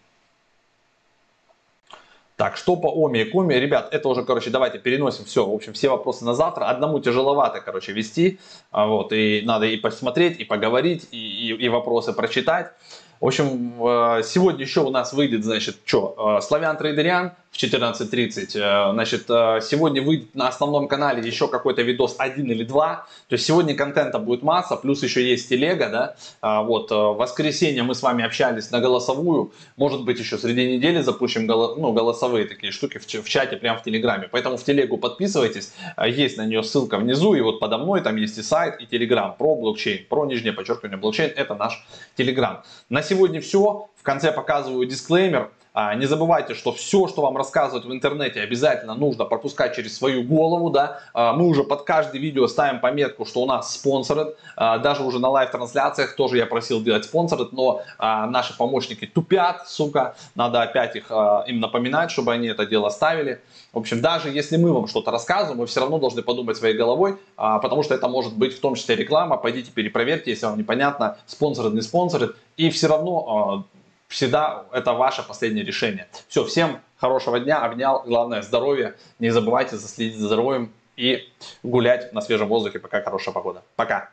Так, 2.43 2.57
что 2.57 2.74
по 2.74 2.88
Оме 2.88 3.22
и 3.22 3.24
Коме? 3.30 3.61
Ребят, 3.61 3.95
это 3.95 4.09
уже, 4.09 4.24
короче, 4.24 4.51
давайте 4.51 4.80
переносим 4.80 5.24
все. 5.24 5.47
В 5.47 5.55
общем, 5.55 5.74
все 5.74 5.88
вопросы 5.90 6.24
на 6.24 6.34
завтра. 6.34 6.64
Одному 6.64 6.99
тяжеловато, 6.99 7.61
короче, 7.61 7.93
вести. 7.93 8.40
А 8.72 8.86
вот, 8.86 9.12
и 9.12 9.43
надо 9.45 9.66
и 9.66 9.76
посмотреть, 9.76 10.40
и 10.40 10.45
поговорить, 10.45 11.07
и, 11.12 11.18
и, 11.18 11.53
и 11.53 11.68
вопросы 11.68 12.12
прочитать. 12.12 12.72
В 13.20 13.26
общем, 13.26 13.74
э, 13.86 14.24
сегодня 14.24 14.62
еще 14.62 14.80
у 14.80 14.90
нас 14.90 15.12
выйдет, 15.12 15.45
значит, 15.45 15.76
что, 15.84 16.38
э, 16.38 16.43
Славян 16.43 16.76
Трейдериан, 16.76 17.30
в 17.53 17.57
14.30. 17.57 18.59
Э, 18.59 18.92
значит, 18.92 19.26
э, 19.28 19.61
сегодня 19.62 20.03
выйдет 20.03 20.34
на 20.34 20.48
основном 20.48 20.88
канале 20.88 21.24
еще 21.24 21.48
какой-то 21.48 21.82
видос 21.82 22.16
один 22.18 22.50
или 22.50 22.64
два. 22.64 23.07
То 23.28 23.34
есть 23.34 23.44
сегодня 23.44 23.74
контента 23.74 24.18
будет 24.18 24.42
масса, 24.42 24.76
плюс 24.76 25.03
еще 25.03 25.22
есть 25.22 25.50
телега, 25.50 25.88
да. 25.90 26.16
А, 26.40 26.62
вот, 26.62 26.90
э, 26.90 26.94
в 26.94 27.16
воскресенье 27.18 27.82
мы 27.82 27.94
с 27.94 28.03
вами 28.03 28.24
общались 28.24 28.70
на 28.70 28.80
голосовую. 28.80 29.53
Может 29.76 30.05
быть, 30.05 30.18
еще 30.18 30.38
среди 30.38 30.76
недели 30.76 31.03
запустим 31.03 31.46
ну, 31.46 31.92
голосовые 31.92 32.46
такие 32.46 32.72
штуки 32.72 32.98
в 32.98 33.28
чате, 33.28 33.57
прямо 33.59 33.78
в 33.78 33.82
Телеграме. 33.82 34.28
Поэтому 34.32 34.57
в 34.57 34.64
телегу 34.64 34.96
подписывайтесь. 34.96 35.74
Есть 36.07 36.38
на 36.38 36.46
нее 36.46 36.62
ссылка 36.62 36.96
внизу. 36.96 37.34
И 37.34 37.42
вот 37.42 37.61
подо 37.61 37.76
мной 37.76 38.00
там 38.00 38.16
есть 38.16 38.38
и 38.38 38.42
сайт, 38.42 38.80
и 38.80 38.86
Телеграм 38.86 39.34
про 39.36 39.55
блокчейн, 39.57 40.07
про 40.09 40.24
нижнее 40.24 40.55
подчеркивание 40.55 40.96
блокчейн. 40.96 41.32
Это 41.36 41.55
наш 41.55 41.84
Телеграм. 42.16 42.62
На 42.88 43.03
сегодня 43.03 43.42
все. 43.42 43.88
В 43.96 44.03
конце 44.03 44.32
показываю 44.32 44.86
дисклеймер. 44.86 45.50
А, 45.75 45.95
не 45.95 46.05
забывайте, 46.05 46.55
что 46.55 46.73
все, 46.73 47.09
что 47.09 47.23
вам 47.23 47.37
рассказывают 47.37 47.87
в 47.87 47.93
интернете, 47.93 48.43
обязательно 48.43 48.95
нужно 48.95 49.25
пропускать 49.25 49.75
через 49.75 49.97
свою 49.97 50.23
голову. 50.23 50.68
Да? 50.68 51.01
А, 51.14 51.33
мы 51.33 51.47
уже 51.47 51.64
под 51.64 51.83
каждое 51.83 52.20
видео 52.20 52.47
ставим 52.47 52.81
пометку, 52.81 53.25
что 53.25 53.41
у 53.41 53.47
нас 53.47 53.73
спонсоры. 53.75 54.35
А, 54.55 54.79
даже 54.79 55.03
уже 55.03 55.18
на 55.18 55.31
live-трансляциях 55.30 56.14
тоже 56.14 56.37
я 56.37 56.47
просил 56.47 56.83
делать 56.83 57.05
спонсоры, 57.05 57.49
но 57.53 57.83
наши 57.99 58.57
помощники 58.57 59.07
тупят, 59.07 59.68
сука. 59.68 60.14
Надо 60.35 60.62
опять 60.62 60.97
их, 60.97 61.11
им 61.11 61.61
напоминать, 61.61 62.11
чтобы 62.11 62.33
они 62.33 62.49
это 62.49 62.66
дело 62.66 62.89
ставили. 62.91 63.41
В 63.73 63.79
общем, 63.79 64.01
даже 64.01 64.29
если 64.29 64.57
мы 64.57 64.73
вам 64.73 64.87
что-то 64.87 65.11
рассказываем, 65.11 65.59
вы 65.59 65.66
все 65.66 65.81
равно 65.81 65.99
должны 65.99 66.23
подумать 66.23 66.57
своей 66.57 66.77
головой, 66.77 67.16
потому 67.37 67.83
что 67.83 67.95
это 67.95 68.09
может 68.09 68.37
быть 68.37 68.57
в 68.57 68.61
том 68.61 68.75
числе 68.75 68.97
реклама. 68.97 69.37
Пойдите 69.37 69.70
перепроверьте, 69.70 70.31
если 70.31 70.47
вам 70.47 70.59
непонятно, 70.59 71.16
спонсоры, 71.27 71.70
не 71.70 71.81
спонсоры. 71.81 72.35
И 72.57 72.70
все 72.70 72.89
равно 72.89 73.64
всегда 74.12 74.66
это 74.72 74.92
ваше 74.92 75.22
последнее 75.22 75.64
решение. 75.64 76.06
Все, 76.28 76.44
всем 76.44 76.80
хорошего 76.96 77.40
дня, 77.40 77.64
обнял, 77.64 78.02
главное 78.04 78.42
здоровье, 78.42 78.94
не 79.18 79.30
забывайте 79.30 79.76
заследить 79.76 80.18
за 80.18 80.26
здоровьем 80.26 80.72
и 80.96 81.28
гулять 81.62 82.12
на 82.12 82.20
свежем 82.20 82.48
воздухе, 82.48 82.78
пока 82.78 83.02
хорошая 83.02 83.34
погода. 83.34 83.62
Пока! 83.74 84.10